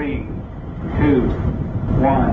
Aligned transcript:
Three, 0.00 0.24
two, 0.96 1.28
one. 2.00 2.32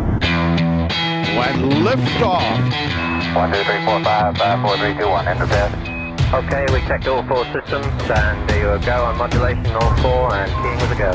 When 1.35 1.83
liftoff. 1.83 3.35
One, 3.35 3.51
two, 3.51 3.61
three, 3.63 3.83
four, 3.83 4.01
five, 4.05 4.37
five, 4.37 4.61
four, 4.61 4.77
three, 4.77 4.93
two, 4.97 5.09
one. 5.09 5.27
Enter 5.27 5.47
bed. 5.47 5.73
Okay, 6.33 6.65
we 6.71 6.79
checked 6.87 7.09
all 7.09 7.27
four 7.27 7.43
systems, 7.51 7.91
and 8.09 8.49
there 8.49 8.73
you 8.73 8.85
go 8.85 9.03
on 9.03 9.17
modulation, 9.17 9.67
all 9.75 9.93
four, 9.97 10.33
and 10.33 10.49
keying 10.63 10.79
with 10.79 10.91
a 10.91 10.95
go. 10.95 11.11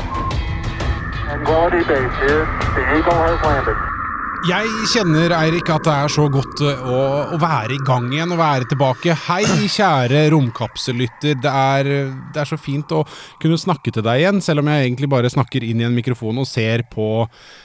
Quality 1.47 1.89
base 1.89 2.13
here. 2.21 2.45
The 2.77 2.99
Eagle 2.99 3.15
has 3.15 3.43
landed. 3.43 4.02
Jeg 4.43 4.71
kjenner, 4.91 5.31
Eirik, 5.37 5.69
at 5.71 5.85
det 5.87 5.93
er 5.95 6.11
så 6.11 6.25
godt 6.33 6.65
eh, 6.67 6.81
å, 6.83 7.03
å 7.31 7.37
være 7.39 7.77
i 7.77 7.83
gang 7.87 8.09
igjen 8.11 8.33
og 8.35 8.41
være 8.41 8.67
tilbake. 8.73 9.15
Hei, 9.29 9.45
kjære 9.71 10.25
romkapsellytter. 10.35 11.37
Det 11.39 11.53
det 12.35 12.41
er 12.43 12.49
så 12.51 12.59
fint 12.59 12.91
å 12.91 13.05
kunne 13.43 13.61
snakke 13.61 13.93
til 13.95 14.03
deg 14.03 14.25
igjen, 14.25 14.41
selv 14.43 14.65
om 14.65 14.71
jeg 14.73 14.89
egentlig 14.89 15.11
bare 15.13 15.31
snakker 15.31 15.63
inn 15.63 15.85
i 15.85 15.87
en 15.87 15.95
mikrofon 15.95 16.43
og 16.43 16.49
ser 16.51 16.83
på 16.91 17.07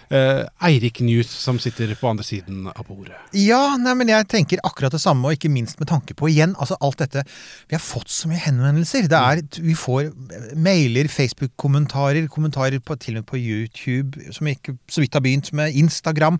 Eirik 0.09 1.01
Newth 1.03 1.29
som 1.29 1.59
sitter 1.59 1.91
på 1.99 2.07
andre 2.07 2.23
siden 2.23 2.67
av 2.71 2.85
bordet. 2.87 3.17
Ja, 3.35 3.75
nei, 3.81 3.93
men 3.99 4.11
jeg 4.11 4.27
tenker 4.31 4.61
akkurat 4.67 4.95
det 4.95 5.01
samme, 5.03 5.27
og 5.27 5.37
ikke 5.37 5.51
minst 5.51 5.81
med 5.81 5.89
tanke 5.91 6.15
på 6.17 6.29
igjen, 6.31 6.55
altså 6.55 6.77
alt 6.79 7.01
dette 7.03 7.25
Vi 7.67 7.75
har 7.75 7.83
fått 7.83 8.11
så 8.13 8.31
mye 8.31 8.39
henvendelser. 8.45 9.09
Det 9.11 9.19
er, 9.19 9.43
vi 9.59 9.75
får 9.77 10.11
mailer, 10.55 11.11
Facebook-kommentarer, 11.11 12.29
kommentarer 12.31 12.79
på, 12.79 12.95
til 12.95 13.17
og 13.17 13.25
med 13.25 13.31
på 13.31 13.41
YouTube, 13.41 14.31
som 14.31 14.47
ikke 14.47 14.77
så 14.87 15.03
vidt 15.03 15.17
har 15.17 15.25
begynt 15.25 15.51
med 15.57 15.75
Instagram. 15.75 16.39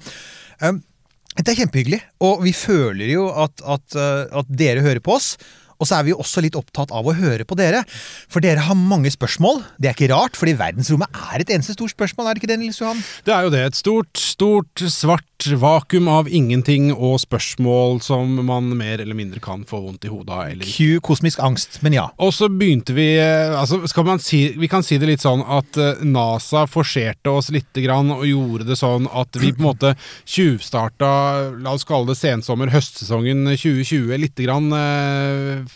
Um, 0.64 0.84
det 1.38 1.52
er 1.52 1.60
kjempehyggelig, 1.60 2.00
og 2.26 2.40
vi 2.48 2.54
føler 2.56 3.12
jo 3.12 3.28
at, 3.30 3.62
at, 3.62 3.98
at 4.34 4.48
dere 4.58 4.82
hører 4.82 5.04
på 5.04 5.20
oss. 5.20 5.36
Og 5.78 5.90
så 5.90 6.00
er 6.00 6.08
vi 6.08 6.14
jo 6.14 6.22
også 6.24 6.44
litt 6.46 6.58
opptatt 6.58 6.94
av 6.96 7.08
å 7.08 7.16
høre 7.18 7.46
på 7.48 7.58
dere. 7.60 7.84
For 8.32 8.44
dere 8.44 8.66
har 8.68 8.78
mange 8.78 9.12
spørsmål. 9.14 9.64
Det 9.78 9.92
er 9.92 9.98
ikke 9.98 10.12
rart, 10.14 10.38
fordi 10.40 10.58
verdensrommet 10.58 11.22
er 11.34 11.44
et 11.44 11.54
eneste 11.54 11.78
stort 11.78 11.94
spørsmål, 11.94 12.30
er 12.30 12.38
det 12.38 12.44
ikke 12.44 12.52
det, 12.54 12.60
Nils 12.62 12.82
Johan? 12.82 13.02
Det 13.28 13.36
er 13.36 13.48
jo 13.48 13.54
det. 13.54 13.64
Et 13.72 13.82
stort, 13.82 14.14
stort, 14.22 14.86
svart 14.92 15.26
vakuum 15.46 16.08
av 16.10 16.28
ingenting 16.34 16.90
og 16.94 17.20
spørsmål 17.22 18.00
som 18.02 18.40
man 18.48 18.72
mer 18.78 19.02
eller 19.04 19.16
mindre 19.18 19.40
kan 19.44 19.64
få 19.70 19.84
vondt 19.84 20.08
i 20.08 20.12
hodet 20.12 20.34
av. 20.34 20.48
eller. 20.50 20.66
Q 20.66 21.00
kosmisk 21.06 21.40
angst, 21.44 21.80
men 21.86 21.94
ja. 21.94 22.08
Og 22.18 22.34
så 22.34 22.50
begynte 22.50 22.96
vi 22.98 23.12
eh, 23.20 23.54
altså 23.54 23.84
skal 23.88 24.08
man 24.08 24.20
si, 24.24 24.56
Vi 24.58 24.68
kan 24.68 24.84
si 24.84 24.98
det 24.98 25.10
litt 25.10 25.24
sånn 25.24 25.44
at 25.46 25.78
eh, 25.78 26.02
NASA 26.08 26.66
forserte 26.70 27.30
oss 27.30 27.52
lite 27.54 27.84
grann 27.86 28.10
og 28.16 28.26
gjorde 28.28 28.68
det 28.72 28.80
sånn 28.80 29.08
at 29.14 29.38
vi 29.38 29.54
på 29.54 29.62
en 29.62 29.68
måte 29.70 29.94
tjuvstarta, 30.26 31.12
la 31.62 31.76
oss 31.76 31.86
kalle 31.88 32.12
det 32.12 32.18
sensommer, 32.20 32.72
høstsesongen 32.74 33.46
2020 33.54 34.18
lite 34.18 34.48
grann 34.48 34.72
eh, 34.74 35.67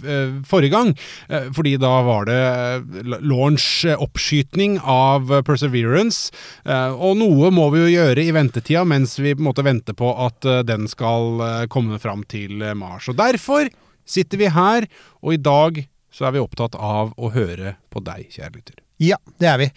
forrige 0.48 0.74
gang. 0.74 0.94
Eh, 1.30 1.50
fordi 1.56 1.76
da 1.82 1.92
var 2.06 2.28
det 2.30 2.40
eh, 2.40 3.14
launch, 3.22 3.86
eh, 3.86 4.00
oppskytning 4.00 4.80
av 4.82 5.32
eh, 5.32 5.44
Perseverance. 5.46 6.32
Eh, 6.66 6.92
og 6.96 7.18
noe 7.22 7.52
må 7.54 7.70
vi 7.76 7.86
jo 7.86 7.94
gjøre 7.96 8.26
i 8.26 8.36
ventetida 8.36 8.84
mens 8.88 9.18
vi 9.20 9.36
på 9.36 9.44
en 9.44 9.50
måte 9.50 9.66
venter 9.66 9.98
på 9.98 10.12
at 10.26 10.48
eh, 10.48 10.64
den 10.68 10.90
skal 10.92 11.42
eh, 11.46 11.64
komme 11.72 12.00
fram 12.02 12.26
til 12.30 12.62
eh, 12.62 12.78
Mars. 12.78 13.10
Og 13.12 13.20
derfor 13.20 13.70
sitter 14.08 14.42
vi 14.42 14.52
her, 14.52 14.88
og 15.22 15.36
i 15.36 15.42
dag 15.42 15.84
så 16.12 16.28
er 16.28 16.36
vi 16.36 16.44
opptatt 16.44 16.76
av 16.76 17.14
å 17.16 17.32
høre 17.32 17.78
på 17.92 18.02
deg, 18.04 18.28
kjære 18.34 18.56
lytter. 18.58 18.82
Ja, 19.02 19.18
det 19.42 19.48
er 19.50 19.58
vi. 19.58 19.68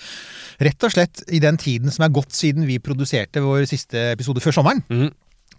Rett 0.66 0.84
og 0.84 0.92
slett 0.92 1.22
i 1.32 1.40
den 1.40 1.56
tiden 1.60 1.92
som 1.94 2.04
er 2.04 2.12
gått 2.12 2.34
siden 2.36 2.66
vi 2.68 2.80
produserte 2.82 3.40
vår 3.44 3.64
siste 3.70 4.10
episode 4.12 4.42
før 4.44 4.58
sommeren, 4.58 4.82
mm. 4.90 5.08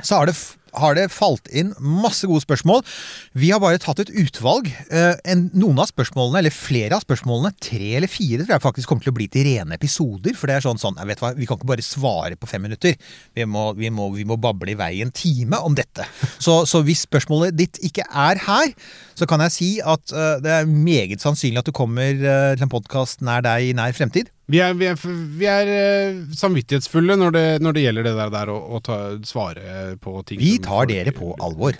så 0.01 0.19
har 0.19 0.29
det, 0.29 0.35
har 0.79 0.97
det 0.97 1.07
falt 1.13 1.49
inn 1.51 1.73
masse 1.79 2.27
gode 2.27 2.43
spørsmål. 2.43 2.83
Vi 3.37 3.51
har 3.53 3.61
bare 3.63 3.79
tatt 3.81 4.01
et 4.03 4.11
utvalg. 4.11 4.69
Eh, 4.89 5.13
en, 5.31 5.47
noen 5.55 5.81
av 5.81 5.89
spørsmålene, 5.91 6.41
eller 6.41 6.55
flere 6.55 6.97
av 6.97 7.05
spørsmålene, 7.05 7.53
tre 7.63 7.95
eller 7.99 8.11
fire, 8.11 8.43
tror 8.43 8.57
jeg 8.57 8.65
faktisk 8.65 8.91
kommer 8.91 9.05
til 9.05 9.13
å 9.13 9.17
bli 9.19 9.29
til 9.31 9.47
rene 9.49 9.77
episoder. 9.77 10.35
For 10.37 10.51
det 10.51 10.59
er 10.59 10.67
sånn 10.67 10.81
sånn, 10.81 10.99
jeg 11.01 11.11
vet 11.11 11.23
hva, 11.23 11.33
vi 11.37 11.49
kan 11.49 11.59
ikke 11.59 11.71
bare 11.73 11.85
svare 11.85 12.39
på 12.39 12.49
fem 12.49 12.65
minutter. 12.67 12.95
Vi 13.35 13.47
må, 13.49 13.67
vi 13.77 13.91
må, 13.93 14.09
vi 14.15 14.27
må 14.27 14.39
bable 14.41 14.75
i 14.75 14.79
vei 14.79 14.93
en 15.05 15.13
time 15.15 15.59
om 15.65 15.75
dette. 15.77 16.07
Så, 16.37 16.63
så 16.69 16.83
hvis 16.85 17.05
spørsmålet 17.07 17.57
ditt 17.57 17.81
ikke 17.85 18.07
er 18.11 18.41
her, 18.47 18.71
så 19.15 19.27
kan 19.29 19.43
jeg 19.45 19.55
si 19.55 19.71
at 19.83 20.15
eh, 20.15 20.37
det 20.43 20.55
er 20.59 20.69
meget 20.69 21.23
sannsynlig 21.23 21.63
at 21.63 21.69
du 21.69 21.75
kommer 21.75 22.13
eh, 22.15 22.55
til 22.55 22.67
en 22.67 22.71
podkast 22.71 23.23
nær 23.25 23.45
deg 23.45 23.71
i 23.71 23.75
nær 23.77 23.95
fremtid. 23.95 24.31
Vi 24.45 24.59
er, 24.61 24.75
vi 24.77 24.85
er, 24.85 24.99
vi 25.39 25.47
er 25.49 25.69
samvittighetsfulle 26.37 27.15
når 27.17 27.31
det, 27.33 27.45
når 27.65 27.75
det 27.75 27.85
gjelder 27.87 28.05
det 28.05 28.11
der, 28.19 28.33
der 28.35 28.51
å, 28.53 28.57
å 28.77 28.81
ta, 28.85 28.97
svare 29.25 29.95
på 30.01 30.19
ting 30.29 30.37
Vi 30.37 30.59
tar 30.65 30.89
dere 30.89 31.13
på 31.15 31.31
alvor. 31.43 31.77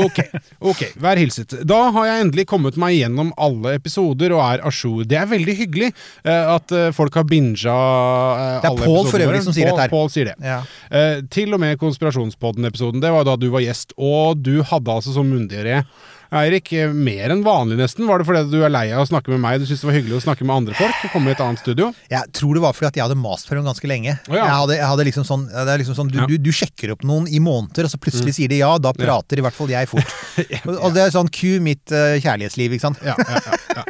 Ok, 0.00 0.20
ok, 0.58 0.84
vær 1.00 1.20
hilset. 1.20 1.54
Da 1.68 1.80
har 1.94 2.08
jeg 2.08 2.26
endelig 2.26 2.46
kommet 2.50 2.78
meg 2.80 2.96
gjennom 2.96 3.32
alle 3.40 3.76
episoder 3.78 4.34
og 4.36 4.42
er 4.44 4.64
a 4.66 4.72
jour. 4.72 5.04
Det 5.08 5.18
er 5.20 5.28
veldig 5.30 5.56
hyggelig 5.62 5.90
eh, 5.90 6.52
at 6.56 6.74
eh, 6.76 6.90
folk 6.96 7.16
har 7.18 7.26
binga 7.28 7.74
uh, 7.74 8.60
Det 8.64 8.70
er 8.70 8.84
Paul 8.84 9.10
for 9.10 9.26
øvrig 9.26 9.42
som 9.46 9.56
sier 9.56 9.70
dette 9.70 9.86
her. 9.86 9.92
Paul 9.92 10.12
sier 10.12 10.32
det. 10.32 10.36
Ja. 10.44 10.60
Eh, 10.90 11.20
til 11.32 11.54
og 11.56 11.62
med 11.62 11.78
Konspirasjonspodden-episoden. 11.80 13.02
Det 13.02 13.12
var 13.14 13.26
da 13.28 13.36
du 13.40 13.50
var 13.52 13.64
gjest, 13.64 13.94
og 13.98 14.40
du 14.40 14.60
hadde 14.66 14.96
altså 14.96 15.14
som 15.16 15.28
munndiaré. 15.30 15.82
Eirik, 16.30 16.68
eh, 16.78 16.92
mer 16.94 17.32
enn 17.34 17.40
vanlig 17.42 17.74
nesten. 17.80 18.06
Var 18.06 18.20
det 18.22 18.26
fordi 18.28 18.42
du 18.52 18.60
er 18.62 18.70
lei 18.70 18.84
av 18.94 19.02
å 19.02 19.08
snakke 19.08 19.32
med 19.32 19.40
meg? 19.42 19.58
Du 19.58 19.66
syntes 19.66 19.80
det 19.82 19.88
var 19.88 19.96
hyggelig 19.96 20.18
å 20.20 20.22
snakke 20.22 20.46
med 20.46 20.54
andre 20.60 20.76
folk? 20.78 20.94
Og 21.08 21.10
komme 21.16 21.32
i 21.32 21.34
et 21.34 21.40
annet 21.42 21.58
studio? 21.58 21.88
Jeg 22.12 22.30
tror 22.38 22.54
det 22.54 22.62
var 22.62 22.76
fordi 22.76 22.86
at 22.86 22.98
jeg 23.00 23.02
hadde 23.08 23.16
mast 23.18 23.48
for 23.50 23.58
dem 23.58 23.66
ganske 23.66 23.90
lenge. 23.90 24.14
Oh, 24.30 24.36
ja. 24.38 24.44
jeg, 24.46 24.54
hadde, 24.60 24.76
jeg 24.78 24.88
hadde 24.92 25.06
liksom 25.10 25.26
sånn, 25.26 25.46
det 25.50 25.72
er 25.74 25.82
liksom 25.82 25.96
sånn 25.98 26.12
du, 26.12 26.18
Ja. 26.20 26.28
Mm. 26.28 26.30
du, 26.30 26.36
du 26.46 26.52
sjekker 26.54 26.92
opp 26.94 27.02
noen 27.02 27.26
i 27.26 27.40
måneder, 27.42 27.88
og 27.88 27.90
så 27.90 27.98
plutselig 27.98 28.36
sier 28.38 28.52
de 28.52 28.60
ja. 28.62 28.70
Da 28.78 28.92
prater 28.94 29.42
i 29.42 29.44
hvert 29.44 29.56
fall 29.58 29.72
jeg 29.74 29.90
fort. 29.90 30.14
og, 30.68 30.76
og 30.76 30.94
det 30.94 31.02
er 31.08 31.14
sånn 31.16 31.28
Q 31.34 31.58
mitt 31.66 31.90
uh, 31.90 32.14
kjærlighetsliv, 32.22 32.76
ikke 32.78 32.86
sant. 32.86 33.02
Ja, 33.02 33.16
ja, 33.18 33.42
ja, 33.50 33.58
ja. 33.80 33.84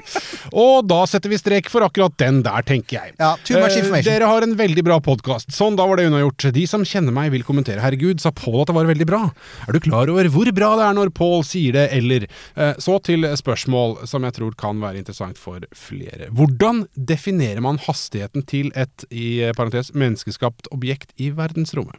Og 0.56 0.89
da 0.89 1.03
setter 1.06 1.29
vi 1.31 1.39
strek 1.39 1.69
for 1.71 1.84
akkurat 1.84 2.17
den 2.19 2.41
der, 2.47 2.65
tenker 2.67 3.03
jeg. 3.03 3.15
Ja, 3.21 3.34
too 3.45 3.61
much 3.61 3.77
Eh, 3.77 3.83
information. 3.84 4.09
dere 4.09 4.27
har 4.33 4.43
en 4.49 4.56
veldig 4.59 4.83
bra 4.89 4.97
podkast. 5.05 5.53
Sånn, 5.55 5.77
da 5.79 5.84
var 5.87 6.00
det 6.00 6.09
unnagjort. 6.09 6.49
De 6.56 6.65
som 6.67 6.83
kjenner 6.89 7.12
meg, 7.15 7.31
vil 7.37 7.45
kommentere. 7.47 7.84
Herregud, 7.84 8.21
sa 8.25 8.33
Pål 8.34 8.62
at 8.65 8.73
det 8.73 8.79
var 8.81 8.89
veldig 8.89 9.06
bra. 9.06 9.23
Er 9.69 9.77
du 9.77 9.81
klar 9.84 10.09
over 10.11 10.25
hvor 10.33 10.49
bra 10.56 10.73
det 10.81 10.89
er 10.89 10.97
når 10.97 11.12
Pål 11.15 11.45
sier 11.47 11.77
det, 11.77 11.87
eller? 12.00 12.27
Eh, 12.57 12.75
Så 12.79 12.99
til 13.03 13.25
spørsmål 13.37 14.07
som 14.07 14.23
jeg 14.25 14.33
tror 14.37 14.55
kan 14.59 14.81
være 14.81 14.99
interessant 15.03 15.39
for 15.39 15.61
flere. 15.75 16.31
Hvordan 16.31 16.87
definerer 16.97 17.61
man 17.61 17.79
hastigheten 17.79 18.43
til 18.47 18.73
et, 18.75 19.05
i 19.11 19.53
parentes, 19.57 19.93
menneskeskapt 19.95 20.69
objekt 20.73 21.13
i 21.19 21.31
verdensrommet? 21.31 21.97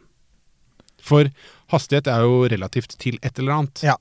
For 1.02 1.26
hastighet 1.72 2.06
er 2.06 2.20
jo 2.22 2.44
relativt 2.46 2.96
til 2.98 3.18
et 3.22 3.38
eller 3.38 3.52
annet. 3.62 3.82
Ja. 3.82 3.96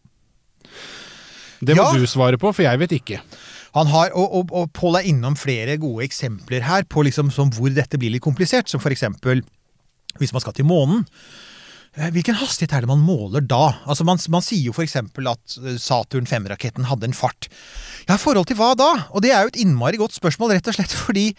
Det 1.62 1.76
må 1.78 1.84
Ja. 1.94 1.98
du 1.98 2.06
svare 2.08 2.38
på, 2.38 2.52
for 2.54 2.64
jeg 2.64 2.80
vet 2.80 2.92
ikke. 2.92 3.22
Han 3.74 3.88
har, 3.88 4.12
og, 4.14 4.34
og, 4.36 4.50
og 4.52 4.72
Pål 4.74 4.96
er 5.00 5.08
innom 5.08 5.36
flere 5.38 5.78
gode 5.78 6.04
eksempler 6.04 6.62
her 6.62 6.84
på 6.84 7.04
liksom 7.06 7.30
som 7.32 7.50
hvor 7.50 7.70
dette 7.74 7.98
blir 7.98 8.12
litt 8.12 8.22
komplisert. 8.26 8.68
Som 8.70 8.82
eksempel 8.82 9.44
hvis 10.20 10.34
man 10.34 10.42
skal 10.42 10.54
til 10.54 10.66
månen. 10.68 11.06
Eh, 11.98 12.12
Hvilken 12.16 12.38
hastighet 12.40 12.76
er 12.76 12.86
det 12.86 12.92
man 12.92 13.04
måler 13.06 13.44
da? 13.44 13.64
Altså 13.86 14.06
Man, 14.08 14.22
man 14.34 14.46
sier 14.46 14.70
jo 14.70 14.76
f.eks. 14.76 14.98
at 15.00 15.58
eh, 15.62 15.80
Saturn 15.82 16.30
5-raketten 16.30 16.90
hadde 16.90 17.10
en 17.10 17.18
fart. 17.18 17.50
Ja, 18.10 18.20
forhold 18.22 18.50
til 18.50 18.60
hva 18.60 18.74
da? 18.80 18.92
Og 19.12 19.26
det 19.26 19.34
er 19.34 19.46
jo 19.46 19.54
et 19.54 19.62
innmari 19.64 20.00
godt 20.02 20.16
spørsmål, 20.18 20.56
rett 20.58 20.72
og 20.72 20.78
slett 20.78 20.96
fordi 20.96 21.32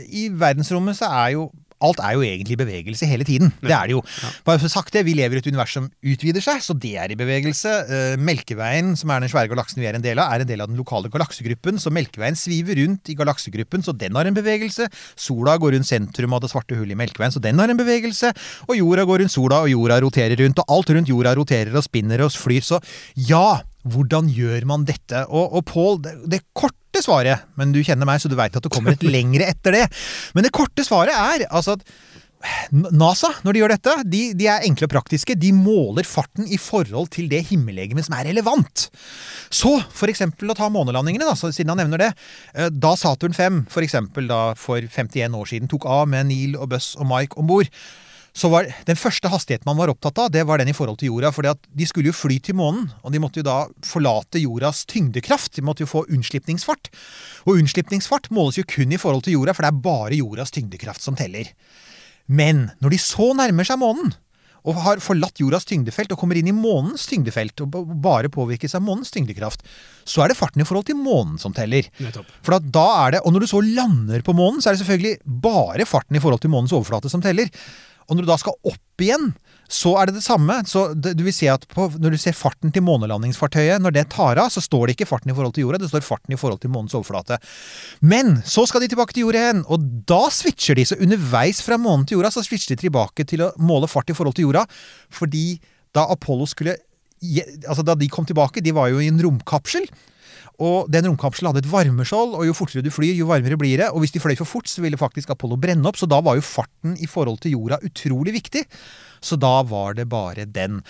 i 0.00 0.28
verdensrommet 0.30 0.96
så 1.00 1.10
er 1.10 1.34
jo 1.34 1.50
Alt 1.80 2.00
er 2.04 2.16
jo 2.16 2.24
egentlig 2.26 2.56
i 2.56 2.60
bevegelse 2.60 3.08
hele 3.08 3.24
tiden. 3.24 3.52
Det 3.62 3.72
er 3.72 3.88
det 3.88 3.96
jo. 3.96 4.02
Bare 4.46 4.60
for 4.60 4.72
sagt 4.72 4.92
det, 4.92 5.04
Vi 5.06 5.14
lever 5.16 5.38
i 5.38 5.42
et 5.42 5.48
univers 5.48 5.72
som 5.72 5.88
utvider 6.04 6.44
seg, 6.44 6.60
så 6.64 6.76
det 6.76 6.92
er 7.00 7.12
i 7.12 7.18
bevegelse. 7.18 7.72
Eh, 7.88 8.16
Melkeveien, 8.20 8.92
som 9.00 9.12
er 9.12 9.24
den 9.24 9.32
svære 9.32 9.50
galaksen 9.52 9.80
vi 9.80 9.88
er 9.88 9.96
en 9.96 10.04
del 10.04 10.20
av, 10.20 10.34
er 10.34 10.44
en 10.44 10.50
del 10.50 10.60
av 10.64 10.68
den 10.68 10.80
lokale 10.80 11.10
galaksegruppen. 11.12 11.80
Så 11.80 11.92
Melkeveien 11.94 12.36
sviver 12.38 12.78
rundt 12.82 13.08
i 13.12 13.16
galaksegruppen, 13.18 13.84
så 13.86 13.96
den 13.96 14.18
har 14.18 14.28
en 14.28 14.36
bevegelse. 14.36 14.90
Sola 15.16 15.56
går 15.60 15.78
rundt 15.78 15.88
sentrum 15.88 16.36
av 16.36 16.44
det 16.44 16.52
svarte 16.52 16.76
hullet 16.78 16.96
i 16.96 17.00
Melkeveien, 17.00 17.32
så 17.34 17.42
den 17.42 17.58
har 17.62 17.72
en 17.72 17.80
bevegelse. 17.80 18.34
Og 18.68 18.76
jorda 18.78 19.06
går 19.08 19.24
rundt 19.24 19.34
sola, 19.34 19.62
og 19.64 19.72
jorda 19.72 20.00
roterer 20.04 20.36
rundt. 20.40 20.60
Og 20.60 20.76
alt 20.76 20.94
rundt 20.96 21.10
jorda 21.10 21.34
roterer 21.38 21.76
og 21.76 21.86
spinner 21.86 22.26
og 22.26 22.34
flyr. 22.36 22.66
Så 22.66 22.80
ja, 23.28 23.60
hvordan 23.88 24.28
gjør 24.28 24.68
man 24.68 24.84
dette? 24.88 25.24
Og, 25.28 25.56
og 25.56 25.64
Pål, 25.70 26.02
det, 26.04 26.14
det 26.34 26.44
korte 26.52 26.79
svaret 27.04 27.46
Men 27.60 27.72
du 27.74 27.80
kjenner 27.84 28.08
meg, 28.08 28.20
så 28.22 28.30
du 28.30 28.36
veit 28.38 28.56
at 28.56 28.64
det 28.64 28.72
kommer 28.72 28.96
et 28.96 29.04
lengre 29.16 29.48
etter 29.50 29.76
det. 29.76 29.86
Men 30.34 30.46
det 30.46 30.54
korte 30.54 30.86
svaret 30.86 31.14
er 31.16 31.46
altså 31.50 31.78
at 31.78 31.84
NASA, 32.72 33.28
når 33.44 33.52
de 33.52 33.60
gjør 33.60 33.72
dette, 33.74 33.94
de, 34.08 34.20
de 34.32 34.46
er 34.48 34.64
enkle 34.64 34.86
og 34.88 34.92
praktiske. 34.94 35.34
De 35.36 35.50
måler 35.52 36.06
farten 36.08 36.46
i 36.48 36.56
forhold 36.56 37.10
til 37.12 37.26
det 37.28 37.42
himmellegemet 37.50 38.06
som 38.06 38.14
er 38.16 38.30
relevant. 38.30 38.86
Så 39.52 39.74
for 39.92 40.08
eksempel 40.08 40.48
å 40.48 40.56
ta 40.56 40.70
månelandingene, 40.72 41.26
da, 41.28 41.36
så 41.36 41.50
siden 41.52 41.74
han 41.74 41.82
nevner 41.82 42.00
det. 42.06 42.10
eh, 42.54 42.70
Da 42.72 42.94
Saturn 42.96 43.36
5 43.36 43.66
for 43.68 43.84
eksempel 43.84 44.30
da 44.30 44.54
for 44.56 44.80
51 44.80 45.36
år 45.36 45.50
siden 45.52 45.68
tok 45.68 45.84
av 45.84 46.08
med 46.08 46.30
Neil 46.30 46.56
og 46.56 46.70
Buss 46.72 46.94
og 46.96 47.10
Mike 47.12 47.36
om 47.40 47.50
bord, 47.50 47.68
så 48.36 48.50
var 48.52 48.68
den 48.86 48.98
første 48.98 49.30
hastigheten 49.30 49.66
man 49.66 49.78
var 49.80 49.90
opptatt 49.92 50.18
av, 50.22 50.30
det 50.30 50.44
var 50.46 50.60
den 50.60 50.70
i 50.70 50.76
forhold 50.76 51.00
til 51.00 51.10
jorda. 51.10 51.32
fordi 51.34 51.50
at 51.50 51.68
de 51.74 51.86
skulle 51.86 52.12
jo 52.12 52.16
fly 52.16 52.38
til 52.38 52.54
månen, 52.54 52.90
og 53.02 53.12
de 53.12 53.20
måtte 53.22 53.42
jo 53.42 53.46
da 53.46 53.66
forlate 53.86 54.42
jordas 54.42 54.84
tyngdekraft. 54.86 55.54
De 55.56 55.66
måtte 55.66 55.82
jo 55.82 55.90
få 55.90 56.04
unnslipningsfart. 56.06 56.92
Og 57.46 57.58
unnslipningsfart 57.58 58.30
måles 58.30 58.60
jo 58.60 58.66
kun 58.68 58.92
i 58.92 59.00
forhold 59.00 59.26
til 59.26 59.34
jorda, 59.38 59.54
for 59.54 59.66
det 59.66 59.72
er 59.72 59.84
bare 59.84 60.20
jordas 60.22 60.54
tyngdekraft 60.54 61.02
som 61.02 61.18
teller. 61.18 61.50
Men 62.30 62.70
når 62.80 62.94
de 62.94 63.02
så 63.02 63.32
nærmer 63.34 63.66
seg 63.66 63.80
månen, 63.82 64.14
og 64.68 64.80
har 64.84 65.00
forlatt 65.00 65.40
jordas 65.40 65.64
tyngdefelt 65.68 66.12
og 66.12 66.20
kommer 66.20 66.36
inn 66.36 66.50
i 66.50 66.56
månens 66.56 67.06
tyngdefelt 67.08 67.62
og 67.64 67.78
bare 68.04 68.30
påvirkes 68.32 68.76
av 68.76 68.84
månens 68.84 69.12
tyngdekraft, 69.14 69.64
så 70.04 70.24
er 70.24 70.32
det 70.32 70.36
farten 70.36 70.60
i 70.60 70.66
forhold 70.68 70.88
til 70.90 70.98
månen 71.00 71.38
som 71.40 71.54
teller. 71.56 71.88
Nettopp. 72.00 72.28
For 72.44 72.58
da 72.60 72.86
er 73.06 73.16
det, 73.16 73.22
Og 73.24 73.32
når 73.32 73.40
du 73.40 73.46
så 73.46 73.62
lander 73.64 74.20
på 74.20 74.36
månen, 74.36 74.60
så 74.60 74.70
er 74.70 74.76
det 74.76 74.84
selvfølgelig 74.84 75.40
bare 75.40 75.86
farten 75.88 76.16
i 76.16 76.20
forhold 76.20 76.40
til 76.44 76.52
månens 76.52 76.72
overflate 76.76 77.08
som 77.08 77.22
teller. 77.22 77.48
Og 78.10 78.18
når 78.18 78.26
du 78.26 78.30
da 78.32 78.36
skal 78.42 78.58
opp 78.66 79.04
igjen, 79.04 79.30
så 79.70 79.92
er 80.00 80.10
det 80.10 80.16
det 80.18 80.24
samme. 80.24 80.56
Så 80.66 80.88
du 80.98 81.22
vil 81.22 81.34
se 81.34 81.46
at 81.48 81.62
på, 81.70 81.86
Når 82.02 82.14
du 82.14 82.18
ser 82.18 82.34
farten 82.36 82.72
til 82.74 82.82
månelandingsfartøyet, 82.82 83.80
når 83.80 83.94
det 83.94 84.08
tar 84.10 84.40
av, 84.42 84.50
så 84.50 84.60
står 84.60 84.88
det 84.88 84.96
ikke 84.96 85.08
farten 85.08 85.30
i 85.30 85.36
forhold 85.36 85.54
til 85.54 85.64
jorda, 85.64 85.78
det 85.78 85.92
står 85.92 86.04
farten 86.04 86.34
i 86.34 86.40
forhold 86.40 86.60
til 86.60 86.74
månens 86.74 86.96
overflate. 86.98 87.38
Men 88.02 88.40
så 88.42 88.66
skal 88.66 88.82
de 88.82 88.90
tilbake 88.90 89.14
til 89.14 89.28
jorda 89.28 89.46
igjen, 89.46 89.64
og 89.70 89.86
da 90.10 90.24
switcher 90.34 90.74
de. 90.74 90.88
Så 90.90 90.98
underveis 90.98 91.62
fra 91.62 91.78
månen 91.78 92.04
til 92.06 92.18
jorda 92.18 92.34
så 92.34 92.44
switcher 92.44 92.74
de 92.74 92.88
tilbake 92.88 93.26
til 93.30 93.46
å 93.46 93.52
måle 93.62 93.88
fart 93.90 94.10
i 94.10 94.16
forhold 94.18 94.36
til 94.36 94.50
jorda. 94.50 94.66
Fordi 95.14 95.60
da 95.94 96.06
Apollo 96.10 96.50
skulle 96.50 96.76
Altså 97.68 97.84
da 97.84 97.94
de 98.00 98.08
kom 98.08 98.24
tilbake, 98.28 98.62
de 98.64 98.72
var 98.76 98.88
jo 98.92 99.00
i 99.02 99.08
en 99.12 99.20
romkapsel. 99.20 99.84
Og 100.60 100.90
den 100.92 101.06
romkapselen 101.08 101.48
hadde 101.50 101.62
et 101.64 101.70
varmeskjold, 101.72 102.34
og 102.36 102.44
jo 102.44 102.52
fortere 102.56 102.84
du 102.84 102.90
flyr, 102.92 103.14
jo 103.16 103.28
varmere 103.30 103.56
blir 103.60 103.80
det. 103.80 103.86
Og 103.94 104.02
hvis 104.04 104.12
de 104.12 104.20
fløy 104.20 104.36
for 104.36 104.48
fort, 104.48 104.68
så 104.68 104.82
ville 104.84 104.98
faktisk 105.00 105.30
Apollo 105.32 105.56
brenne 105.60 105.88
opp, 105.88 105.96
så 105.96 106.08
da 106.08 106.18
var 106.24 106.36
jo 106.36 106.44
farten 106.44 106.98
i 107.00 107.08
forhold 107.08 107.40
til 107.40 107.54
jorda 107.56 107.78
utrolig 107.86 108.34
viktig. 108.36 108.66
Så 109.24 109.38
da 109.40 109.60
var 109.68 109.96
det 109.96 110.04
bare 110.12 110.44
den. 110.48 110.82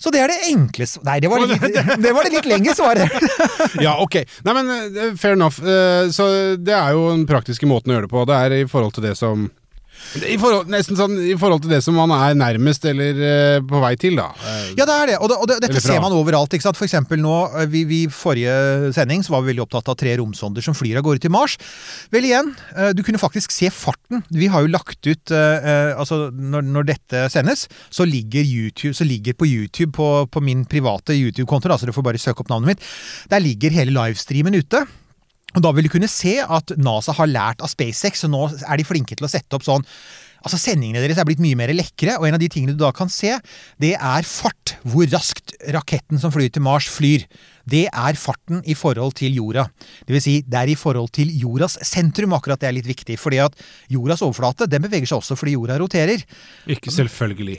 Så 0.00 0.10
det 0.12 0.20
er 0.20 0.28
det 0.32 0.38
enkle 0.50 0.84
sv- 0.88 1.04
Nei, 1.08 1.18
det 1.24 1.28
var 1.32 1.40
det 1.44 1.56
litt, 1.56 1.76
det 2.04 2.10
var 2.16 2.24
det 2.28 2.32
litt 2.38 2.48
lengre 2.52 2.74
svaret. 2.76 3.12
Ja, 3.84 3.94
ok. 4.00 4.16
Nei, 4.44 4.54
men 4.56 4.72
eh, 4.96 5.12
fair 5.20 5.36
enough. 5.36 5.60
Eh, 5.60 6.08
Så 6.12 6.26
det 6.56 6.72
er 6.76 6.92
jo 6.96 7.06
den 7.14 7.24
praktiske 7.28 7.68
måten 7.68 7.92
å 7.92 7.96
gjøre 7.98 8.08
det 8.08 8.12
på. 8.12 8.24
Det 8.28 8.36
er 8.44 8.56
i 8.62 8.66
forhold 8.68 8.96
til 8.96 9.04
det 9.08 9.14
som 9.20 9.48
i 10.26 10.36
forhold, 10.40 10.68
nesten 10.72 10.96
sånn 10.98 11.16
i 11.20 11.34
forhold 11.38 11.62
til 11.64 11.72
det 11.74 11.80
som 11.84 11.96
man 11.98 12.12
er 12.16 12.36
nærmest 12.38 12.84
eller 12.88 13.18
eh, 13.26 13.58
på 13.66 13.80
vei 13.82 13.92
til, 14.00 14.16
da. 14.18 14.28
Eh, 14.40 14.70
Ja, 14.78 14.86
det 14.88 14.94
er 14.96 15.06
det. 15.12 15.16
Og, 15.20 15.28
det, 15.32 15.36
og 15.40 15.46
det, 15.50 15.56
Eller 15.58 15.68
dette 15.68 15.82
fra. 15.82 15.92
ser 15.94 16.00
man 16.04 16.14
overalt. 16.16 16.52
ikke 16.56 16.66
sant? 16.68 16.78
For 16.78 16.86
eksempel 16.88 17.20
nå, 17.22 17.34
eh, 17.60 17.66
vi, 17.72 17.84
vi 17.88 18.00
forrige 18.12 18.92
sending 18.96 19.24
så 19.26 19.34
var 19.36 19.44
vi 19.44 19.52
veldig 19.52 19.64
opptatt 19.66 19.88
av 19.92 19.98
tre 20.00 20.16
romsonder 20.20 20.64
som 20.64 20.76
flyr 20.76 21.00
av 21.00 21.06
gårde 21.06 21.24
til 21.26 21.32
Mars. 21.34 21.56
Vel 22.14 22.28
igjen, 22.28 22.52
eh, 22.76 22.92
du 22.96 23.02
kunne 23.06 23.20
faktisk 23.20 23.52
se 23.54 23.70
farten. 23.74 24.22
Vi 24.32 24.48
har 24.52 24.64
jo 24.64 24.72
lagt 24.72 25.00
ut 25.06 25.32
eh, 25.34 25.56
eh, 25.72 25.92
Altså, 25.96 26.30
når, 26.32 26.64
når 26.74 26.88
dette 26.92 27.24
sendes, 27.32 27.66
så 27.90 28.04
ligger 28.08 28.44
YouTube 28.46 28.94
så 28.96 29.04
ligger 29.06 29.34
på 29.36 29.46
YouTube 29.48 29.92
på, 29.96 30.06
på 30.30 30.40
min 30.44 30.64
private 30.68 31.14
YouTube-konto, 31.16 31.68
da, 31.70 31.76
så 31.80 31.86
du 31.88 31.92
får 31.96 32.04
bare 32.06 32.20
søke 32.20 32.44
opp 32.44 32.50
navnet 32.52 32.74
mitt. 32.76 32.86
Der 33.32 33.42
ligger 33.42 33.70
hele 33.74 33.94
livestreamen 33.94 34.54
ute. 34.58 34.84
Og 35.56 35.64
da 35.64 35.72
vil 35.72 35.88
du 35.88 35.92
kunne 35.92 36.10
se 36.12 36.36
at 36.42 36.76
NASA 36.76 37.16
har 37.16 37.32
lært 37.32 37.64
av 37.64 37.72
SpaceX, 37.72 38.26
og 38.28 38.34
nå 38.34 38.44
er 38.60 38.78
de 38.78 38.86
flinke 38.86 39.16
til 39.16 39.26
å 39.26 39.32
sette 39.32 39.56
opp 39.56 39.66
sånn 39.66 39.86
Altså 40.46 40.60
Sendingene 40.62 41.00
deres 41.02 41.18
er 41.18 41.26
blitt 41.26 41.40
mye 41.42 41.56
mer 41.58 41.72
lekre, 41.74 42.12
og 42.20 42.26
en 42.28 42.36
av 42.36 42.38
de 42.38 42.46
tingene 42.52 42.76
du 42.76 42.78
da 42.78 42.92
kan 42.94 43.08
se, 43.10 43.32
det 43.82 43.96
er 43.96 44.26
fart. 44.28 44.76
Hvor 44.86 45.08
raskt 45.10 45.56
raketten 45.74 46.20
som 46.22 46.30
flyr 46.30 46.52
til 46.54 46.62
Mars, 46.62 46.86
flyr. 46.92 47.24
Det 47.66 47.86
er 47.88 48.18
farten 48.20 48.60
i 48.62 48.76
forhold 48.78 49.16
til 49.18 49.34
jorda. 49.40 49.64
Det 50.06 50.14
vil 50.14 50.22
si, 50.22 50.36
det 50.46 50.60
er 50.60 50.70
i 50.70 50.78
forhold 50.78 51.10
til 51.16 51.32
jordas 51.34 51.74
sentrum 51.88 52.36
akkurat 52.36 52.62
det 52.62 52.70
er 52.70 52.76
litt 52.78 52.86
viktig. 52.86 53.18
fordi 53.18 53.42
at 53.42 53.58
jordas 53.90 54.22
overflate 54.22 54.70
den 54.70 54.86
beveger 54.86 55.10
seg 55.10 55.18
også 55.18 55.34
fordi 55.40 55.56
jorda 55.56 55.80
roterer. 55.82 56.22
Ikke 56.70 56.94
selvfølgelig. 56.94 57.58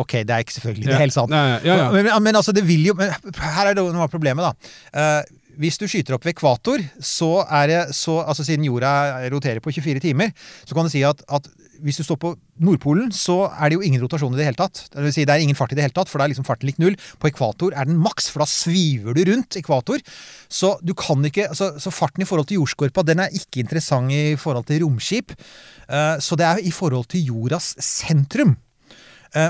Ok, 0.00 0.22
det 0.24 0.30
er 0.32 0.40
ikke 0.40 0.56
selvfølgelig 0.56 0.88
det 0.88 0.94
er 0.96 1.04
helt 1.04 1.18
sant. 1.18 1.34
Nei, 1.34 1.60
ja, 1.66 1.76
ja. 1.84 1.88
Men, 1.92 2.08
men 2.24 2.40
altså, 2.40 2.54
det 2.56 2.64
vil 2.64 2.86
jo 2.88 2.94
men 2.96 3.12
Her 3.36 3.68
er 3.68 3.76
det 3.76 3.84
noe 3.84 4.06
av 4.06 4.12
problemet, 4.12 4.46
da. 4.46 4.72
Eh, 4.96 5.34
hvis 5.60 5.78
du 5.80 5.86
skyter 5.90 6.16
opp 6.16 6.24
ved 6.26 6.34
ekvator, 6.34 6.82
så 7.02 7.44
er 7.44 7.70
det 7.70 7.82
så 7.96 8.20
Altså 8.24 8.44
siden 8.46 8.64
jorda 8.66 9.28
roterer 9.32 9.60
på 9.60 9.72
24 9.74 10.00
timer, 10.00 10.32
så 10.64 10.74
kan 10.74 10.86
du 10.86 10.92
si 10.92 11.02
at, 11.06 11.20
at 11.28 11.48
hvis 11.84 11.98
du 12.00 12.04
står 12.06 12.18
på 12.20 12.32
Nordpolen, 12.64 13.10
så 13.12 13.50
er 13.50 13.70
det 13.70 13.76
jo 13.76 13.84
ingen 13.84 14.00
rotasjon 14.02 14.32
i 14.34 14.38
det 14.38 14.46
hele 14.46 14.58
tatt. 14.58 14.84
Det 14.92 15.02
vil 15.02 15.12
si, 15.12 15.26
det 15.26 15.34
er 15.34 15.42
ingen 15.42 15.58
fart 15.58 15.74
i 15.74 15.78
det 15.78 15.84
hele 15.84 15.96
tatt, 15.96 16.08
for 16.08 16.20
da 16.20 16.26
er 16.26 16.32
liksom 16.32 16.46
farten 16.46 16.70
lik 16.70 16.78
null. 16.80 16.96
På 17.20 17.28
ekvator 17.28 17.74
er 17.74 17.88
den 17.88 17.98
maks, 18.00 18.30
for 18.32 18.44
da 18.44 18.48
sviver 18.48 19.16
du 19.16 19.24
rundt 19.28 19.58
ekvator. 19.60 20.00
Så 20.48 20.76
du 20.86 20.94
kan 20.96 21.24
ikke 21.26 21.48
altså, 21.50 21.74
Så 21.82 21.92
farten 21.92 22.22
i 22.22 22.28
forhold 22.28 22.48
til 22.48 22.62
jordskorpa, 22.62 23.04
den 23.04 23.24
er 23.24 23.34
ikke 23.34 23.64
interessant 23.64 24.14
i 24.14 24.36
forhold 24.40 24.68
til 24.70 24.84
romskip. 24.84 25.34
Uh, 25.88 26.16
Så 26.22 26.38
det 26.38 26.46
er 26.46 26.62
i 26.62 26.70
forhold 26.70 27.10
til 27.10 27.26
jordas 27.32 27.74
sentrum 27.82 28.56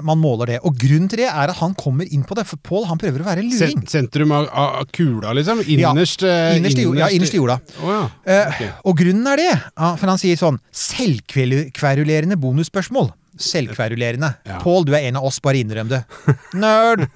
man 0.04 0.20
måler 0.20 0.54
det. 0.54 0.58
Og 0.64 0.76
grunnen 0.80 1.08
til 1.12 1.24
det 1.24 1.28
er 1.30 1.52
at 1.52 1.58
han 1.60 1.74
kommer 1.78 2.08
inn 2.08 2.24
på 2.26 2.36
det, 2.38 2.46
for 2.48 2.60
Pål 2.64 2.86
han 2.88 3.00
prøver 3.00 3.24
å 3.24 3.26
være 3.26 3.44
luring. 3.44 3.84
Sen 3.84 3.88
sentrum 3.90 4.32
av, 4.34 4.48
av 4.48 4.86
kula, 4.94 5.34
liksom? 5.36 5.60
Ja, 5.68 5.92
Innerst 5.92 6.24
eh, 6.24 6.56
innerst 6.58 6.80
i 6.80 6.86
ja, 6.98 7.10
innerst 7.12 7.36
i 7.36 7.40
jorda. 7.40 7.58
Oh, 7.82 7.90
ja. 7.92 8.04
Eh. 8.24 8.64
Og 8.88 8.96
grunnen 9.00 9.28
er 9.34 9.42
det, 9.42 9.50
for 9.76 10.08
han 10.10 10.20
sier 10.20 10.40
sånn 10.40 10.60
Selvkverulerende 10.84 12.38
bonusspørsmål. 12.40 13.12
Selvkverulerende. 13.40 14.30
Ja. 14.46 14.58
Pål, 14.62 14.84
du 14.88 14.92
er 14.94 15.08
en 15.08 15.18
av 15.18 15.26
oss, 15.26 15.40
bare 15.42 15.58
innrøm 15.62 15.88
det. 15.90 16.02
Nerd! 16.54 17.06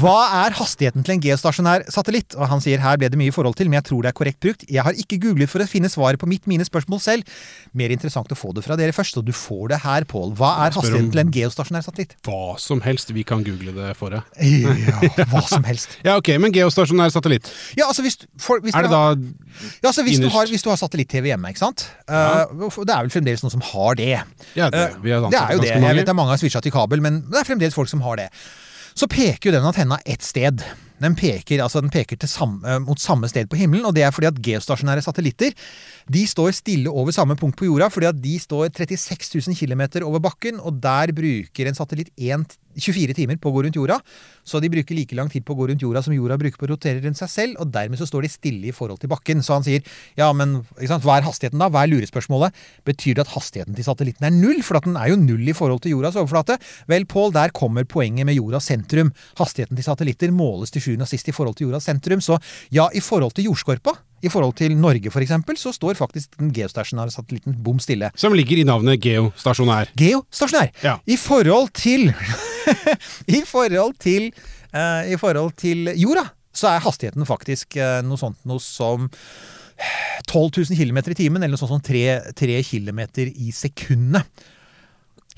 Hva 0.00 0.16
er 0.44 0.56
hastigheten 0.56 1.04
til 1.04 1.16
en 1.16 1.22
geostasjonær 1.24 1.84
satellitt? 1.92 2.36
Og 2.38 2.48
han 2.50 2.62
sier 2.64 2.82
her 2.82 2.98
ble 3.00 3.10
det 3.12 3.18
mye 3.20 3.32
i 3.32 3.34
forhold 3.34 3.58
til, 3.58 3.68
men 3.70 3.78
jeg 3.80 3.88
tror 3.90 4.04
det 4.04 4.12
er 4.12 4.16
korrekt 4.18 4.40
brukt. 4.44 4.64
Jeg 4.70 4.84
har 4.86 4.96
ikke 4.98 5.18
googlet 5.22 5.52
for 5.52 5.64
å 5.64 5.68
finne 5.68 5.90
svaret 5.92 6.20
på 6.20 6.28
mitt 6.30 6.48
mine 6.50 6.64
spørsmål 6.66 7.02
selv. 7.04 7.28
Mer 7.76 7.92
interessant 7.94 8.32
å 8.32 8.38
få 8.38 8.54
det 8.56 8.64
fra 8.66 8.78
dere 8.80 8.96
først, 8.96 9.18
og 9.20 9.28
du 9.28 9.34
får 9.36 9.74
det 9.74 9.80
her, 9.84 10.08
Pål. 10.08 10.34
Hva 10.38 10.54
er 10.66 10.74
hastigheten 10.76 11.12
til 11.14 11.24
en 11.24 11.32
geostasjonær 11.34 11.84
satellitt? 11.86 12.16
Hva 12.26 12.56
som 12.60 12.82
helst. 12.84 13.12
Vi 13.14 13.24
kan 13.26 13.44
google 13.46 13.74
det 13.76 13.92
for 14.00 14.14
deg. 14.14 14.34
Ja, 14.40 15.24
hva 15.32 15.44
som 15.48 15.64
helst. 15.68 15.98
Ja, 16.04 16.18
ok, 16.20 16.34
men 16.40 16.52
geostasjonær 16.52 17.12
satellitt. 17.14 17.48
Ja, 17.78 17.86
altså 17.88 18.02
hvis, 18.04 18.18
for, 18.40 18.60
hvis 18.64 18.74
Er 18.76 18.84
det 18.86 18.92
da 18.92 19.14
Ja, 19.82 19.90
altså 19.90 20.04
hvis 20.06 20.20
du 20.22 20.28
har, 20.32 20.48
hvis 20.50 20.64
du 20.64 20.70
har 20.72 20.78
satellitt-TV 20.80 21.30
hjemme, 21.32 21.50
ikke 21.54 21.62
sant? 21.62 21.86
Eh, 22.08 22.54
det 22.58 22.94
er 22.94 23.06
vel 23.06 23.12
fremdeles 23.14 23.44
noen 23.44 23.54
som 23.54 23.64
har 23.72 23.98
det. 24.00 24.12
Ja, 24.56 24.68
det, 24.70 24.80
har 24.80 24.98
det 25.00 25.14
er 25.14 25.56
jo 25.56 25.62
det. 25.62 25.74
mange. 25.74 25.88
Jeg 25.88 26.00
vet 26.00 26.08
det 26.08 26.14
er 26.14 26.18
mange 26.20 26.34
har 26.34 26.42
switcha 26.42 26.62
til 26.64 26.74
kabel, 26.74 27.04
men 27.04 27.22
det 27.30 27.42
er 27.42 27.48
fremdeles 27.48 27.76
folk 27.76 27.90
som 27.92 28.02
har 28.06 28.18
det. 28.24 28.28
Så 28.94 29.08
peker 29.10 29.50
jo 29.50 29.54
den 29.56 29.66
antenna 29.66 29.98
ett 30.06 30.22
sted. 30.22 30.62
Den 31.02 31.16
peker, 31.18 31.58
altså 31.64 31.82
den 31.82 31.90
peker 31.90 32.18
samme, 32.30 32.62
eh, 32.68 32.78
mot 32.78 33.00
samme 33.00 33.28
sted 33.28 33.48
på 33.50 33.58
himmelen, 33.58 33.84
og 33.86 33.94
det 33.96 34.04
er 34.06 34.12
fordi 34.14 34.30
at 34.30 34.38
geostasjonære 34.38 35.02
satellitter 35.02 35.54
de 36.06 36.26
står 36.28 36.52
stille 36.54 36.90
over 36.90 37.10
samme 37.12 37.36
punkt 37.36 37.56
på 37.58 37.66
jorda, 37.66 37.88
fordi 37.90 38.06
at 38.06 38.20
de 38.20 38.38
står 38.38 38.68
36 38.70 39.40
000 39.48 39.56
km 39.56 40.04
over 40.04 40.20
bakken, 40.20 40.60
og 40.60 40.80
der 40.82 41.12
bruker 41.16 41.66
en 41.66 41.74
satellitt 41.74 42.12
1, 42.16 42.44
24 42.74 43.14
timer 43.14 43.38
på 43.38 43.50
å 43.50 43.54
gå 43.54 43.64
rundt 43.64 43.76
jorda. 43.78 44.00
Så 44.44 44.60
de 44.60 44.68
bruker 44.72 44.96
like 44.96 45.16
lang 45.16 45.30
tid 45.32 45.44
på 45.46 45.54
å 45.54 45.58
gå 45.58 45.68
rundt 45.70 45.82
jorda 45.82 46.02
som 46.04 46.14
jorda 46.14 46.36
bruker 46.40 46.58
på 46.58 46.66
å 46.66 46.72
rotere 46.74 47.00
rundt 47.04 47.18
seg 47.20 47.30
selv, 47.30 47.60
og 47.62 47.70
dermed 47.74 48.00
så 48.00 48.08
står 48.08 48.26
de 48.26 48.32
stille 48.32 48.70
i 48.70 48.74
forhold 48.74 49.00
til 49.02 49.10
bakken. 49.12 49.42
Så 49.44 49.56
han 49.56 49.66
sier 49.66 49.84
ja, 50.18 50.28
men 50.36 50.60
sant, 50.82 51.04
hva 51.06 51.18
er 51.18 51.26
hastigheten 51.26 51.62
da? 51.62 51.70
Hva 51.72 51.84
er 51.84 51.92
lurespørsmålet? 51.92 52.56
Betyr 52.86 53.18
det 53.18 53.24
at 53.26 53.34
hastigheten 53.36 53.78
til 53.78 53.86
satellitten 53.86 54.28
er 54.28 54.34
null? 54.34 54.60
For 54.66 54.80
at 54.80 54.88
den 54.88 54.98
er 55.00 55.12
jo 55.12 55.20
null 55.20 55.46
i 55.48 55.56
forhold 55.56 55.84
til 55.84 55.94
jordas 55.94 56.18
overflate. 56.20 56.58
Vel, 56.90 57.06
Pål, 57.10 57.32
der 57.36 57.54
kommer 57.54 57.86
poenget 57.88 58.26
med 58.28 58.38
jordas 58.38 58.68
sentrum. 58.70 59.14
Hastigheten 59.40 59.78
til 59.78 59.86
satellitter 59.86 60.34
måles 60.34 60.74
til 60.74 60.83
sjuende 60.84 61.06
og 61.06 61.10
sist 61.10 61.30
i 61.30 61.34
forhold 61.34 61.56
til 61.58 61.68
jordas 61.68 61.88
sentrum. 61.88 62.22
Så 62.24 62.38
ja, 62.74 62.88
i 62.94 63.02
forhold 63.04 63.34
til 63.36 63.48
jordskorpa, 63.48 63.96
i 64.24 64.30
forhold 64.32 64.54
til 64.58 64.76
Norge 64.78 65.10
f.eks., 65.12 65.34
så 65.60 65.72
står 65.74 65.98
faktisk 65.98 66.38
den 66.40 66.52
geostasjonære 66.54 67.12
satellitten 67.12 67.56
bom 67.64 67.80
stille. 67.82 68.10
Som 68.16 68.36
ligger 68.36 68.60
i 68.60 68.68
navnet 68.68 69.00
geostasjonær. 69.04 69.92
Geostasjonær. 69.98 70.72
Ja. 70.84 70.96
I 71.06 71.18
forhold 71.20 71.72
til 71.76 72.08
I 73.38 73.42
forhold 73.44 73.98
til 74.00 74.30
uh, 74.72 75.04
I 75.04 75.18
forhold 75.20 75.52
til 75.60 75.92
jorda, 76.00 76.28
så 76.54 76.70
er 76.72 76.84
hastigheten 76.86 77.26
faktisk 77.28 77.76
uh, 77.76 78.00
noe 78.06 78.20
sånt 78.20 78.40
noe 78.48 78.62
som 78.62 79.10
12 80.30 80.70
000 80.70 80.78
km 80.78 81.00
i 81.10 81.16
timen, 81.18 81.42
eller 81.42 81.56
noe 81.56 81.60
sånt 81.60 81.74
som 81.74 81.84
3, 81.84 82.34
3 82.38 82.60
km 82.64 83.00
i 83.34 83.52
sekundet. 83.52 84.44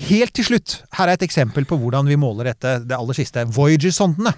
Helt 0.06 0.34
til 0.36 0.44
slutt, 0.44 0.82
her 0.98 1.08
er 1.08 1.16
et 1.16 1.24
eksempel 1.24 1.64
på 1.64 1.78
hvordan 1.80 2.08
vi 2.08 2.18
måler 2.20 2.50
dette, 2.50 2.74
det 2.84 2.96
aller 2.96 3.16
siste. 3.16 3.46
Voyager-sondene. 3.56 4.34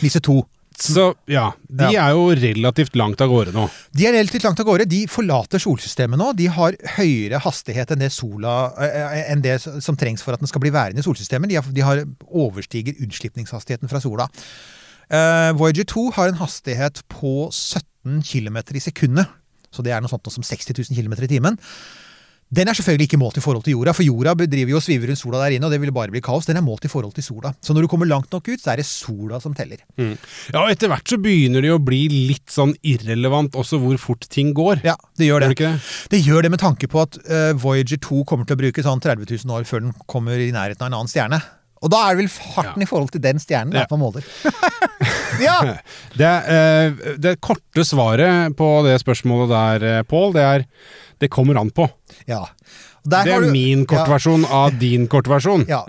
Disse 0.00 0.20
to. 0.24 0.42
Så 0.78 1.08
ja, 1.26 1.48
de 1.66 1.88
Ja. 1.90 2.06
er 2.06 2.14
jo 2.14 2.28
relativt 2.30 2.94
langt 2.94 3.20
av 3.20 3.28
gårde 3.32 3.52
nå. 3.52 3.64
De 3.92 4.06
er 4.06 4.12
relativt 4.14 4.44
langt 4.44 4.60
av 4.60 4.66
gårde. 4.68 4.86
De 4.86 5.06
forlater 5.10 5.58
solsystemet 5.58 6.18
nå. 6.20 6.28
De 6.38 6.46
har 6.46 6.76
høyere 6.94 7.40
hastighet 7.42 7.90
enn 7.90 7.98
det, 7.98 8.12
sola, 8.14 8.72
eh, 8.78 9.32
enn 9.32 9.42
det 9.42 9.58
som 9.60 9.96
trengs 9.96 10.22
for 10.22 10.34
at 10.34 10.38
den 10.38 10.46
skal 10.46 10.60
bli 10.62 10.70
værende 10.70 11.02
i 11.02 11.02
solsystemet. 11.02 11.48
De 11.50 11.56
har, 11.56 11.62
de 11.72 11.80
har 11.80 12.04
overstiger 12.30 12.94
utslipningshastigheten 13.02 13.90
fra 13.90 13.98
sola. 14.00 14.28
Uh, 15.10 15.50
Voyager 15.56 15.84
2 15.88 16.10
har 16.14 16.28
en 16.28 16.38
hastighet 16.38 17.02
på 17.08 17.48
17 17.50 18.22
km 18.22 18.58
i 18.76 18.78
sekundet. 18.84 19.26
Så 19.72 19.82
det 19.82 19.92
er 19.92 20.00
noe 20.00 20.08
sånt 20.12 20.24
noe 20.24 20.32
som 20.32 20.44
60 20.44 20.76
000 20.78 20.94
km 20.94 21.24
i 21.24 21.26
timen. 21.26 21.58
Den 22.48 22.70
er 22.70 22.76
selvfølgelig 22.76 23.10
ikke 23.10 23.20
målt 23.20 23.36
i 23.36 23.42
forhold 23.44 23.66
til 23.66 23.74
jorda, 23.74 23.92
for 23.92 24.06
jorda 24.06 24.32
driver 24.38 24.72
jo 24.72 24.78
og 24.78 24.84
sviver 24.84 25.10
rundt 25.10 25.20
sola 25.20 25.42
der 25.42 25.56
inne, 25.58 25.68
og 25.68 25.74
det 25.74 25.80
vil 25.82 25.92
bare 25.92 26.12
bli 26.14 26.22
kaos. 26.24 26.46
Den 26.48 26.56
er 26.56 26.64
målt 26.64 26.86
i 26.88 26.90
forhold 26.90 27.12
til 27.16 27.26
sola. 27.26 27.52
Så 27.60 27.76
når 27.76 27.84
du 27.84 27.90
kommer 27.92 28.08
langt 28.08 28.32
nok 28.32 28.48
ut, 28.48 28.62
så 28.62 28.72
er 28.72 28.80
det 28.80 28.86
sola 28.88 29.40
som 29.42 29.52
teller. 29.56 29.82
Ja, 30.00 30.62
og 30.62 30.72
etter 30.72 30.88
hvert 30.88 31.12
så 31.12 31.20
begynner 31.20 31.64
det 31.64 31.68
jo 31.68 31.76
å 31.76 31.84
bli 31.84 32.06
litt 32.08 32.48
sånn 32.52 32.72
irrelevant 32.80 33.58
også 33.58 33.80
hvor 33.82 34.00
fort 34.00 34.24
ting 34.32 34.54
går. 34.56 34.80
Ja, 34.86 34.96
det 35.20 35.28
gjør 35.28 35.44
det 35.44 35.52
det? 35.60 35.74
Det 36.14 36.22
gjør 36.24 36.46
det 36.46 36.54
med 36.56 36.62
tanke 36.64 36.88
på 36.88 37.04
at 37.04 37.20
uh, 37.28 37.52
Voyager 37.60 38.00
2 38.08 38.24
kommer 38.28 38.48
til 38.48 38.56
å 38.56 38.62
bruke 38.64 38.86
sånn 38.86 39.04
30 39.04 39.28
000 39.28 39.56
år 39.58 39.68
før 39.68 39.84
den 39.84 39.96
kommer 40.08 40.40
i 40.40 40.48
nærheten 40.54 40.86
av 40.86 40.88
en 40.88 41.00
annen 41.02 41.12
stjerne. 41.12 41.42
Og 41.82 41.90
da 41.92 42.00
er 42.08 42.16
det 42.16 42.24
vel 42.24 42.30
farten 42.32 42.80
Ja. 42.82 42.86
i 42.86 42.88
forhold 42.90 43.10
til 43.14 43.20
den 43.22 43.38
stjernen 43.38 43.74
Ja. 43.74 43.86
man 43.90 44.00
måler. 44.00 44.24
ja! 45.46 45.58
Det, 46.16 46.32
eh, 46.50 47.14
det 47.18 47.36
korte 47.40 47.84
svaret 47.86 48.56
på 48.58 48.70
det 48.86 48.96
spørsmålet 49.02 49.48
der, 49.52 49.86
eh, 49.98 50.02
Pål, 50.08 50.32
det 50.34 50.42
er 50.42 50.64
det 51.20 51.30
kommer 51.30 51.58
an 51.60 51.70
på. 51.74 51.88
ja. 52.28 52.44
Der 53.08 53.24
Det 53.24 53.32
er 53.34 53.40
du- 53.46 53.50
min 53.50 53.84
kortversjon 53.88 54.44
av 54.44 54.78
din 54.78 55.06
kortversjon. 55.08 55.66
Ja. 55.68 55.82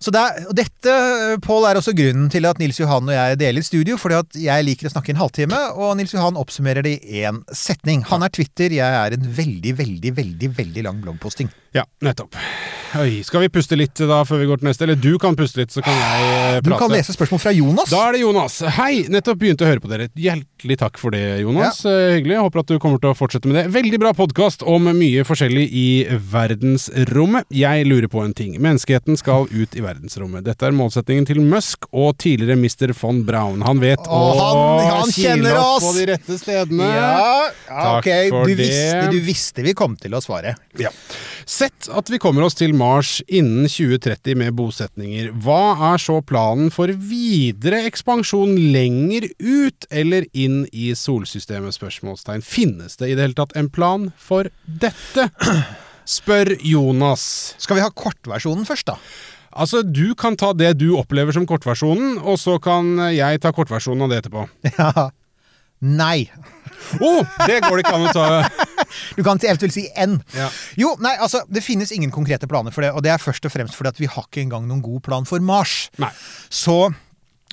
Så 0.00 0.12
det 0.12 0.20
er, 0.20 0.46
og 0.48 0.54
dette, 0.54 1.38
Paul, 1.42 1.64
er 1.66 1.74
også 1.80 1.94
grunnen 1.96 2.30
til 2.30 2.44
at 2.46 2.58
Nils 2.58 2.78
Johan 2.78 3.08
og 3.08 3.14
jeg 3.16 3.38
deler 3.38 3.62
studio. 3.64 3.96
fordi 3.96 4.14
at 4.18 4.32
jeg 4.36 4.64
liker 4.64 4.88
å 4.88 4.92
snakke 4.92 5.08
i 5.08 5.12
en 5.16 5.20
halvtime, 5.22 5.60
og 5.76 5.96
Nils 5.96 6.12
Johan 6.12 6.36
oppsummerer 6.36 6.82
det 6.82 7.00
i 7.02 7.22
én 7.24 7.42
setning. 7.52 8.02
Han 8.10 8.22
er 8.22 8.28
Twitter, 8.28 8.68
jeg 8.70 8.80
er 8.80 9.14
en 9.16 9.20
veldig, 9.36 9.74
veldig, 9.76 10.12
veldig 10.14 10.50
veldig 10.56 10.82
lang 10.84 11.00
bloggposting. 11.02 11.48
Ja, 11.74 11.84
nettopp. 12.02 12.34
Oi, 12.96 13.20
skal 13.26 13.42
vi 13.42 13.48
puste 13.52 13.76
litt 13.76 13.94
da 13.94 14.22
før 14.24 14.38
vi 14.40 14.46
går 14.48 14.60
til 14.60 14.68
neste? 14.70 14.82
Eller 14.86 14.96
du 14.96 15.18
kan 15.20 15.34
puste 15.36 15.58
litt, 15.60 15.72
så 15.74 15.82
kan 15.84 15.92
jeg 15.92 16.62
prate. 16.62 16.64
Du 16.64 16.78
kan 16.78 16.92
lese 16.94 17.12
spørsmål 17.12 17.40
fra 17.42 17.52
Jonas. 17.52 17.90
Da 17.90 18.08
er 18.08 18.12
det 18.16 18.20
Jonas. 18.22 18.60
Hei! 18.78 19.02
Nettopp 19.12 19.38
begynte 19.42 19.66
å 19.66 19.68
høre 19.68 19.82
på 19.84 19.90
dere. 19.90 20.08
Hjertelig 20.16 20.78
takk 20.80 20.96
for 21.00 21.10
det, 21.12 21.40
Jonas. 21.42 21.82
Ja. 21.84 21.90
Hyggelig. 22.16 22.36
Jeg 22.36 22.44
Håper 22.46 22.60
at 22.62 22.66
du 22.72 22.78
kommer 22.78 23.00
til 23.02 23.10
å 23.12 23.16
fortsette 23.18 23.50
med 23.50 23.58
det. 23.58 23.66
Veldig 23.74 24.00
bra 24.00 24.12
podkast 24.16 24.62
om 24.66 24.88
mye 24.96 25.24
forskjellig 25.28 25.66
i 25.68 25.86
verdensrommet. 26.74 27.46
Jeg 27.54 27.86
lurer 27.86 28.08
på 28.10 28.22
en 28.24 28.32
ting. 28.34 28.56
Menneskeheten 28.62 29.16
skal 29.18 29.46
ut 29.50 29.76
i 29.76 29.82
verdensrommet. 29.84 30.44
Dette 30.46 30.66
er 30.66 30.74
målsettingen 30.74 31.26
til 31.28 31.40
Musk 31.40 31.86
og 31.92 32.16
tidligere 32.18 32.56
Mr. 32.58 32.92
von 32.98 33.22
Braun. 33.26 33.62
Han 33.66 33.80
vet 33.80 33.98
Å, 34.06 34.20
han- 34.40 35.12
kjenner 35.12 35.56
oss! 35.58 35.84
på 35.84 35.92
de 35.96 36.06
rette 36.12 36.38
stedene. 36.38 36.82
Ja, 36.86 37.50
Takk 37.68 38.06
ok. 38.06 38.46
Du 38.48 38.54
visste, 38.58 39.10
du 39.12 39.20
visste 39.20 39.62
vi 39.62 39.74
kom 39.74 39.96
til 39.96 40.12
å 40.16 40.20
svare. 40.22 40.56
Ja. 40.78 40.90
Sett 41.46 41.88
at 41.94 42.08
vi 42.10 42.18
kommer 42.18 42.42
oss 42.42 42.54
til 42.58 42.74
Mars 42.74 43.20
innen 43.28 43.68
2030 43.70 44.34
med 44.36 44.52
bosetninger. 44.58 45.30
Hva 45.44 45.92
er 45.94 45.98
så 46.02 46.20
planen 46.26 46.70
for 46.74 46.88
videre 46.88 47.84
ekspansjon 47.86 48.56
lenger 48.72 49.28
ut 49.38 49.86
eller 49.90 50.26
inn 50.34 50.64
i 50.72 50.90
solsystemet? 50.94 51.76
Spørsmålstegn. 51.76 52.42
Finnes 52.42 52.96
det 52.98 53.10
i 53.10 53.14
det 53.14 53.28
hele 53.28 53.38
tatt 53.38 53.54
en 53.56 53.68
plan 53.70 54.10
for 54.18 54.50
dette? 54.66 55.30
Spør 56.06 56.54
Jonas. 56.62 57.54
Skal 57.58 57.80
vi 57.80 57.84
ha 57.84 57.90
kortversjonen 57.90 58.66
først, 58.68 58.92
da? 58.92 58.96
Altså, 59.56 59.80
du 59.82 60.14
kan 60.18 60.36
ta 60.36 60.52
det 60.52 60.74
du 60.80 60.90
opplever 60.98 61.32
som 61.34 61.46
kortversjonen, 61.48 62.18
og 62.20 62.36
så 62.40 62.58
kan 62.62 62.94
jeg 63.14 63.40
ta 63.42 63.52
kortversjonen 63.56 64.04
av 64.06 64.12
det 64.12 64.24
etterpå. 64.24 64.46
Ja. 64.76 65.08
Nei. 65.86 66.28
Å! 66.96 67.04
Oh, 67.04 67.34
det 67.48 67.58
går 67.64 67.76
det 67.76 67.82
ikke 67.82 67.96
an 67.96 68.06
å 68.08 68.12
ta. 68.14 68.66
Du 69.16 69.22
kan 69.26 69.40
eventuelt 69.42 69.74
si 69.74 69.82
N. 69.98 70.14
Ja. 70.36 70.46
Jo, 70.80 70.94
nei, 71.04 71.12
altså, 71.20 71.42
det 71.52 71.64
finnes 71.64 71.92
ingen 71.92 72.12
konkrete 72.14 72.48
planer 72.48 72.72
for 72.72 72.86
det, 72.86 72.92
og 72.96 73.04
det 73.04 73.12
er 73.12 73.20
først 73.20 73.44
og 73.48 73.52
fremst 73.52 73.76
fordi 73.76 73.92
at 73.92 74.00
vi 74.00 74.08
har 74.08 74.28
ikke 74.28 74.44
engang 74.46 74.68
noen 74.68 74.84
god 74.84 75.02
plan 75.04 75.28
for 75.28 75.42
Mars. 75.44 75.90
Nei. 76.00 76.12
Så 76.48 76.78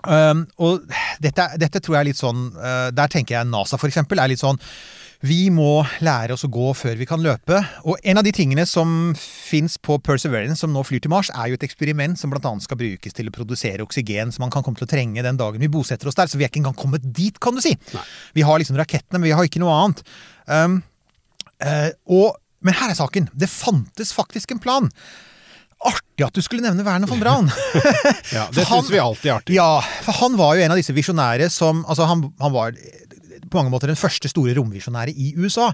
øhm, 0.07 0.45
Og 0.61 0.85
dette, 1.23 1.49
dette 1.59 1.81
tror 1.83 1.97
jeg 1.97 2.01
er 2.03 2.09
litt 2.11 2.19
sånn 2.19 2.45
øh, 2.53 2.89
Der 2.95 3.11
tenker 3.11 3.37
jeg 3.37 3.49
NASA, 3.49 3.79
for 3.81 3.91
eksempel, 3.91 4.21
er 4.21 4.31
litt 4.31 4.43
sånn 4.43 4.59
vi 5.23 5.47
må 5.55 5.85
lære 6.03 6.35
oss 6.35 6.43
å 6.43 6.51
gå 6.51 6.73
før 6.75 6.97
vi 6.99 7.07
kan 7.07 7.21
løpe. 7.23 7.61
Og 7.87 7.99
en 8.03 8.19
av 8.19 8.25
de 8.27 8.33
tingene 8.35 8.65
som 8.67 9.13
fins 9.15 9.77
på 9.79 9.95
Perseverance, 10.03 10.59
som 10.59 10.73
nå 10.75 10.83
flyr 10.83 11.03
til 11.03 11.13
Mars, 11.13 11.29
er 11.31 11.51
jo 11.51 11.57
et 11.57 11.63
eksperiment 11.63 12.19
som 12.19 12.33
bl.a. 12.33 12.51
skal 12.63 12.79
brukes 12.79 13.15
til 13.15 13.31
å 13.31 13.35
produsere 13.35 13.85
oksygen 13.85 14.35
som 14.35 14.43
man 14.43 14.51
kan 14.51 14.65
komme 14.65 14.79
til 14.81 14.87
å 14.87 14.91
trenge 14.91 15.23
den 15.23 15.39
dagen 15.39 15.63
vi 15.63 15.71
bosetter 15.71 16.11
oss 16.11 16.19
der. 16.19 16.27
Så 16.27 16.39
vi 16.39 16.43
er 16.43 16.51
ikke 16.51 16.59
engang 16.65 16.75
kommet 16.79 17.05
dit, 17.15 17.39
kan 17.39 17.55
du 17.55 17.63
si. 17.63 17.71
Vi 18.35 18.43
har 18.43 18.59
liksom 18.59 18.79
rakettene, 18.79 19.21
men 19.21 19.29
vi 19.31 19.37
har 19.37 19.47
ikke 19.47 19.63
noe 19.63 19.77
annet. 19.85 20.03
Um, 20.43 20.81
uh, 21.63 21.91
og, 22.11 22.41
men 22.67 22.75
her 22.81 22.91
er 22.91 22.99
saken. 22.99 23.31
Det 23.31 23.51
fantes 23.51 24.11
faktisk 24.15 24.51
en 24.51 24.63
plan. 24.63 24.91
Artig 25.83 26.23
at 26.23 26.35
du 26.35 26.43
skulle 26.43 26.63
nevne 26.63 26.83
Werner 26.87 27.07
von 27.07 27.19
Braun. 27.19 27.47
Ja, 28.35 28.47
det 28.51 28.65
syns 28.67 28.91
vi 28.91 28.99
alltid 28.99 29.29
er 29.29 29.35
artig. 29.37 29.55
Ja, 29.55 29.83
for 30.03 30.15
han 30.19 30.37
var 30.39 30.55
jo 30.55 30.63
en 30.63 30.73
av 30.73 30.79
disse 30.79 30.95
visjonære 30.95 31.49
som 31.53 31.83
Altså, 31.87 32.07
han, 32.09 32.27
han 32.39 32.53
var 32.53 32.75
på 33.53 33.61
mange 33.61 33.73
måter 33.73 33.91
den 33.91 33.99
første 33.99 34.31
store 34.31 34.55
romvisjonære 34.57 35.13
i 35.13 35.33
USA. 35.37 35.69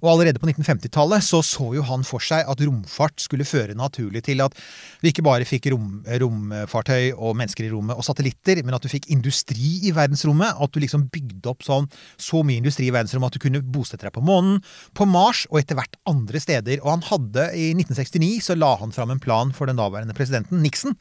Og 0.00 0.08
allerede 0.14 0.40
på 0.40 0.48
1950-tallet 0.48 1.24
så 1.24 1.42
så 1.44 1.66
jo 1.76 1.84
han 1.84 2.04
for 2.08 2.24
seg 2.24 2.48
at 2.48 2.62
romfart 2.64 3.20
skulle 3.20 3.46
føre 3.48 3.76
naturlig 3.76 4.22
til 4.26 4.40
at 4.44 4.56
vi 5.02 5.12
ikke 5.12 5.24
bare 5.26 5.46
fikk 5.48 5.68
rom, 5.74 6.00
romfartøy 6.22 7.12
og 7.12 7.36
mennesker 7.36 7.66
i 7.66 7.72
rommet 7.72 7.98
og 7.98 8.06
satellitter, 8.06 8.62
men 8.64 8.76
at 8.76 8.84
du 8.84 8.88
fikk 8.92 9.10
industri 9.12 9.76
i 9.88 9.92
verdensrommet. 9.96 10.56
At 10.56 10.72
du 10.72 10.80
liksom 10.82 11.06
bygde 11.12 11.52
opp 11.52 11.66
sånn 11.66 11.88
så 12.20 12.42
mye 12.46 12.62
industri 12.62 12.88
i 12.88 12.94
verdensrommet 12.94 13.34
at 13.34 13.38
du 13.38 13.44
kunne 13.44 13.62
bosette 13.62 14.06
deg 14.06 14.16
på 14.16 14.24
månen, 14.24 14.62
på 14.96 15.06
Mars 15.08 15.44
og 15.50 15.60
etter 15.60 15.78
hvert 15.78 16.00
andre 16.08 16.40
steder. 16.42 16.80
Og 16.80 16.94
han 16.96 17.06
hadde 17.10 17.50
i 17.52 17.70
1969 17.76 18.50
så 18.50 18.56
la 18.58 18.74
han 18.80 18.96
fram 18.96 19.12
en 19.12 19.22
plan 19.22 19.52
for 19.56 19.68
den 19.70 19.80
daværende 19.80 20.16
presidenten 20.16 20.64
Nixon 20.64 20.96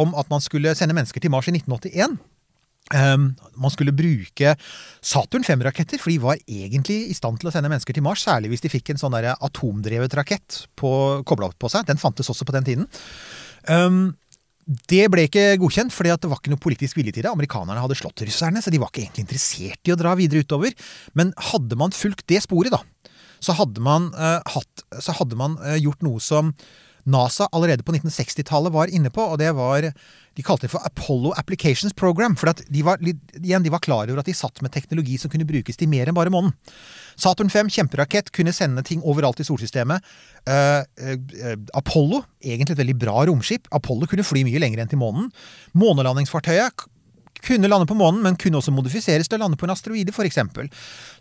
om 0.00 0.16
at 0.18 0.32
man 0.32 0.42
skulle 0.44 0.74
sende 0.78 0.96
mennesker 0.96 1.20
til 1.22 1.32
Mars 1.32 1.50
i 1.50 1.56
1981. 1.58 2.18
Um, 2.90 3.28
man 3.54 3.70
skulle 3.70 3.94
bruke 3.94 4.56
Saturn 4.98 5.44
5-raketter, 5.46 6.00
for 6.02 6.10
de 6.10 6.18
var 6.22 6.40
egentlig 6.42 7.04
i 7.10 7.14
stand 7.14 7.38
til 7.38 7.50
å 7.50 7.52
sende 7.54 7.70
mennesker 7.70 7.94
til 7.94 8.02
Mars, 8.02 8.24
særlig 8.26 8.50
hvis 8.50 8.64
de 8.64 8.72
fikk 8.72 8.90
en 8.90 8.98
sånn 8.98 9.14
der 9.14 9.32
atomdrevet 9.36 10.16
rakett 10.18 10.64
kobla 10.80 11.50
opp 11.50 11.58
på 11.60 11.70
seg. 11.70 11.86
Den 11.86 12.02
fantes 12.02 12.32
også 12.32 12.48
på 12.48 12.56
den 12.56 12.66
tiden. 12.66 12.90
Um, 13.70 14.18
det 14.90 15.06
ble 15.10 15.24
ikke 15.26 15.56
godkjent, 15.58 15.94
for 15.94 16.06
det 16.06 16.30
var 16.30 16.38
ikke 16.38 16.52
noe 16.52 16.62
politisk 16.62 16.98
vilje 16.98 17.16
til 17.16 17.24
det. 17.24 17.32
Amerikanerne 17.32 17.80
hadde 17.82 17.98
slått 17.98 18.22
russerne, 18.26 18.62
så 18.62 18.70
de 18.70 18.78
var 18.82 18.92
ikke 18.92 19.06
egentlig 19.06 19.24
interessert 19.26 19.88
i 19.88 19.94
å 19.94 19.98
dra 19.98 20.14
videre 20.18 20.44
utover. 20.44 20.74
Men 21.18 21.32
hadde 21.50 21.78
man 21.78 21.94
fulgt 21.94 22.26
det 22.30 22.42
sporet, 22.44 22.74
da, 22.74 22.82
så 23.42 23.56
hadde 23.58 23.82
man, 23.82 24.10
uh, 24.18 24.38
hatt, 24.54 24.84
så 25.02 25.14
hadde 25.16 25.38
man 25.38 25.56
uh, 25.62 25.78
gjort 25.80 26.04
noe 26.06 26.22
som 26.22 26.54
NASA 27.04 27.48
allerede 27.52 27.84
på 27.86 27.94
1960-tallet 27.94 28.72
var 28.74 28.92
inne 28.92 29.10
på, 29.12 29.22
og 29.22 29.38
det 29.40 29.50
var 29.56 29.90
De 30.36 30.44
kalte 30.46 30.66
det 30.66 30.72
for 30.72 30.84
Apollo 30.86 31.32
Applications 31.36 31.92
Program. 31.92 32.36
For 32.38 32.52
de, 32.54 32.82
var, 32.86 33.00
igjen, 33.02 33.64
de 33.64 33.72
var 33.72 33.82
klar 33.82 34.06
over 34.06 34.20
at 34.22 34.28
de 34.28 34.34
satt 34.36 34.62
med 34.62 34.72
teknologi 34.72 35.18
som 35.18 35.30
kunne 35.32 35.44
brukes 35.48 35.76
til 35.76 35.90
mer 35.90 36.08
enn 36.08 36.16
bare 36.16 36.30
månen. 36.32 36.54
Saturn 37.18 37.50
5, 37.50 37.68
kjemperakett, 37.74 38.30
kunne 38.32 38.54
sende 38.54 38.84
ting 38.86 39.02
overalt 39.02 39.42
i 39.42 39.48
solsystemet. 39.48 40.06
Uh, 40.48 40.86
uh, 41.02 41.56
Apollo, 41.76 42.22
egentlig 42.44 42.76
et 42.78 42.84
veldig 42.84 42.96
bra 43.02 43.26
romskip. 43.28 43.68
Apollo 43.74 44.08
kunne 44.08 44.24
fly 44.24 44.46
mye 44.46 44.62
lenger 44.62 44.80
enn 44.80 44.92
til 44.94 45.02
månen. 45.02 45.28
Månelandingsfartøyet 45.76 46.86
kunne 47.44 47.68
lande 47.68 47.88
på 47.88 47.96
månen, 47.96 48.22
men 48.24 48.36
kunne 48.40 48.60
også 48.60 48.72
modifiseres 48.74 49.28
til 49.28 49.38
å 49.38 49.44
lande 49.44 49.58
på 49.60 49.66
en 49.66 49.74
asteroide, 49.74 50.12
f.eks. 50.12 50.40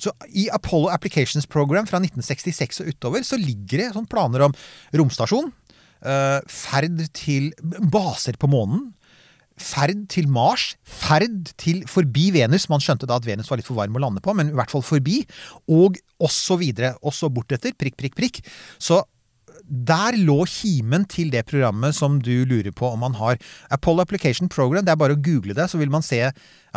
Så 0.01 0.13
i 0.29 0.47
Apollo 0.53 0.91
Applications 0.93 1.47
Program 1.49 1.87
fra 1.89 2.01
1966 2.01 2.83
og 2.83 2.91
utover 2.93 3.25
så 3.27 3.39
ligger 3.39 3.83
det 3.83 3.91
sånn 3.95 4.09
planer 4.09 4.47
om 4.47 4.55
romstasjon, 4.99 5.51
ferd 6.01 7.01
til 7.17 7.51
baser 7.91 8.37
på 8.39 8.49
månen, 8.51 8.93
ferd 9.59 10.05
til 10.07 10.29
Mars, 10.31 10.69
ferd 10.87 11.49
til 11.59 11.81
forbi 11.91 12.29
Venus. 12.31 12.69
Man 12.71 12.79
skjønte 12.79 13.09
da 13.09 13.17
at 13.19 13.25
Venus 13.27 13.49
var 13.51 13.59
litt 13.59 13.67
for 13.67 13.75
varm 13.75 13.97
å 13.99 14.03
lande 14.05 14.21
på, 14.23 14.31
men 14.37 14.53
i 14.53 14.55
hvert 14.55 14.71
fall 14.71 14.85
forbi. 14.87 15.25
Og 15.67 15.99
også 16.23 16.55
videre. 16.61 16.93
Også 17.03 17.27
bortetter. 17.31 17.75
Prikk, 17.75 17.97
prikk, 17.99 18.15
prikk. 18.15 18.39
Så 18.79 19.01
der 19.69 20.15
lå 20.17 20.45
kimen 20.49 21.03
til 21.11 21.29
det 21.29 21.43
programmet 21.45 21.93
som 21.93 22.15
du 22.23 22.45
lurer 22.49 22.71
på 22.73 22.87
om 22.89 23.03
man 23.03 23.13
har. 23.19 23.35
Apollo 23.69 24.01
Application 24.01 24.47
Program, 24.49 24.85
det 24.87 24.95
er 24.95 24.97
bare 24.97 25.13
å 25.13 25.21
google 25.21 25.53
det, 25.53 25.67
så 25.69 25.77
vil 25.77 25.91
man 25.93 26.01
se 26.01 26.21
ja, 26.23 26.31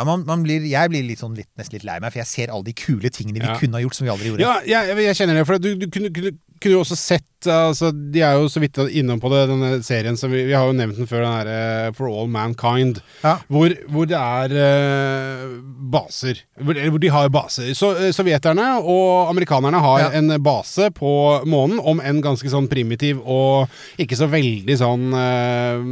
man, 0.05 0.25
man 0.27 0.43
blir, 0.45 0.61
Jeg 0.67 0.91
blir 0.91 1.07
litt 1.07 1.23
sånn 1.23 1.33
litt, 1.39 1.47
nesten 1.57 1.79
litt 1.79 1.87
lei 1.87 1.95
meg, 2.03 2.11
for 2.13 2.21
jeg 2.21 2.29
ser 2.29 2.53
alle 2.53 2.67
de 2.67 2.75
kule 2.77 3.09
tingene 3.09 3.39
vi 3.41 3.47
Ja. 3.47 3.55
kunne 3.57 3.79
ha 3.79 3.81
gjort 3.81 3.97
som 3.97 4.05
vi 4.05 4.11
aldri 4.13 4.29
gjorde. 4.29 4.45
Ja, 4.45 4.59
jeg, 4.67 4.99
jeg 5.07 5.17
kjenner 5.17 5.39
det. 5.39 5.45
For 5.49 5.57
du, 5.63 5.71
du 5.79 5.87
kunne, 5.87 6.11
kunne, 6.13 6.35
kunne 6.59 6.75
jo 6.77 6.83
også 6.83 6.99
sett 6.99 7.25
altså, 7.47 7.91
De 7.93 8.21
er 8.23 8.37
jo 8.39 8.49
så 8.51 8.61
vidt 8.63 8.77
innom 8.91 9.19
på 9.21 9.29
det, 9.33 9.43
denne 9.51 9.69
serien. 9.83 10.17
som 10.17 10.31
vi, 10.31 10.43
vi 10.47 10.53
har 10.55 10.65
jo 10.69 10.75
nevnt 10.77 10.97
den 10.97 11.07
før, 11.09 11.23
den 11.25 11.33
her 11.37 11.49
eh, 11.87 11.91
For 11.97 12.07
All 12.09 12.27
Mankind. 12.31 13.01
Ja. 13.23 13.37
Hvor, 13.51 13.73
hvor 13.89 14.05
det 14.09 14.17
er 14.19 14.55
uh, 14.57 15.57
baser. 15.93 16.41
Hvor, 16.59 16.77
hvor 16.89 16.99
de 17.03 17.11
har 17.13 17.29
baser. 17.33 17.71
Så 17.77 17.91
uh, 17.97 18.09
Sovjeterne 18.15 18.67
og 18.81 19.29
amerikanerne 19.31 19.79
har 19.83 19.99
Ja. 20.03 20.09
en 20.19 20.33
base 20.43 20.89
på 20.95 21.11
månen, 21.49 21.79
om 21.79 21.99
en 22.03 22.21
ganske 22.23 22.49
sånn 22.51 22.67
primitiv 22.71 23.19
og 23.23 23.69
ikke 24.01 24.17
så 24.19 24.27
veldig 24.31 24.77
sånn 24.81 25.05
uh, 25.13 25.83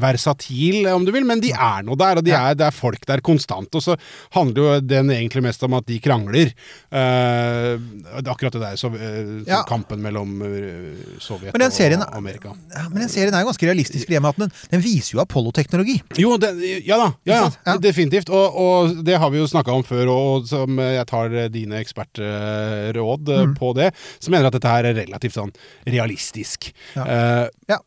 versatil, 0.00 0.86
om 0.92 1.04
du 1.06 1.12
vil. 1.14 1.26
Men 1.28 1.40
de 1.44 1.52
er 1.54 1.84
nå 1.86 1.96
der, 2.00 2.20
og 2.20 2.26
de 2.26 2.32
er, 2.36 2.54
det 2.58 2.66
er 2.68 2.74
folk 2.76 3.04
der 3.08 3.22
konstant. 3.24 3.72
Og 3.74 3.84
så 3.84 3.96
handler 4.36 4.62
jo 4.62 4.80
den 4.94 5.10
egentlig 5.14 5.42
mest 5.48 5.62
om 5.66 5.76
at 5.78 5.86
de 5.88 5.98
krangler. 6.02 6.52
Uh, 6.92 7.76
det 8.18 8.30
akkurat 8.32 8.54
det 8.56 8.62
der, 8.64 8.76
så, 8.80 8.90
så 8.94 9.46
Ja. 9.48 9.62
kampen 9.68 10.00
mellom 10.04 10.36
eh, 10.44 10.97
Sovjet 11.22 11.52
Men 11.54 11.60
den 11.66 11.70
serien- 11.74 12.02
og 12.04 12.16
Amerika. 12.16 12.52
Ja, 12.74 12.84
men 12.88 13.02
den 13.04 13.08
serien 13.12 13.34
er 13.34 13.42
jo 13.44 13.48
ganske 13.50 13.66
realistisk 13.68 14.08
den, 14.08 14.50
den 14.70 14.80
viser 14.84 15.16
jo 15.16 15.20
Apollo-teknologi. 15.22 15.98
Jo, 16.18 16.36
det, 16.38 16.52
ja 16.86 16.96
da. 17.00 17.08
Ja, 17.28 17.50
ja. 17.66 17.76
Definitivt. 17.82 18.28
Og, 18.30 18.56
og 18.58 19.04
det 19.04 19.18
har 19.18 19.30
vi 19.30 19.38
jo 19.38 19.46
snakka 19.50 19.72
om 19.72 19.84
før, 19.86 20.08
og 20.12 20.46
som 20.50 20.78
jeg 20.78 21.06
tar 21.10 21.32
eh, 21.34 21.48
dine 21.52 21.80
ekspertråd 21.82 23.28
eh, 23.34 23.44
Mm. 23.48 23.54
på 23.58 23.72
det, 23.76 23.92
som 24.20 24.32
mener 24.34 24.46
at 24.48 24.52
dette 24.56 24.68
her 24.68 24.84
er 24.88 24.94
relativt 24.98 25.36
sånn 25.36 25.52
realistisk. 25.86 26.72
Ja. 26.96 27.04
Uh, 27.04 27.48
Ja. 27.68 27.78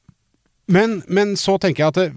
men, 0.67 1.01
men 1.07 1.35
så 1.35 1.57
tenker 1.59 1.83
jeg 1.83 1.87
at 1.87 2.13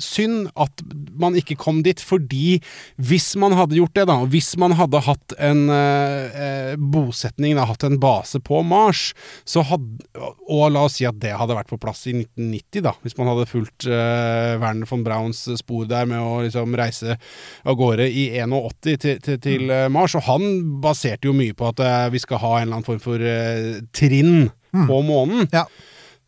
Synd 0.00 0.50
at 0.60 0.82
man 1.20 1.36
ikke 1.38 1.56
kom 1.60 1.82
dit, 1.86 2.00
fordi 2.00 2.58
hvis 3.00 3.32
man 3.40 3.54
hadde 3.58 3.78
gjort 3.78 3.94
det, 3.96 4.06
da, 4.10 4.16
hvis 4.30 4.52
man 4.60 4.74
hadde 4.78 5.02
hatt 5.06 5.34
en 5.38 5.66
eh, 5.74 6.40
eh, 6.44 6.74
bosetning, 6.80 7.56
da, 7.58 7.66
hatt 7.68 7.84
en 7.86 7.98
base 8.02 8.40
på 8.44 8.62
Mars, 8.66 9.10
så 9.48 9.64
hadde, 9.66 10.06
og 10.48 10.70
la 10.74 10.86
oss 10.88 10.98
si 11.00 11.06
at 11.08 11.20
det 11.22 11.34
hadde 11.36 11.56
vært 11.56 11.72
på 11.72 11.80
plass 11.80 12.06
i 12.10 12.14
1990, 12.16 12.84
da, 12.86 12.94
hvis 13.04 13.16
man 13.20 13.32
hadde 13.32 13.48
fulgt 13.50 13.88
eh, 13.88 14.56
Werner 14.60 14.88
von 14.90 15.04
Brauns 15.06 15.44
spor 15.60 15.86
der 15.90 16.08
med 16.10 16.22
å 16.22 16.40
liksom 16.44 16.76
reise 16.78 17.18
av 17.64 17.78
gårde 17.78 18.08
i 18.08 18.30
81 18.40 18.80
til, 19.04 19.20
til, 19.24 19.40
til 19.42 19.74
eh, 19.74 19.88
Mars, 19.92 20.16
og 20.18 20.26
han 20.28 20.80
baserte 20.82 21.30
jo 21.30 21.36
mye 21.36 21.56
på 21.56 21.70
at 21.70 21.84
eh, 21.84 22.08
vi 22.14 22.22
skal 22.22 22.42
ha 22.42 22.56
en 22.58 22.68
eller 22.68 22.80
annen 22.80 22.88
form 22.88 23.02
for 23.02 23.22
eh, 23.22 23.80
trinn 23.96 24.50
på 24.70 25.00
månen. 25.02 25.48
Ja. 25.52 25.66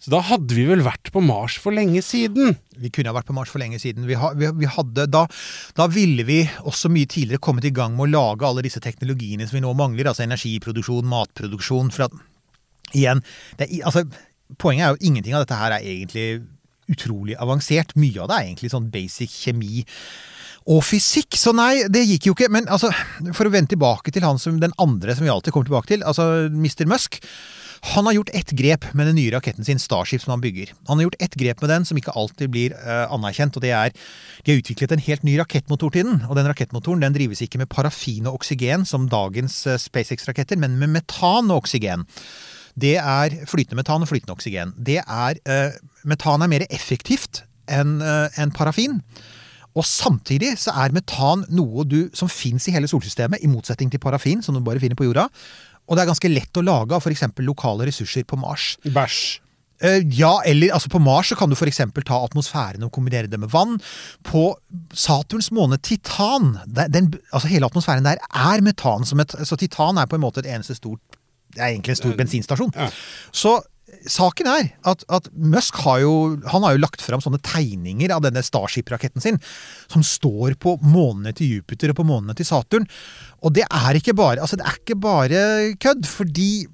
Så 0.02 0.10
da 0.10 0.18
hadde 0.26 0.56
vi 0.56 0.64
vel 0.66 0.80
vært 0.82 1.12
på 1.14 1.20
Mars 1.22 1.54
for 1.62 1.74
lenge 1.74 2.00
siden. 2.02 2.56
Vi 2.74 2.90
kunne 2.90 3.12
ha 3.12 3.14
vært 3.14 3.28
på 3.28 3.36
Mars 3.36 3.52
for 3.52 3.62
lenge 3.62 3.78
siden. 3.78 4.08
Vi, 4.08 4.16
ha, 4.18 4.32
vi, 4.34 4.48
vi 4.58 4.66
hadde, 4.66 5.04
da, 5.06 5.28
da 5.78 5.86
ville 5.94 6.24
vi 6.26 6.40
også 6.66 6.90
mye 6.90 7.06
tidligere 7.06 7.42
kommet 7.42 7.68
i 7.68 7.74
gang 7.74 7.94
med 7.94 8.08
å 8.08 8.10
lage 8.10 8.48
alle 8.48 8.64
disse 8.66 8.82
teknologiene 8.82 9.46
som 9.46 9.60
vi 9.60 9.62
nå 9.62 9.70
mangler. 9.78 10.10
Altså 10.10 10.26
energiproduksjon, 10.26 11.06
matproduksjon. 11.06 11.94
For 11.94 12.08
at, 12.08 12.18
igjen, 12.90 13.22
det, 13.60 13.70
altså, 13.86 14.02
poenget 14.58 14.88
er 14.88 14.96
jo 14.96 15.12
ingenting 15.12 15.38
av 15.38 15.46
dette 15.46 15.60
her 15.62 15.76
er 15.78 15.86
egentlig 15.86 16.26
utrolig 16.90 17.38
avansert. 17.38 17.94
Mye 17.94 18.24
av 18.24 18.32
det 18.32 18.40
er 18.40 18.50
egentlig 18.50 18.74
sånn 18.74 18.90
basic 18.90 19.30
kjemi 19.30 19.86
og 20.66 20.82
fysikk. 20.86 21.38
Så 21.38 21.54
nei, 21.54 21.86
det 21.86 22.02
gikk 22.08 22.32
jo 22.32 22.36
ikke. 22.36 22.50
Men 22.50 22.66
altså, 22.66 22.90
for 23.38 23.46
å 23.46 23.54
vende 23.54 23.76
tilbake 23.76 24.10
til 24.10 24.26
han 24.26 24.42
som 24.42 24.58
den 24.58 24.74
andre 24.82 25.14
som 25.14 25.30
vi 25.30 25.30
alltid 25.30 25.54
kommer 25.54 25.70
tilbake 25.70 25.94
til, 25.94 26.02
altså 26.02 26.48
Mr. 26.50 26.88
Musk. 26.90 27.22
Han 27.82 28.06
har 28.06 28.12
gjort 28.14 28.30
ett 28.32 28.50
grep 28.54 28.84
med 28.94 29.08
den 29.10 29.16
nye 29.18 29.32
raketten 29.34 29.66
sin, 29.66 29.80
Starship, 29.82 30.22
som 30.22 30.30
han 30.30 30.40
bygger. 30.40 30.70
Han 30.86 30.98
har 30.98 31.02
gjort 31.08 31.18
ett 31.18 31.34
grep 31.34 31.60
med 31.60 31.70
den 31.70 31.84
som 31.84 31.98
ikke 31.98 32.14
alltid 32.14 32.52
blir 32.54 32.76
uh, 32.78 33.10
anerkjent, 33.10 33.58
og 33.58 33.64
det 33.64 33.72
er 33.74 33.90
de 34.44 34.52
har 34.52 34.62
utviklet 34.62 34.94
en 34.94 35.02
helt 35.02 35.26
ny 35.26 35.34
rakettmotor 35.40 35.90
til 35.90 36.06
den. 36.06 36.22
Og 36.28 36.38
den 36.38 36.46
rakettmotoren 36.46 37.02
den 37.02 37.16
drives 37.16 37.42
ikke 37.42 37.58
med 37.58 37.70
parafin 37.72 38.30
og 38.30 38.38
oksygen 38.38 38.86
som 38.86 39.10
dagens 39.10 39.64
uh, 39.66 39.74
SpaceX-raketter, 39.82 40.60
men 40.62 40.78
med 40.78 40.94
metan 40.94 41.50
og 41.50 41.64
oksygen. 41.64 42.06
Det 42.78 42.96
er 43.02 43.34
flytende 43.50 43.82
metan 43.82 44.06
og 44.06 44.12
flytende 44.12 44.38
oksygen. 44.38 44.76
Det 44.78 45.00
er, 45.02 45.42
uh, 45.42 45.74
metan 46.06 46.46
er 46.46 46.54
mer 46.54 46.68
effektivt 46.70 47.42
enn 47.66 47.98
enn 48.02 48.54
parafin. 48.54 49.00
Og 49.78 49.86
samtidig 49.88 50.52
så 50.60 50.74
er 50.84 50.92
metan 50.92 51.46
noe 51.54 51.84
du, 51.88 52.10
som 52.16 52.28
fins 52.28 52.66
i 52.68 52.74
hele 52.74 52.90
solsystemet, 52.90 53.40
i 53.40 53.48
motsetning 53.48 53.90
til 53.92 54.02
parafin, 54.02 54.42
som 54.44 54.54
du 54.54 54.60
bare 54.64 54.82
finner 54.82 54.98
på 54.98 55.06
jorda. 55.06 55.28
Og 55.92 55.98
det 55.98 56.06
er 56.06 56.08
ganske 56.08 56.32
lett 56.32 56.56
å 56.56 56.64
lage 56.64 56.96
av 56.96 57.04
f.eks. 57.04 57.26
lokale 57.44 57.84
ressurser 57.90 58.24
på 58.24 58.40
Mars. 58.40 58.78
Bæsj. 58.88 59.42
Eh, 59.82 60.00
ja, 60.16 60.40
eller 60.46 60.72
altså 60.72 60.88
på 60.88 61.00
Mars 61.02 61.28
så 61.28 61.36
kan 61.36 61.50
du 61.52 61.56
f.eks. 61.56 61.82
ta 62.08 62.20
atmosfæren 62.24 62.86
og 62.86 62.92
kombinere 62.94 63.28
det 63.28 63.40
med 63.42 63.50
vann. 63.52 63.76
På 64.24 64.54
Saturns 64.94 65.50
måne 65.52 65.76
Titan, 65.82 66.54
den, 66.66 67.10
altså 67.28 67.50
hele 67.50 67.68
atmosfæren 67.68 68.06
der 68.08 68.22
er 68.32 68.64
metan. 68.64 69.04
Som 69.04 69.20
et, 69.20 69.34
så 69.44 69.58
Titan 69.60 70.00
er 70.00 70.08
på 70.08 70.16
en 70.16 70.24
måte 70.24 70.40
et 70.40 70.48
eneste 70.54 70.78
stort 70.78 71.20
Det 71.52 71.60
er 71.60 71.74
egentlig 71.74 71.92
en 71.92 72.00
stor 72.00 72.14
bensinstasjon. 72.16 72.70
Ja. 72.72 72.86
Så 73.28 73.58
saken 74.08 74.48
er 74.50 74.70
at, 74.88 75.04
at 75.12 75.28
Musk 75.32 75.78
har 75.84 76.00
jo, 76.02 76.14
han 76.48 76.64
har 76.64 76.76
jo 76.76 76.82
lagt 76.82 77.04
fram 77.04 77.22
sånne 77.22 77.40
tegninger 77.44 78.14
av 78.14 78.24
denne 78.24 78.42
Starship-raketten 78.44 79.24
sin, 79.24 79.40
som 79.92 80.04
står 80.06 80.56
på 80.62 80.76
månene 80.82 81.34
til 81.36 81.58
Jupiter 81.58 81.92
og 81.92 82.00
på 82.00 82.08
månene 82.08 82.36
til 82.38 82.48
Saturn. 82.48 82.88
Og 83.42 83.54
det 83.56 83.66
er 83.68 83.98
ikke 83.98 84.16
bare, 84.18 84.42
altså 84.42 84.58
det 84.58 84.66
er 84.68 84.80
ikke 84.80 84.98
bare 85.02 85.44
kødd, 85.82 86.08
fordi 86.08 86.66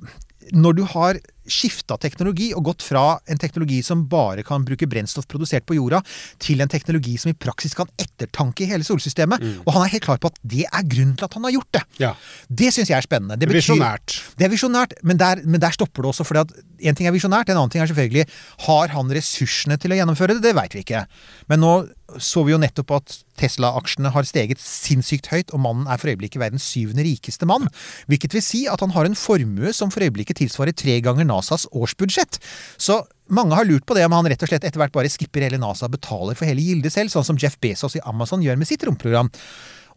når 0.56 0.78
du 0.78 0.84
har 0.94 1.18
skifta 1.52 1.98
teknologi 2.00 2.50
og 2.56 2.66
gått 2.70 2.86
fra 2.86 3.18
en 3.28 3.40
teknologi 3.40 3.80
som 3.86 4.06
bare 4.10 4.44
kan 4.46 4.64
bruke 4.66 4.88
brennstoff 4.90 5.28
produsert 5.30 5.66
på 5.68 5.78
jorda, 5.78 6.02
til 6.42 6.62
en 6.64 6.70
teknologi 6.70 7.16
som 7.20 7.32
i 7.32 7.36
praksis 7.38 7.76
kan 7.78 7.90
ettertanke 8.00 8.64
i 8.64 8.70
hele 8.70 8.86
solsystemet, 8.86 9.44
og 9.64 9.72
han 9.76 9.84
er 9.84 9.94
helt 9.96 10.06
klar 10.06 10.20
på 10.22 10.32
at 10.32 10.38
det 10.42 10.64
er 10.68 10.86
grunnen 10.88 11.16
til 11.18 11.28
at 11.28 11.36
han 11.38 11.48
har 11.48 11.56
gjort 11.56 11.72
det. 11.78 11.84
Ja. 12.02 12.14
Det 12.48 12.72
syns 12.74 12.92
jeg 12.92 12.98
er 12.98 13.06
spennende. 13.06 13.38
Det 13.38 13.48
Visjonært. 13.58 14.16
Det 14.38 14.46
er 14.46 14.52
visjonært, 14.52 14.94
men 15.02 15.18
men 15.44 15.60
der 15.60 15.74
stopper 15.74 16.04
det 16.04 16.12
også. 16.12 16.26
For 16.26 16.38
en 16.38 16.98
ting 16.98 17.08
er 17.08 17.14
visjonært, 17.14 17.50
en 17.50 17.58
annen 17.58 17.72
ting 17.72 17.82
er 17.82 17.90
selvfølgelig 17.90 18.26
Har 18.66 18.92
han 18.94 19.10
ressursene 19.10 19.78
til 19.80 19.92
å 19.92 19.98
gjennomføre 19.98 20.36
det? 20.36 20.44
Det 20.46 20.54
veit 20.56 20.74
vi 20.76 20.84
ikke. 20.84 21.06
Men 21.50 21.64
nå 21.64 21.72
så 22.16 22.40
vi 22.46 22.54
jo 22.54 22.60
nettopp 22.60 22.92
at 22.96 23.14
Tesla-aksjene 23.38 24.10
har 24.14 24.24
steget 24.26 24.60
sinnssykt 24.62 25.28
høyt, 25.28 25.52
og 25.52 25.60
mannen 25.60 25.88
er 25.90 26.00
for 26.00 26.08
øyeblikket 26.08 26.40
verdens 26.40 26.64
syvende 26.64 27.04
rikeste 27.04 27.46
mann. 27.48 27.68
Hvilket 28.08 28.32
vil 28.34 28.44
si 28.44 28.62
at 28.70 28.80
han 28.80 28.94
har 28.94 29.06
en 29.06 29.18
formue 29.18 29.74
som 29.76 29.92
for 29.92 30.06
øyeblikket 30.06 30.40
tilsvarer 30.40 30.72
tre 30.72 30.96
ganger 31.04 31.28
NASAs 31.38 31.68
årsbudsjett. 31.70 32.40
Så 32.76 33.00
mange 33.34 33.56
har 33.56 33.68
lurt 33.68 33.86
på 33.86 33.96
det 33.96 34.06
om 34.06 34.16
han 34.16 34.28
rett 34.28 34.42
og 34.42 34.50
slett 34.50 34.66
etter 34.66 34.80
hvert 34.82 34.94
bare 34.94 35.10
skipper 35.12 35.44
hele 35.46 35.60
NASA 35.60 35.86
og 35.88 35.94
betaler 35.96 36.38
for 36.38 36.48
hele 36.48 36.64
gildet 36.64 36.94
selv, 36.94 37.12
sånn 37.12 37.26
som 37.30 37.38
Jeff 37.40 37.58
Bezos 37.62 37.98
i 37.98 38.04
Amazon 38.08 38.42
gjør 38.44 38.58
med 38.60 38.70
sitt 38.70 38.84
romprogram. 38.88 39.30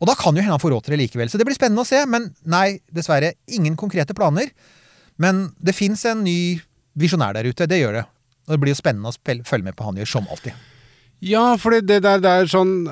Og 0.01 0.10
da 0.10 0.15
kan 0.17 0.33
jo 0.33 0.41
hende 0.41 0.55
han 0.55 0.62
får 0.62 0.74
råd 0.74 0.88
til 0.88 0.95
det 0.95 1.03
likevel. 1.03 1.29
Så 1.29 1.38
det 1.38 1.45
blir 1.45 1.57
spennende 1.57 1.83
å 1.86 1.88
se. 1.88 2.00
Men 2.10 2.31
nei, 2.50 2.81
dessverre, 2.89 3.36
ingen 3.53 3.77
konkrete 3.77 4.15
planer. 4.17 4.50
Men 5.21 5.51
det 5.62 5.77
fins 5.77 6.01
en 6.10 6.24
ny 6.25 6.57
visjonær 6.98 7.38
der 7.38 7.51
ute. 7.51 7.69
Det 7.69 7.77
gjør 7.77 8.00
det. 8.00 8.05
Og 8.48 8.55
det 8.55 8.60
blir 8.63 8.74
jo 8.74 8.79
spennende 8.81 9.12
å 9.13 9.41
følge 9.45 9.67
med 9.67 9.77
på 9.77 9.86
han 9.86 10.01
gjør, 10.01 10.10
som 10.10 10.29
alltid. 10.33 10.57
Ja, 11.21 11.53
for 11.62 11.77
det 11.77 12.01
der 12.01 12.17
det 12.24 12.31
er 12.33 12.50
sånn 12.50 12.89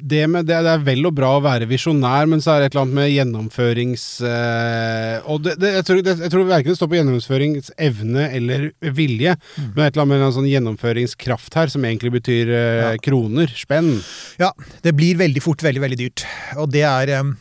det, 0.00 0.22
med, 0.30 0.46
det, 0.48 0.56
det 0.64 0.72
er 0.76 0.82
vel 0.86 1.06
og 1.08 1.14
bra 1.16 1.30
å 1.36 1.42
være 1.44 1.66
visjonær, 1.70 2.28
men 2.30 2.42
så 2.44 2.54
er 2.54 2.60
det 2.60 2.68
et 2.68 2.74
eller 2.76 2.84
annet 2.86 2.98
med 2.98 3.10
gjennomførings... 3.12 4.04
Eh, 4.26 5.26
og 5.28 5.42
det, 5.46 5.56
det, 5.62 5.72
jeg, 5.78 5.86
tror, 5.88 6.02
det, 6.06 6.14
jeg 6.24 6.32
tror 6.34 6.46
verken 6.48 6.72
det 6.72 6.78
står 6.78 6.90
på 6.92 6.98
gjennomføringsevne 7.00 8.28
eller 8.38 8.68
vilje, 8.94 9.34
Mm. 9.58 9.72
men 9.74 9.82
et 9.84 9.94
eller 9.96 10.04
annet 10.04 10.12
med 10.12 10.26
en 10.28 10.34
sånn 10.36 10.48
gjennomføringskraft 10.48 11.56
her, 11.58 11.70
som 11.72 11.84
egentlig 11.86 12.12
betyr 12.14 12.50
eh, 12.54 12.94
kroner, 13.02 13.50
spenn. 13.58 13.98
Ja, 14.40 14.52
det 14.84 14.92
blir 14.98 15.18
veldig 15.18 15.42
fort 15.42 15.62
veldig, 15.64 15.82
veldig 15.82 15.98
dyrt. 16.00 16.24
Og 16.60 16.70
det 16.72 16.84
er 16.86 17.12
um, 17.22 17.32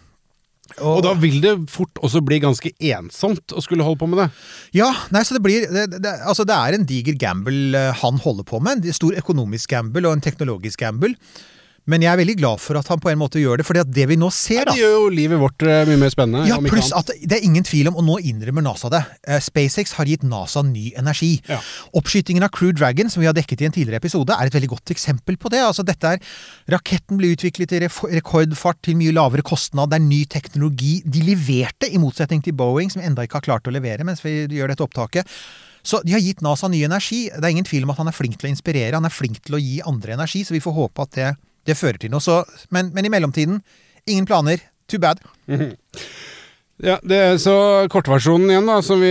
Og 0.84 1.02
da 1.06 1.14
vil 1.18 1.38
det 1.44 1.54
fort 1.72 2.02
også 2.04 2.22
bli 2.26 2.40
ganske 2.44 2.72
ensomt 2.92 3.54
å 3.56 3.64
skulle 3.64 3.86
holde 3.88 4.02
på 4.02 4.10
med 4.12 4.20
det. 4.24 4.30
Ja, 4.78 4.90
nei, 5.16 5.24
så 5.26 5.38
det 5.38 5.44
blir 5.46 5.68
det, 5.72 5.86
det, 5.96 6.16
altså 6.28 6.46
det 6.48 6.58
er 6.58 6.78
en 6.78 6.88
diger 6.90 7.16
gamble 7.22 7.86
han 8.02 8.20
holder 8.24 8.48
på 8.48 8.60
med. 8.64 8.84
En 8.84 8.98
stor 8.98 9.16
økonomisk 9.22 9.72
gamble 9.76 10.04
og 10.10 10.18
en 10.18 10.26
teknologisk 10.26 10.84
gamble. 10.84 11.14
Men 11.88 12.04
jeg 12.04 12.12
er 12.12 12.20
veldig 12.20 12.36
glad 12.42 12.60
for 12.60 12.76
at 12.80 12.90
han 12.92 13.00
på 13.00 13.10
en 13.12 13.20
måte 13.22 13.40
gjør 13.40 13.62
det, 13.62 13.66
for 13.68 13.80
det 13.80 14.06
vi 14.10 14.18
nå 14.20 14.28
ser, 14.36 14.66
da 14.68 14.74
Det 14.76 14.82
gjør 14.82 14.96
jo 14.98 15.04
livet 15.14 15.40
vårt 15.40 15.64
eh, 15.64 15.86
mye 15.88 16.00
mer 16.02 16.12
spennende. 16.12 16.44
Ja, 16.50 16.58
pluss 16.60 16.90
at 16.96 17.14
det 17.16 17.38
er 17.38 17.46
ingen 17.48 17.64
tvil 17.68 17.88
om, 17.92 18.00
og 18.02 18.04
nå 18.08 18.18
innrømmer 18.28 18.66
NASA 18.66 18.92
det, 18.92 19.02
eh, 19.24 19.40
SpaceX 19.44 19.96
har 19.96 20.10
gitt 20.10 20.26
NASA 20.28 20.66
ny 20.68 20.90
energi. 21.00 21.38
Ja. 21.48 21.62
Oppskytingen 21.96 22.44
av 22.44 22.52
Crew 22.56 22.74
Dragon, 22.76 23.12
som 23.14 23.24
vi 23.24 23.30
har 23.30 23.38
dekket 23.38 23.64
i 23.64 23.70
en 23.70 23.76
tidligere 23.78 24.02
episode, 24.04 24.36
er 24.36 24.52
et 24.52 24.58
veldig 24.58 24.72
godt 24.74 24.92
eksempel 24.96 25.40
på 25.40 25.52
det. 25.54 25.64
Altså 25.64 25.86
dette 25.88 26.18
er, 26.18 26.34
Raketten 26.76 27.22
ble 27.22 27.32
utviklet 27.38 27.78
i 27.78 27.82
rekordfart 27.88 28.84
til 28.84 29.00
mye 29.00 29.16
lavere 29.16 29.46
kostnad, 29.48 29.94
det 29.94 30.02
er 30.02 30.06
ny 30.10 30.26
teknologi. 30.28 30.98
De 31.08 31.24
leverte, 31.24 31.88
i 31.88 32.02
motsetning 32.04 32.44
til 32.44 32.58
Boeing, 32.58 32.92
som 32.92 33.06
enda 33.06 33.24
ikke 33.24 33.40
har 33.40 33.48
klart 33.48 33.72
å 33.72 33.74
levere 33.74 34.04
mens 34.08 34.26
vi 34.26 34.42
gjør 34.60 34.76
dette 34.76 34.84
opptaket. 34.84 35.38
Så 35.88 36.02
de 36.04 36.12
har 36.12 36.20
gitt 36.20 36.44
NASA 36.44 36.68
ny 36.68 36.82
energi. 36.84 37.28
Det 37.32 37.46
er 37.48 37.54
ingen 37.54 37.68
tvil 37.68 37.86
om 37.88 37.94
at 37.94 38.02
han 38.02 38.12
er 38.12 38.16
flink 38.16 38.36
til 38.36 38.50
å 38.50 38.52
inspirere, 38.52 38.98
han 38.98 39.08
er 39.08 39.14
flink 39.14 39.40
til 39.46 39.56
å 39.56 39.62
gi 39.62 39.78
andre 39.88 40.18
energi, 40.18 40.44
så 40.44 40.56
vi 40.56 40.64
får 40.64 40.76
håpe 40.76 41.06
at 41.06 41.16
det, 41.16 41.30
det 41.68 41.76
fører 41.78 42.00
til 42.02 42.14
noe. 42.14 42.24
Så, 42.24 42.42
men, 42.74 42.94
men 42.96 43.08
i 43.08 43.12
mellomtiden, 43.14 43.62
ingen 44.08 44.28
planer. 44.30 44.64
Too 44.88 45.02
bad. 45.04 45.22
Ja, 46.78 47.00
det 47.02 47.18
er 47.18 47.40
Så 47.42 47.54
kortversjonen 47.90 48.52
igjen, 48.52 48.68
da, 48.70 48.76
som 48.86 49.00
vi 49.02 49.10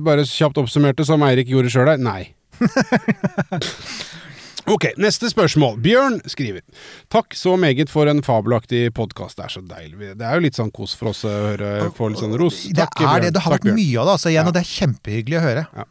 bare 0.00 0.22
kjapt 0.24 0.56
oppsummerte, 0.62 1.04
som 1.04 1.20
Eirik 1.26 1.50
gjorde 1.52 1.68
sjøl 1.68 1.90
her. 1.92 2.00
nei. 2.00 2.30
Ok, 4.68 4.84
neste 5.00 5.30
spørsmål. 5.32 5.78
Bjørn 5.80 6.18
skriver 6.28 6.60
Takk 7.12 7.32
så 7.38 7.54
meget 7.56 7.88
for 7.88 8.08
en 8.10 8.18
fabelaktig 8.26 8.90
podkast. 8.96 9.38
Det 9.38 9.44
er 9.46 9.52
så 9.54 9.62
deilig. 9.64 10.10
Det 10.18 10.26
er 10.26 10.34
jo 10.36 10.42
litt 10.44 10.58
sånn 10.58 10.68
kos 10.76 10.92
for 10.98 11.08
oss 11.12 11.22
å 11.24 11.30
høre 11.32 11.70
få 11.96 12.10
litt 12.12 12.20
sånn 12.20 12.34
ros. 12.36 12.58
Det 12.68 12.76
Takk, 12.82 13.00
er 13.00 13.06
Bjørn. 13.06 13.22
det. 13.24 13.30
Det 13.38 13.42
har 13.46 13.54
Takk, 13.54 13.62
vært 13.62 13.68
Bjørn. 13.70 13.78
mye 13.78 14.00
av 14.02 14.08
det, 14.10 14.12
altså, 14.18 14.28
igjen, 14.32 14.50
og 14.50 14.56
det 14.58 14.60
er 14.60 14.68
kjempehyggelig 14.72 15.38
å 15.38 15.44
høre. 15.46 15.62
Ja. 15.78 15.86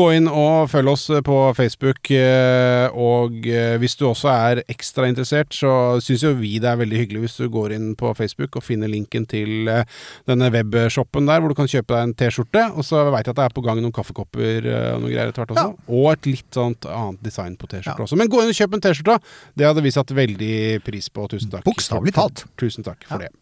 Gå 0.00 0.06
inn 0.16 0.30
og 0.30 0.70
følg 0.72 0.92
oss 0.94 1.04
på 1.26 1.36
Facebook, 1.58 2.10
eh, 2.16 2.86
og 2.96 3.48
eh, 3.50 3.74
hvis 3.82 3.96
du 4.00 4.06
også 4.08 4.30
er 4.32 4.62
ekstra 4.72 5.10
interessert, 5.10 5.52
så 5.52 5.74
syns 6.00 6.24
jo 6.24 6.32
vi 6.38 6.54
det 6.64 6.70
er 6.72 6.80
veldig 6.80 7.02
hyggelig 7.02 7.26
hvis 7.26 7.36
du 7.42 7.48
går 7.52 7.76
inn 7.76 7.92
på 8.00 8.14
Facebook 8.16 8.56
og 8.56 8.64
finner 8.64 8.88
linken 8.88 9.28
til 9.28 9.68
eh, 9.68 9.84
denne 10.30 10.48
webshoppen 10.54 11.28
der, 11.28 11.44
hvor 11.44 11.52
du 11.52 11.58
kan 11.60 11.68
kjøpe 11.68 11.92
deg 11.92 12.08
en 12.08 12.16
T-skjorte. 12.24 12.64
Og 12.72 12.88
så 12.88 13.04
veit 13.12 13.26
jeg 13.28 13.34
at 13.36 13.42
det 13.42 13.46
er 13.50 13.56
på 13.60 13.66
gang 13.68 13.82
noen 13.84 13.92
kaffekopper 13.92 14.64
eh, 14.64 14.90
og 14.96 15.04
noe 15.04 15.12
greier 15.12 15.28
etter 15.28 15.44
hvert 15.44 15.54
også. 15.58 15.76
Og 15.92 16.10
et 16.16 16.32
litt 16.32 16.48
sånt 16.56 16.88
annet 16.88 17.20
design 17.28 17.60
på 17.60 17.68
T-skjorte 17.68 18.00
Ja. 18.00 18.13
Også. 18.14 18.22
Men 18.22 18.32
gå 18.32 18.40
inn 18.42 18.52
og 18.54 18.58
kjøp 18.58 18.74
en 18.78 18.84
T-skjorte. 18.86 19.18
Det 19.58 19.66
hadde 19.68 19.84
vi 19.84 19.92
satt 19.94 20.14
veldig 20.16 20.52
pris 20.86 21.10
på. 21.12 21.28
Tusen 21.34 21.50
takk. 21.52 21.64
Bokstavelig 21.66 22.14
talt. 22.16 22.44
Tusen 22.60 22.86
takk 22.86 23.04
for 23.06 23.20
Ja. 23.20 23.28
det. 23.28 23.32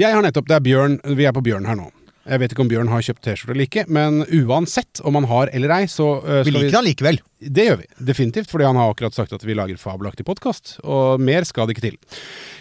Jeg 0.00 0.14
har 0.14 0.22
nettopp 0.24 0.46
Det 0.48 0.56
er 0.56 0.60
Bjørn. 0.64 1.00
Vi 1.16 1.24
er 1.28 1.32
på 1.36 1.42
Bjørn 1.44 1.66
her 1.68 1.76
nå. 1.76 1.90
Jeg 2.22 2.38
vet 2.38 2.54
ikke 2.54 2.62
om 2.62 2.70
Bjørn 2.70 2.90
har 2.92 3.02
kjøpt 3.02 3.24
T-skjorte 3.26 3.54
eller 3.56 3.66
ikke, 3.66 3.84
men 3.90 4.22
uansett 4.46 5.02
om 5.02 5.18
han 5.18 5.26
har 5.30 5.50
eller 5.50 5.74
ei, 5.80 5.82
så 5.90 6.14
uh, 6.22 6.40
Vi 6.46 6.54
liker 6.54 6.78
han 6.78 6.86
likevel. 6.86 7.18
det 7.42 7.64
gjør 7.66 7.80
vi, 7.80 7.88
definitivt, 8.12 8.50
fordi 8.52 8.68
han 8.68 8.78
har 8.78 8.92
akkurat 8.92 9.16
sagt 9.16 9.34
at 9.34 9.42
vi 9.42 9.56
lager 9.58 9.80
fabelaktig 9.80 10.26
podkast, 10.28 10.76
og 10.86 11.18
mer 11.18 11.42
skal 11.48 11.66
det 11.66 11.74
ikke 11.74 11.88
til. 11.88 11.96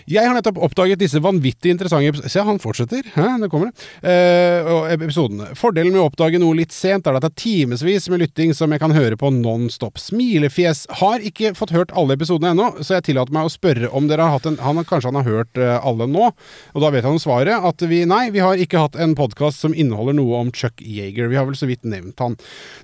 Jeg 0.10 0.26
har 0.26 0.34
nettopp 0.34 0.58
oppdaget 0.66 0.98
disse 0.98 1.22
vanvittig 1.22 1.76
interessante 1.76 2.30
Se, 2.32 2.42
han 2.42 2.58
fortsetter. 2.62 3.06
Hæ, 3.14 3.28
det 3.44 3.50
kommer 3.52 3.70
det. 3.70 3.86
Uh, 4.02 4.72
og 4.74 4.88
episodene. 4.96 5.52
Fordelen 5.58 5.94
med 5.94 6.02
å 6.02 6.08
oppdage 6.10 6.40
noe 6.42 6.58
litt 6.58 6.74
sent 6.74 7.06
er 7.06 7.18
at 7.18 7.26
det 7.26 7.30
er 7.30 7.38
timevis 7.44 8.10
med 8.10 8.24
lytting 8.24 8.56
som 8.58 8.74
jeg 8.74 8.82
kan 8.82 8.96
høre 8.96 9.20
på 9.20 9.30
non 9.36 9.70
stop. 9.74 10.02
Smilefjes. 10.02 10.88
Har 11.02 11.22
ikke 11.22 11.54
fått 11.58 11.76
hørt 11.76 11.94
alle 11.94 12.18
episodene 12.18 12.56
ennå, 12.56 12.72
så 12.82 12.98
jeg 12.98 13.12
tillater 13.12 13.36
meg 13.36 13.46
å 13.46 13.54
spørre 13.54 13.92
om 13.94 14.10
dere 14.10 14.26
har 14.26 14.40
hatt 14.40 14.50
en 14.50 14.58
han, 14.62 14.82
Kanskje 14.88 15.12
han 15.12 15.20
har 15.22 15.28
hørt 15.30 15.60
eh, 15.62 15.78
alle 15.86 16.08
nå, 16.10 16.32
og 16.74 16.84
da 16.84 16.90
vet 16.94 17.06
han 17.06 17.20
svaret. 17.22 17.62
At 17.70 17.84
vi 17.86 18.02
Nei, 18.10 18.32
vi 18.34 18.42
har 18.42 18.58
ikke 18.60 18.82
hatt 18.82 18.98
en 19.00 19.14
podkast 19.16 19.51
som 19.56 19.76
inneholder 19.76 20.16
noe 20.18 20.42
om 20.42 20.52
Chuck 20.56 20.82
Yeager. 20.82 21.30
Vi 21.32 21.40
har 21.40 21.48
vel 21.48 21.58
så 21.58 21.70
vidt 21.70 21.86
nevnt 21.88 22.20
han. 22.24 22.38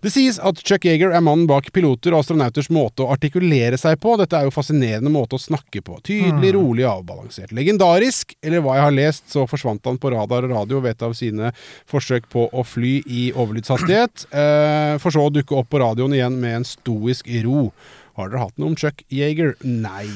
Det 0.03 0.11
sies 0.13 0.39
at 0.39 0.61
Chuck 0.63 0.87
Yeager 0.87 1.13
er 1.15 1.23
mannen 1.25 1.47
bak 1.49 1.69
piloter 1.75 2.15
og 2.15 2.23
astronauters 2.23 2.69
måte 2.73 3.05
å 3.05 3.11
artikulere 3.15 3.79
seg 3.79 3.99
på. 4.03 4.15
Dette 4.21 4.39
er 4.39 4.47
jo 4.47 4.55
fascinerende 4.55 5.11
måte 5.13 5.37
å 5.37 5.41
snakke 5.41 5.83
på. 5.85 5.99
Tydelig, 6.07 6.53
rolig, 6.57 6.87
avbalansert. 6.87 7.53
Legendarisk, 7.57 8.35
eller 8.41 8.63
hva 8.65 8.77
jeg 8.79 8.87
har 8.87 8.97
lest, 8.97 9.27
så 9.33 9.47
forsvant 9.49 9.85
han 9.87 9.99
på 10.01 10.13
radar 10.13 10.47
og 10.47 10.55
radio 10.55 10.81
ved 10.83 10.97
et 10.97 11.05
av 11.07 11.15
sine 11.17 11.53
forsøk 11.89 12.29
på 12.33 12.47
å 12.51 12.65
fly 12.67 12.97
i 13.05 13.27
overlydshastighet, 13.35 14.27
eh, 14.41 14.95
for 15.03 15.13
så 15.13 15.27
å 15.27 15.33
dukke 15.33 15.57
opp 15.57 15.71
på 15.73 15.81
radioen 15.83 16.15
igjen 16.17 16.41
med 16.41 16.61
en 16.61 16.67
stoisk 16.67 17.29
ro. 17.45 17.69
Har 18.17 18.31
dere 18.31 18.47
hatt 18.47 18.55
noe 18.57 18.71
om 18.71 18.77
Chuck 18.77 19.03
Yeager? 19.13 19.53
Nei. 19.61 20.07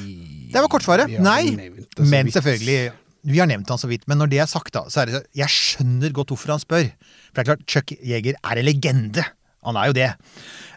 Det 0.50 0.58
var 0.58 0.70
kortsvaret. 0.72 1.12
Nei. 1.22 1.52
nevnt 1.54 2.00
Men 2.02 2.30
selvfølgelig, 2.34 2.90
vi 3.28 3.38
har 3.38 3.48
nevnt 3.50 3.70
han 3.70 3.78
så 3.80 3.90
vidt. 3.90 4.06
Men 4.10 4.18
når 4.20 4.32
det 4.32 4.40
er 4.42 4.50
sagt, 4.50 4.72
da, 4.74 4.84
så 4.90 5.02
er 5.02 5.10
det 5.10 5.14
så 5.14 5.22
Jeg 5.38 5.54
skjønner 5.54 6.14
godt 6.14 6.32
hvorfor 6.34 6.54
han 6.54 6.62
spør. 6.62 6.88
For 7.30 7.38
det 7.38 7.42
er 7.44 7.50
klart, 7.52 7.66
Chuck 7.70 7.94
Yeager 8.00 8.38
er 8.42 8.58
en 8.58 8.66
legende. 8.66 9.24
Han 9.62 9.78
er 9.78 9.90
jo 9.90 9.96
det. 9.96 10.08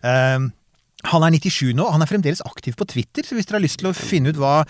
Ehm, 0.05 0.51
han 1.11 1.23
er 1.27 1.35
97 1.37 1.73
nå, 1.77 1.85
han 1.91 2.03
er 2.03 2.09
fremdeles 2.09 2.41
aktiv 2.45 2.75
på 2.79 2.87
Twitter, 2.89 3.25
så 3.27 3.35
hvis 3.37 3.47
dere 3.49 3.59
har 3.59 3.63
lyst 3.65 3.79
til 3.81 3.89
å 3.89 3.93
finne 3.95 4.31
ut 4.33 4.39
hva 4.41 4.63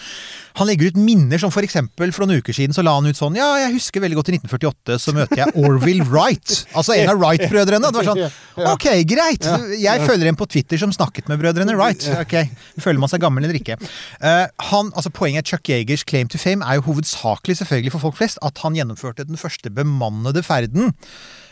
Han 0.60 0.68
legger 0.70 0.92
ut 0.94 1.00
minner, 1.00 1.40
som 1.42 1.52
for 1.52 1.66
eksempel 1.68 2.12
for 2.16 2.26
noen 2.26 2.40
uker 2.44 2.56
siden 2.56 2.76
så 2.76 2.84
la 2.86 2.94
han 2.96 3.08
ut 3.08 3.18
sånn 3.18 3.36
Ja, 3.38 3.48
jeg 3.66 3.74
husker 3.76 4.04
veldig 4.04 4.18
godt 4.20 4.32
i 4.32 4.38
1948 4.38 5.00
så 5.04 5.14
møter 5.16 5.42
jeg 5.42 5.56
Orville 5.60 6.06
Wright. 6.08 6.54
Altså 6.76 6.96
en 6.96 7.12
av 7.12 7.20
Wright-brødrene. 7.20 7.92
Det 7.92 8.02
var 8.02 8.10
sånn 8.12 8.70
Ok, 8.72 8.88
greit. 9.10 9.48
Jeg 9.82 10.06
følger 10.08 10.30
en 10.32 10.40
på 10.40 10.48
Twitter 10.52 10.80
som 10.82 10.94
snakket 10.96 11.28
med 11.32 11.42
brødrene 11.42 11.76
Wright. 11.78 12.08
Ok, 12.22 12.36
Føler 12.82 13.02
man 13.04 13.12
seg 13.12 13.24
gammel 13.24 13.48
eller 13.48 13.60
ikke? 13.60 13.78
Eh, 14.22 14.46
han, 14.72 14.92
altså 14.96 15.12
Poenget 15.16 15.44
er 15.46 15.56
Chuck 15.56 15.70
Yeagers 15.72 16.06
claim 16.08 16.30
to 16.32 16.40
fame 16.42 16.66
er 16.66 16.80
jo 16.80 16.88
hovedsakelig 16.90 17.60
selvfølgelig 17.62 17.96
for 17.96 18.08
folk 18.08 18.20
flest 18.20 18.40
at 18.46 18.60
han 18.64 18.78
gjennomførte 18.78 19.28
den 19.28 19.40
første 19.40 19.72
bemannede 19.74 20.44
ferden 20.46 20.92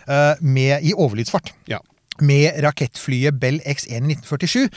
eh, 0.07 0.35
med, 0.41 0.79
i 0.83 0.93
overlydsfart 0.95 1.53
Ja. 1.71 1.79
Med 2.21 2.59
rakettflyet 2.65 3.39
Bell 3.41 3.61
X1 3.61 3.89
i 3.89 4.01
1947. 4.01 4.67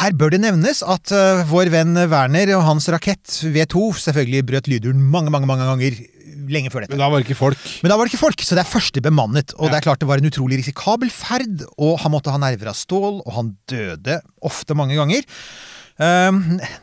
Her 0.00 0.16
bør 0.18 0.34
det 0.34 0.42
nevnes 0.42 0.82
at 0.82 1.12
uh, 1.14 1.44
vår 1.50 1.70
venn 1.74 1.94
Werner 2.10 2.54
og 2.56 2.66
hans 2.66 2.88
rakett 2.92 3.38
V2 3.42 3.92
selvfølgelig 4.08 4.46
brøt 4.48 4.72
lyduren 4.72 5.02
mange, 5.12 5.30
mange, 5.34 5.50
mange 5.50 5.68
ganger 5.68 6.02
lenge 6.52 6.72
før 6.72 6.84
dette. 6.84 6.94
Men 6.94 7.02
da 7.02 7.10
var 7.10 7.20
det 7.20 7.28
ikke 7.28 7.38
folk. 7.38 7.66
Men 7.82 7.92
da 7.92 7.98
var 7.98 8.06
det 8.06 8.12
ikke 8.12 8.22
folk, 8.24 8.44
så 8.44 8.56
det 8.58 8.64
er 8.64 8.70
første 8.70 9.02
bemannet. 9.04 9.54
Og 9.58 9.70
det 9.70 9.78
er 9.78 9.86
klart 9.86 10.02
det 10.02 10.08
var 10.10 10.22
en 10.22 10.30
utrolig 10.30 10.58
risikabel 10.62 11.12
ferd, 11.12 11.66
og 11.76 12.00
han 12.02 12.14
måtte 12.14 12.34
ha 12.34 12.40
nerver 12.40 12.72
av 12.72 12.78
stål, 12.78 13.22
og 13.22 13.36
han 13.36 13.52
døde 13.70 14.18
ofte 14.44 14.76
mange 14.78 14.98
ganger. 14.98 15.26
Ehm, 16.02 16.38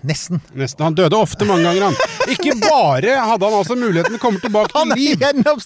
nesten. 0.08 0.40
Nesten. 0.56 0.84
Han 0.88 0.96
døde 0.98 1.18
ofte 1.18 1.46
mange 1.50 1.66
ganger, 1.68 1.90
han. 1.90 1.96
Ikke 2.32 2.54
bare 2.62 3.16
hadde 3.26 3.48
han 3.50 3.56
altså 3.58 3.76
muligheten 3.80 4.14
til 4.14 4.20
å 4.20 4.22
komme 4.22 4.40
tilbake 4.44 4.72
til 4.72 4.94
liv, 4.96 5.24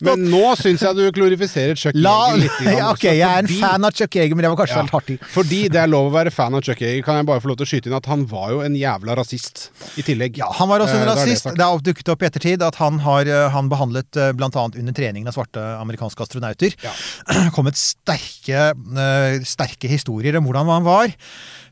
men 0.07 0.23
nå 0.31 0.43
syns 0.59 0.81
jeg 0.85 0.95
du 0.97 1.03
glorifiserer 1.15 1.77
Chuck 1.79 1.97
La, 1.99 2.13
Yeager 2.31 2.41
litt. 2.43 2.55
grann 2.63 2.77
ja, 2.81 2.87
ok, 2.93 3.03
jeg 3.09 3.21
er 3.27 3.41
en 3.43 3.49
fordi- 3.51 3.59
fan 3.61 3.87
av 3.89 3.95
Chuck 3.99 4.17
Yeager, 4.17 4.35
men 4.39 4.47
det 4.47 4.51
var 4.53 4.59
kanskje 4.63 4.77
Ja, 4.79 4.85
litt 4.87 4.95
hardt 4.97 5.11
i. 5.13 5.17
Fordi 5.35 5.59
det 5.73 5.81
er 5.83 5.91
lov 5.91 6.09
å 6.09 6.13
være 6.15 6.33
fan 6.33 6.55
av 6.57 6.63
Chuck 6.65 6.81
Yeager, 6.81 7.03
kan 7.05 7.19
jeg 7.21 7.27
bare 7.29 7.43
få 7.43 7.51
lov 7.51 7.59
til 7.61 7.67
å 7.67 7.71
skyte 7.73 7.91
inn 7.91 7.97
at 7.99 8.09
han 8.09 8.25
var 8.31 8.53
jo 8.55 8.61
en 8.65 8.77
jævla 8.79 9.17
rasist 9.19 9.65
i 9.99 10.05
tillegg. 10.07 10.39
Ja, 10.41 10.49
Han 10.59 10.69
var 10.71 10.79
også 10.85 10.95
en 10.97 11.03
Eh, 11.03 11.11
rasist. 11.13 11.49
Det 11.53 11.63
har 11.67 11.83
dukket 11.83 12.09
opp 12.13 12.23
i 12.23 12.29
ettertid 12.29 12.63
at 12.65 12.75
han 12.81 12.99
har 13.03 13.27
eh, 13.27 13.49
han 13.53 13.69
behandlet 13.69 14.09
bl.a. 14.13 14.31
blant 14.33 14.55
annet 14.55 14.79
under 14.79 14.93
treningen 14.97 15.27
av 15.29 15.35
svarte 15.35 15.61
amerikanske 15.81 16.23
astronauter. 16.25 16.73
Ja. 16.83 16.93
kommet 17.55 17.75
sterke, 17.77 18.71
eh, 18.73 19.39
sterke 19.45 19.91
historier 19.91 20.37
om 20.39 20.47
hvordan 20.47 20.71
han 20.71 20.83
var. 20.87 21.11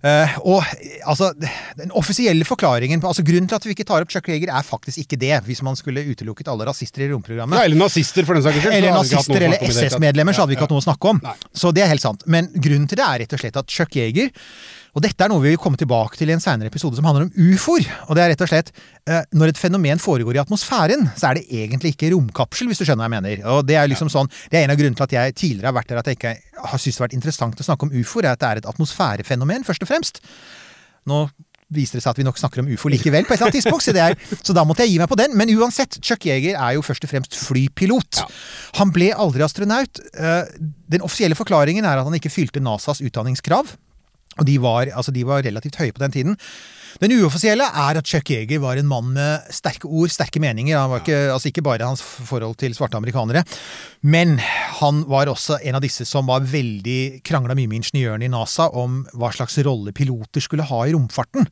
Eh, 0.01 0.37
og 0.49 0.65
altså, 1.05 1.29
den 1.77 1.91
offisielle 1.97 2.45
forklaringen 2.47 3.01
på, 3.01 3.09
altså 3.11 3.25
Grunnen 3.25 3.49
til 3.49 3.59
at 3.59 3.67
vi 3.67 3.75
ikke 3.75 3.85
tar 3.85 4.01
opp 4.01 4.13
Chuck 4.13 4.31
Yeager, 4.31 4.49
er 4.49 4.65
faktisk 4.65 5.03
ikke 5.03 5.19
det, 5.21 5.35
hvis 5.45 5.61
man 5.65 5.77
skulle 5.77 6.01
utelukket 6.09 6.49
alle 6.49 6.65
rasister 6.65 7.05
i 7.05 7.11
romprogrammet. 7.11 7.59
Ja, 7.59 7.69
eller 7.69 7.77
nazister, 7.83 8.25
for 8.25 8.37
den 8.37 8.45
saks 8.45 8.57
skyld. 8.63 8.73
Eller 8.79 8.97
nazister 8.97 9.47
eller. 9.47 9.61
SS-medlemmer, 9.61 10.33
så 10.33 10.43
hadde 10.43 10.55
vi 10.55 10.57
ikke 10.57 10.65
hatt 10.65 10.73
noe 10.73 10.81
å 10.81 10.87
snakke 10.89 11.13
om. 11.13 11.21
Nei. 11.25 11.37
Så 11.53 11.73
det 11.75 11.85
er 11.85 11.93
helt 11.93 12.05
sant. 12.05 12.25
Men 12.25 12.49
grunnen 12.55 12.89
til 12.89 12.97
det 13.01 13.07
er 13.07 13.23
rett 13.23 13.37
og 13.37 13.43
slett 13.43 13.61
at 13.61 13.75
Chuck 13.77 13.97
Yeager 13.99 14.33
og 14.91 15.03
dette 15.05 15.23
er 15.23 15.31
noe 15.31 15.39
vi 15.39 15.53
vil 15.53 15.59
komme 15.61 15.79
tilbake 15.79 16.19
til 16.19 16.27
i 16.27 16.33
en 16.35 16.41
senere 16.43 16.67
episode 16.67 16.97
som 16.97 17.05
handler 17.07 17.29
om 17.29 17.51
ufoer. 17.53 17.85
Og 18.09 18.17
det 18.17 18.23
er 18.23 18.33
rett 18.33 18.41
og 18.43 18.49
slett 18.51 18.71
eh, 19.07 19.21
Når 19.31 19.53
et 19.53 19.61
fenomen 19.61 20.01
foregår 20.03 20.35
i 20.35 20.41
atmosfæren, 20.41 21.05
så 21.15 21.29
er 21.29 21.39
det 21.39 21.45
egentlig 21.47 21.93
ikke 21.93 22.09
romkapsel, 22.11 22.67
hvis 22.67 22.81
du 22.81 22.83
skjønner 22.83 23.05
hva 23.05 23.07
jeg 23.07 23.23
mener. 23.23 23.45
Og 23.53 23.63
Det 23.69 23.77
er 23.79 23.87
liksom 23.87 24.11
sånn, 24.11 24.27
det 24.51 24.59
er 24.59 24.65
en 24.65 24.73
av 24.75 24.81
grunnene 24.81 24.99
til 24.99 25.07
at 25.07 25.15
jeg 25.15 25.37
tidligere 25.39 25.71
har 25.71 25.77
vært 25.79 25.93
der 25.93 26.01
at 26.01 26.09
jeg 26.11 26.19
ikke 26.19 26.33
har 26.35 26.75
syntes 26.81 26.97
det 26.97 26.99
har 26.99 27.07
vært 27.07 27.15
interessant 27.21 27.63
å 27.63 27.67
snakke 27.69 27.87
om 27.87 27.95
ufoer, 28.01 28.27
er 28.27 28.35
at 28.35 28.43
det 28.43 28.49
er 28.49 28.61
et 28.63 28.67
atmosfærefenomen, 28.73 29.63
først 29.67 29.87
og 29.87 29.91
fremst. 29.93 30.19
Nå 31.07 31.23
viser 31.71 31.97
det 31.97 32.03
seg 32.03 32.11
at 32.11 32.19
vi 32.19 32.25
nok 32.27 32.39
snakker 32.39 32.61
om 32.63 32.71
ufo 32.73 32.89
likevel, 32.91 33.23
på 33.23 33.31
et 33.31 33.39
eller 33.39 33.47
annet 33.47 33.57
tidspunkt, 33.61 33.85
så, 33.85 33.93
det 33.95 34.03
er, 34.03 34.17
så 34.43 34.55
da 34.55 34.65
måtte 34.67 34.83
jeg 34.83 34.91
gi 34.91 34.99
meg 34.99 35.07
på 35.07 35.17
den. 35.19 35.37
Men 35.39 35.51
uansett, 35.55 36.01
Chuck 36.03 36.27
Yeager 36.27 36.57
er 36.59 36.75
jo 36.75 36.83
først 36.83 37.05
og 37.07 37.13
fremst 37.13 37.37
flypilot. 37.39 38.25
Han 38.81 38.91
ble 38.91 39.13
aldri 39.15 39.45
astronaut. 39.45 40.03
Eh, 40.11 40.51
Den 40.91 41.05
offisielle 41.07 41.37
forklaringen 41.39 41.87
er 41.87 42.01
at 42.01 42.07
han 42.07 42.17
ikke 42.19 42.33
fylte 42.33 42.59
NASAs 42.59 42.99
utdanningskrav. 43.07 43.71
Og 44.39 44.47
de 44.47 44.59
var, 44.63 44.91
altså 44.95 45.11
de 45.11 45.25
var 45.27 45.43
relativt 45.43 45.79
høye 45.81 45.91
på 45.91 46.03
den 46.03 46.13
tiden. 46.13 46.37
Den 46.99 47.13
uoffisielle 47.15 47.63
er 47.63 47.99
at 47.99 48.07
Chuck 48.07 48.29
Yeager 48.33 48.59
var 48.63 48.79
en 48.79 48.89
mann 48.89 49.13
med 49.15 49.51
sterke 49.53 49.87
ord, 49.87 50.11
sterke 50.11 50.41
meninger. 50.43 50.77
Han 50.77 50.91
var 50.91 51.03
ikke, 51.03 51.19
altså 51.33 51.51
ikke 51.51 51.63
bare 51.63 51.87
hans 51.87 52.03
forhold 52.03 52.57
til 52.59 52.75
svarte 52.75 52.99
amerikanere, 52.99 53.43
men 54.01 54.37
han 54.81 55.05
var 55.07 55.31
også 55.31 55.61
en 55.63 55.79
av 55.79 55.83
disse 55.83 56.07
som 56.07 56.27
var 56.27 56.43
veldig 56.47 57.21
krangla 57.27 57.55
mye 57.55 57.71
med 57.71 57.81
ingeniørene 57.81 58.27
i 58.27 58.31
NASA 58.31 58.67
om 58.75 59.05
hva 59.15 59.31
slags 59.35 59.59
rolle 59.65 59.95
piloter 59.95 60.43
skulle 60.43 60.67
ha 60.67 60.83
i 60.85 60.95
romfarten. 60.95 61.47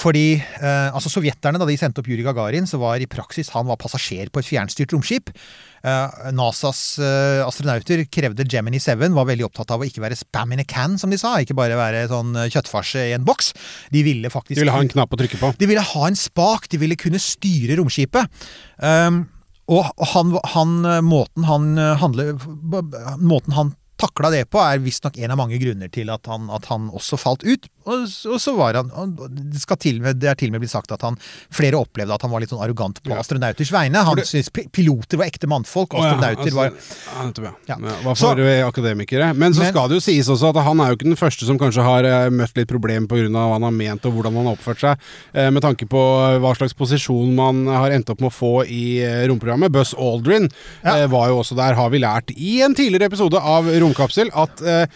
Fordi 0.00 0.38
eh, 0.40 0.88
altså 0.94 1.10
Sovjeterne, 1.12 1.60
da 1.60 1.66
de 1.68 1.76
sendte 1.78 2.00
opp 2.00 2.08
Jurij 2.08 2.24
Gagarin, 2.24 2.68
så 2.68 2.80
var 2.80 3.02
i 3.02 3.08
praksis 3.10 3.52
han 3.52 3.68
var 3.68 3.78
passasjer 3.80 4.30
på 4.32 4.40
et 4.40 4.48
fjernstyrt 4.48 4.94
romskip. 4.94 5.32
Eh, 5.84 6.20
NASAs 6.36 6.80
eh, 7.04 7.40
astronauter 7.44 8.06
krevde 8.12 8.46
Gemini 8.48 8.80
7, 8.80 9.10
var 9.16 9.28
veldig 9.28 9.48
opptatt 9.48 9.74
av 9.74 9.82
å 9.84 9.88
ikke 9.88 10.04
være 10.04 10.18
spam 10.18 10.54
in 10.56 10.64
a 10.64 10.68
can, 10.68 10.96
som 11.00 11.12
de 11.12 11.20
sa. 11.20 11.34
Ikke 11.42 11.58
bare 11.58 11.78
være 11.80 12.06
sånn 12.12 12.32
eh, 12.36 12.48
kjøttfarse 12.52 13.10
i 13.10 13.16
en 13.16 13.26
boks. 13.28 13.52
De 13.92 14.04
ville 14.06 14.32
faktisk 14.32 14.56
De 14.56 14.64
ville 14.64 14.76
ha 14.76 14.86
en 14.86 14.94
knapp 14.94 15.12
å 15.12 15.20
trykke 15.20 15.42
på. 15.42 15.52
de 15.60 15.68
ville 15.68 15.84
ha 15.92 16.06
en 16.08 16.18
spak, 16.18 16.70
de 16.72 16.80
ville 16.80 16.98
kunne 17.00 17.20
styre 17.20 17.76
romskipet. 17.80 18.40
Um, 18.80 19.26
og 19.70 19.86
han, 20.14 20.32
han, 20.54 20.78
måten 21.06 21.46
han 21.46 21.74
eh, 21.78 21.92
handle, 22.00 22.32
Måten 23.20 23.54
han 23.54 23.74
takla 24.00 24.30
det 24.32 24.46
på, 24.50 24.60
er 24.64 24.80
visstnok 24.82 25.18
en 25.20 25.34
av 25.34 25.38
mange 25.42 25.58
grunner 25.60 25.90
til 25.92 26.10
at 26.12 26.26
han, 26.30 26.48
at 26.56 26.66
han 26.72 26.88
også 26.96 27.18
falt 27.20 27.44
ut. 27.44 27.68
Og, 27.90 28.02
og 28.28 28.36
så 28.42 28.52
var 28.58 28.76
han 28.76 28.90
og 28.92 29.14
det, 29.32 29.60
skal 29.62 29.78
til 29.80 30.00
med, 30.04 30.18
det 30.20 30.28
er 30.30 30.36
til 30.38 30.50
og 30.50 30.54
med 30.56 30.62
blitt 30.62 30.72
sagt 30.72 30.92
at 30.92 31.00
han 31.02 31.16
flere 31.52 31.78
opplevde 31.80 32.12
at 32.14 32.22
han 32.26 32.30
var 32.32 32.42
litt 32.42 32.52
sånn 32.52 32.60
arrogant 32.62 33.00
på 33.02 33.14
astronauters 33.16 33.70
vegne. 33.72 34.02
Han 34.04 34.20
syntes 34.20 34.50
piloter 34.74 35.20
var 35.20 35.30
ekte 35.30 35.48
mannfolk, 35.50 35.96
og 35.96 36.04
ja, 36.04 36.10
astronauter 36.12 36.44
altså, 36.44 36.58
var 36.58 36.68
ja, 36.68 37.48
ja. 37.50 37.52
Ja. 37.70 37.78
Ja, 37.90 37.96
Hva 38.04 38.14
for 38.20 38.42
eh, 38.44 38.60
akademikere? 38.66 39.30
Men 39.34 39.56
så 39.56 39.64
Men- 39.64 39.72
skal 39.72 39.88
det 39.90 39.98
jo 40.00 40.04
sies 40.04 40.28
også 40.32 40.50
at 40.52 40.60
han 40.66 40.80
er 40.84 40.92
jo 40.92 40.98
ikke 40.98 41.08
den 41.08 41.18
første 41.20 41.48
som 41.48 41.58
kanskje 41.60 41.84
har 41.86 42.04
eh, 42.08 42.28
møtt 42.34 42.56
litt 42.60 42.68
problem 42.70 43.08
pga. 43.10 43.26
hva 43.32 43.46
han 43.56 43.66
har 43.66 43.74
ment 43.74 44.06
og 44.06 44.14
hvordan 44.16 44.36
han 44.36 44.50
har 44.50 44.58
oppført 44.58 44.84
seg, 44.84 45.08
eh, 45.34 45.50
med 45.50 45.64
tanke 45.64 45.88
på 45.90 46.04
hva 46.44 46.52
slags 46.56 46.76
posisjon 46.76 47.34
man 47.34 47.64
har 47.66 47.90
endt 47.96 48.10
opp 48.12 48.20
med 48.20 48.30
å 48.30 48.34
få 48.36 48.52
i 48.68 49.00
romprogrammet. 49.28 49.72
Buzz 49.72 49.94
Aldrin 49.96 50.50
Ja. 50.84 51.06
var 51.10 51.28
jo 51.32 51.40
også 51.40 51.56
der, 51.56 51.74
har 51.74 51.90
vi 51.90 51.98
lært 51.98 52.30
i 52.36 52.60
en 52.62 52.74
tidligere 52.74 53.08
episode 53.10 53.40
av 53.40 53.64
Romkapsel, 53.90 54.32
at 54.38 54.62
eh, 54.62 54.86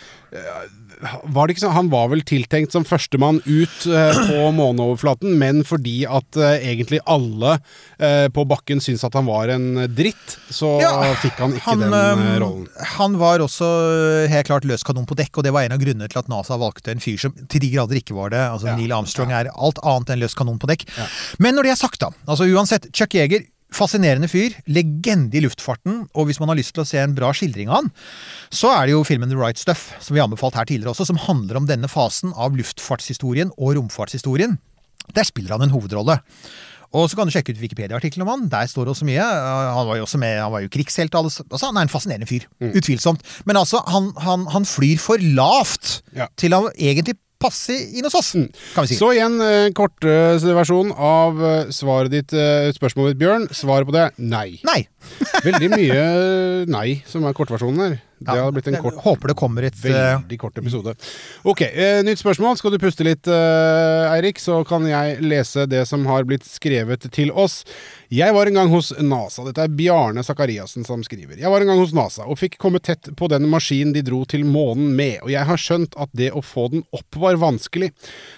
var 1.35 1.47
det 1.47 1.55
ikke 1.55 1.65
sånn, 1.65 1.75
Han 1.75 1.89
var 1.93 2.07
vel 2.13 2.23
tiltenkt 2.27 2.73
som 2.75 2.85
førstemann 2.87 3.41
ut 3.45 3.87
eh, 3.91 4.21
på 4.29 4.47
måneoverflaten, 4.59 5.35
men 5.41 5.63
fordi 5.67 6.05
at 6.09 6.39
eh, 6.39 6.65
egentlig 6.73 7.01
alle 7.11 7.57
eh, 7.99 8.27
på 8.33 8.45
bakken 8.49 8.81
syntes 8.83 9.05
at 9.07 9.17
han 9.19 9.27
var 9.29 9.53
en 9.53 9.67
dritt, 9.95 10.37
så 10.55 10.77
Ja, 10.83 10.93
fikk 11.21 11.41
han 11.43 11.57
ikke 11.59 11.77
den 11.83 11.95
øhm, 11.99 12.25
eh, 12.25 12.37
rollen. 12.43 12.67
Han 12.95 13.19
var 13.21 13.45
også 13.45 13.69
helt 14.33 14.49
klart 14.49 14.69
løs 14.69 14.87
kanon 14.87 15.09
på 15.11 15.19
dekk, 15.19 15.41
og 15.41 15.47
det 15.49 15.55
var 15.55 15.67
en 15.67 15.77
av 15.77 15.83
grunnene 15.83 16.09
til 16.11 16.23
at 16.23 16.31
NASA 16.33 16.59
valgte 16.61 16.95
en 16.95 17.03
fyr 17.05 17.19
som 17.27 17.35
til 17.51 17.65
de 17.65 17.73
grader 17.75 18.01
ikke 18.01 18.17
var 18.17 18.33
det. 18.35 18.45
Altså 18.55 18.71
Ja, 18.71 18.79
Neil 18.79 18.95
Armstrong 18.97 19.35
er 19.35 19.51
alt 19.53 19.83
annet 19.85 20.15
enn 20.15 20.25
løs 20.25 20.39
kanon 20.39 20.61
på 20.63 20.71
dekk. 20.71 20.87
Men 21.43 21.59
når 21.59 21.69
det 21.69 21.75
er 21.75 21.83
sagt, 21.85 22.01
da. 22.05 22.13
Altså 22.25 22.49
uansett, 22.49 22.89
Chuck 22.95 23.17
Yeager 23.19 23.45
Fascinerende 23.75 24.29
fyr, 24.31 24.55
legende 24.71 25.35
i 25.35 25.43
luftfarten, 25.43 26.05
og 26.15 26.29
hvis 26.29 26.39
man 26.39 26.53
har 26.53 26.59
lyst 26.61 26.75
til 26.77 26.85
å 26.85 26.89
se 26.89 27.01
en 27.03 27.15
bra 27.17 27.33
skildring 27.35 27.71
av 27.73 27.81
han, 27.81 27.89
så 28.55 28.71
er 28.71 28.87
det 28.87 28.95
jo 28.95 29.01
filmen 29.09 29.33
The 29.33 29.39
Right 29.41 29.59
Stuff, 29.59 29.89
som 30.05 30.15
vi 30.15 30.23
har 30.23 30.29
anbefalt 30.29 30.55
her 30.59 30.69
tidligere 30.71 30.93
også, 30.95 31.09
som 31.11 31.19
handler 31.25 31.59
om 31.59 31.67
denne 31.71 31.91
fasen 31.91 32.31
av 32.39 32.55
luftfartshistorien 32.59 33.51
og 33.59 33.75
romfartshistorien. 33.81 34.57
Der 35.17 35.27
spiller 35.27 35.57
han 35.57 35.67
en 35.67 35.75
hovedrolle. 35.75 36.21
Og 36.95 37.09
så 37.11 37.19
kan 37.19 37.27
du 37.27 37.33
sjekke 37.35 37.51
ut 37.51 37.59
Wikipedia-artikkelen 37.59 38.23
om 38.23 38.31
han. 38.31 38.43
Der 38.53 38.69
står 38.71 38.87
det 38.87 38.93
også 38.95 39.07
mye. 39.09 39.25
Han 39.25 39.89
var 39.89 39.97
jo 39.99 40.05
også 40.07 40.21
med, 40.23 40.37
han 40.39 40.53
var 40.55 40.63
jo 40.63 40.71
krigshelt. 40.71 41.17
Altså, 41.19 41.43
han 41.67 41.75
er 41.81 41.89
en 41.89 41.91
fascinerende 41.91 42.29
fyr. 42.31 42.47
Utvilsomt. 42.63 43.25
Men 43.51 43.59
altså, 43.59 43.81
han, 43.91 44.13
han, 44.23 44.45
han 44.55 44.69
flyr 44.69 45.03
for 45.03 45.19
lavt 45.35 45.97
Ja. 46.15 46.29
til 46.39 46.55
han 46.55 46.69
egentlig 46.79 47.17
passe 47.45 47.77
inn 47.77 48.09
hos 48.09 48.17
oss, 48.19 48.33
kan 48.75 48.87
vi 48.87 48.93
si. 48.93 48.99
Så 48.99 49.13
igjen 49.15 49.37
en 49.45 49.77
kort 49.77 50.05
eh, 50.09 50.49
versjon 50.57 50.93
av 50.95 51.45
eh, 51.45 51.71
svaret 51.75 52.13
ditt, 52.15 52.35
eh, 52.37 52.73
spørsmålet 52.77 53.15
ditt, 53.15 53.23
Bjørn. 53.23 53.47
Svaret 53.55 53.89
på 53.89 53.95
det 53.95 54.09
nei. 54.19 54.49
Nei. 54.67 54.81
Veldig 55.47 55.71
mye 55.75 56.01
eh, 56.01 56.65
nei 56.71 56.89
som 57.09 57.27
er 57.29 57.37
kortversjonen 57.37 57.85
her. 57.85 57.97
Det 58.25 58.37
har 58.41 58.53
blitt 58.55 58.69
en 58.71 58.79
kort 58.81 59.01
Håper 59.05 59.33
det 59.33 59.37
kommer 59.37 59.67
et 59.67 59.77
eh, 59.85 59.93
Veldig 59.93 60.39
kort 60.41 60.59
episode. 60.61 60.95
Ok, 61.45 61.65
eh, 61.67 62.01
nytt 62.07 62.23
spørsmål. 62.23 62.57
Skal 62.61 62.73
du 62.75 62.79
puste 62.83 63.05
litt, 63.07 63.29
eh, 63.29 64.13
Eirik, 64.15 64.41
så 64.41 64.63
kan 64.69 64.87
jeg 64.89 65.19
lese 65.25 65.67
det 65.69 65.85
som 65.91 66.07
har 66.09 66.25
blitt 66.29 66.47
skrevet 66.49 67.05
til 67.15 67.33
oss. 67.35 67.63
Jeg 68.15 68.35
var 68.35 68.47
en 68.47 68.55
gang 68.55 68.69
hos 68.71 68.93
NASA. 69.03 69.43
Dette 69.43 69.65
er 69.65 69.73
Bjarne 69.75 70.23
Sakariassen 70.23 70.85
som 70.87 71.01
skriver. 71.03 71.35
Jeg 71.41 71.51
var 71.51 71.65
en 71.65 71.73
gang 71.73 71.81
hos 71.81 71.95
NASA 71.97 72.27
og 72.31 72.39
fikk 72.39 72.61
komme 72.63 72.79
tett 72.79 73.09
på 73.19 73.27
den 73.33 73.49
maskinen 73.51 73.95
de 73.97 74.05
dro 74.07 74.21
til 74.29 74.45
månen 74.47 74.93
med, 74.95 75.17
og 75.25 75.33
jeg 75.33 75.49
har 75.49 75.59
skjønt 75.59 75.97
at 75.99 76.13
det 76.15 76.31
å 76.31 76.45
få 76.45 76.69
den 76.71 76.85
opp 76.95 77.19
var 77.19 77.41
vanskelig. 77.43 77.91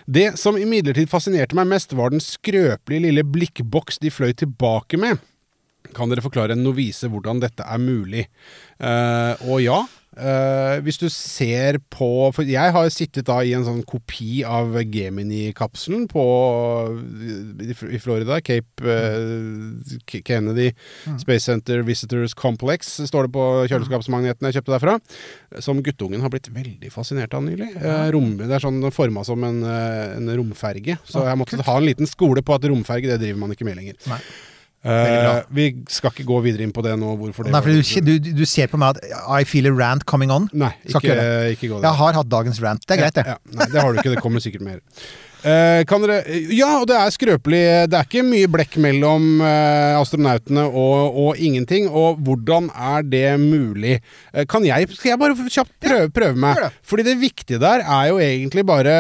Det 0.07 0.31
som 0.41 0.57
imidlertid 0.57 1.11
fascinerte 1.13 1.59
meg 1.59 1.69
mest, 1.75 1.93
var 1.93 2.15
den 2.15 2.25
skrøpelige 2.25 3.05
lille 3.05 3.27
blikkboks 3.27 4.01
de 4.01 4.15
fløy 4.15 4.33
tilbake 4.39 5.01
med. 5.03 5.21
Kan 5.97 6.13
dere 6.13 6.25
forklare 6.25 6.57
en 6.57 6.65
novise 6.67 7.11
hvordan 7.13 7.41
dette 7.43 7.65
er 7.65 7.83
mulig? 7.83 8.27
Uh, 8.77 9.35
og 9.49 9.63
ja, 9.65 9.81
Uh, 10.17 10.79
hvis 10.81 10.97
du 10.97 11.11
ser 11.13 11.77
på 11.93 12.07
For 12.33 12.49
jeg 12.49 12.73
har 12.73 12.87
sittet 12.89 13.27
da 13.29 13.35
i 13.45 13.51
en 13.53 13.67
sånn 13.67 13.83
kopi 13.85 14.39
av 14.49 14.73
Gemini-kapselen 14.81 16.07
på 16.09 16.25
i 17.61 17.75
i 17.93 18.01
Florida. 18.01 18.39
Cape 18.41 18.81
uh, 18.81 19.99
Kennedy 20.25 20.71
Space 21.21 21.45
Center 21.45 21.85
Visitors 21.85 22.33
Complex 22.33 22.95
står 23.11 23.29
det 23.29 23.35
på 23.37 23.45
kjøleskapsmagneten 23.69 24.49
jeg 24.49 24.57
kjøpte 24.57 24.77
derfra. 24.79 24.97
Som 25.61 25.85
guttungen 25.85 26.25
har 26.25 26.33
blitt 26.33 26.49
veldig 26.55 26.89
fascinert 26.95 27.37
av 27.37 27.45
nylig. 27.45 27.75
Uh, 27.77 28.09
rom, 28.17 28.39
det 28.41 28.49
er 28.49 28.65
sånn 28.65 28.81
forma 28.97 29.25
som 29.27 29.45
en, 29.45 29.63
eh, 29.69 30.17
en 30.17 30.33
romferge. 30.39 30.97
Så 31.05 31.27
jeg 31.29 31.39
måtte 31.39 31.61
ha 31.67 31.77
en 31.77 31.89
liten 31.91 32.09
skole 32.09 32.41
på 32.41 32.57
at 32.57 32.65
romferge, 32.71 33.11
det 33.11 33.21
driver 33.21 33.43
man 33.45 33.53
ikke 33.53 33.69
med 33.69 33.83
lenger. 33.83 34.01
Nei. 34.09 34.23
Eh, 34.87 35.43
vi 35.51 35.65
skal 35.91 36.13
ikke 36.13 36.27
gå 36.29 36.41
videre 36.45 36.63
inn 36.63 36.73
på 36.75 36.83
det 36.85 36.93
nå, 37.01 37.15
hvorfor 37.19 37.47
det 37.47 37.55
Nei, 37.55 37.63
for 37.65 38.05
du, 38.07 38.13
du, 38.23 38.33
du 38.39 38.45
ser 38.47 38.69
på 38.71 38.79
meg 38.79 38.95
at 39.01 39.17
I 39.41 39.47
feel 39.49 39.67
a 39.67 39.73
rant 39.75 40.05
coming 40.07 40.31
on. 40.31 40.47
Nei, 40.55 40.71
ikke, 40.87 41.01
ikke 41.01 41.57
ikke 41.57 41.71
gå 41.73 41.81
der. 41.81 41.89
Jeg 41.89 42.01
har 42.03 42.19
hatt 42.21 42.31
dagens 42.31 42.61
rant. 42.63 42.85
Det 42.87 42.95
er 42.95 43.03
greit, 43.03 43.17
det. 43.19 43.25
Ja, 43.27 43.39
ja. 43.41 43.57
Nei, 43.59 43.69
det 43.73 43.83
har 43.83 43.91
du 43.91 43.99
ikke. 44.03 44.13
Det 44.15 44.23
kommer 44.23 44.45
sikkert 44.45 44.63
mer. 44.67 44.79
Eh, 45.47 45.85
kan 45.87 46.03
dere 46.03 46.25
Ja, 46.51 46.81
og 46.81 46.89
det 46.91 46.97
er 46.99 47.13
skrøpelig. 47.15 47.63
Det 47.87 47.95
er 47.95 48.07
ikke 48.09 48.25
mye 48.27 48.49
blekk 48.51 48.79
mellom 48.83 49.39
uh, 49.39 50.01
astronautene 50.01 50.65
og, 50.67 51.19
og 51.23 51.39
ingenting. 51.39 51.87
Og 51.87 52.19
hvordan 52.27 52.67
er 52.75 53.07
det 53.07 53.29
mulig? 53.39 54.01
Uh, 54.35 54.43
kan 54.51 54.67
jeg 54.67 54.89
Skal 54.97 55.13
jeg 55.13 55.21
bare 55.21 55.37
kjapt 55.47 55.75
prøve, 55.87 56.11
prøve 56.17 56.41
meg? 56.43 56.65
Fordi 56.87 57.07
det 57.07 57.19
viktige 57.21 57.61
der 57.63 57.85
er 57.85 58.09
jo 58.11 58.19
egentlig 58.23 58.67
bare 58.67 58.97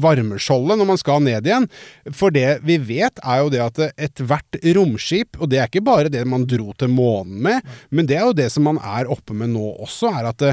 varmeskjoldet 0.00 0.78
når 0.80 0.88
man 0.88 1.00
skal 1.00 1.20
ned 1.24 1.44
igjen. 1.46 1.68
For 2.16 2.32
det 2.32 2.62
vi 2.66 2.78
vet, 2.80 3.20
er 3.20 3.42
jo 3.42 3.52
det 3.52 3.62
at 3.66 3.82
ethvert 4.08 4.58
romskip, 4.76 5.36
og 5.40 5.50
det 5.52 5.60
er 5.60 5.68
ikke 5.70 5.84
bare 5.84 6.12
det 6.12 6.24
man 6.28 6.46
dro 6.48 6.72
til 6.78 6.92
månen 6.92 7.38
med, 7.44 7.76
men 7.90 8.08
det 8.08 8.18
er 8.18 8.26
jo 8.28 8.36
det 8.36 8.48
som 8.52 8.66
man 8.68 8.80
er 8.80 9.10
oppe 9.12 9.36
med 9.36 9.52
nå 9.52 9.74
også, 9.84 10.12
er 10.16 10.30
at 10.32 10.46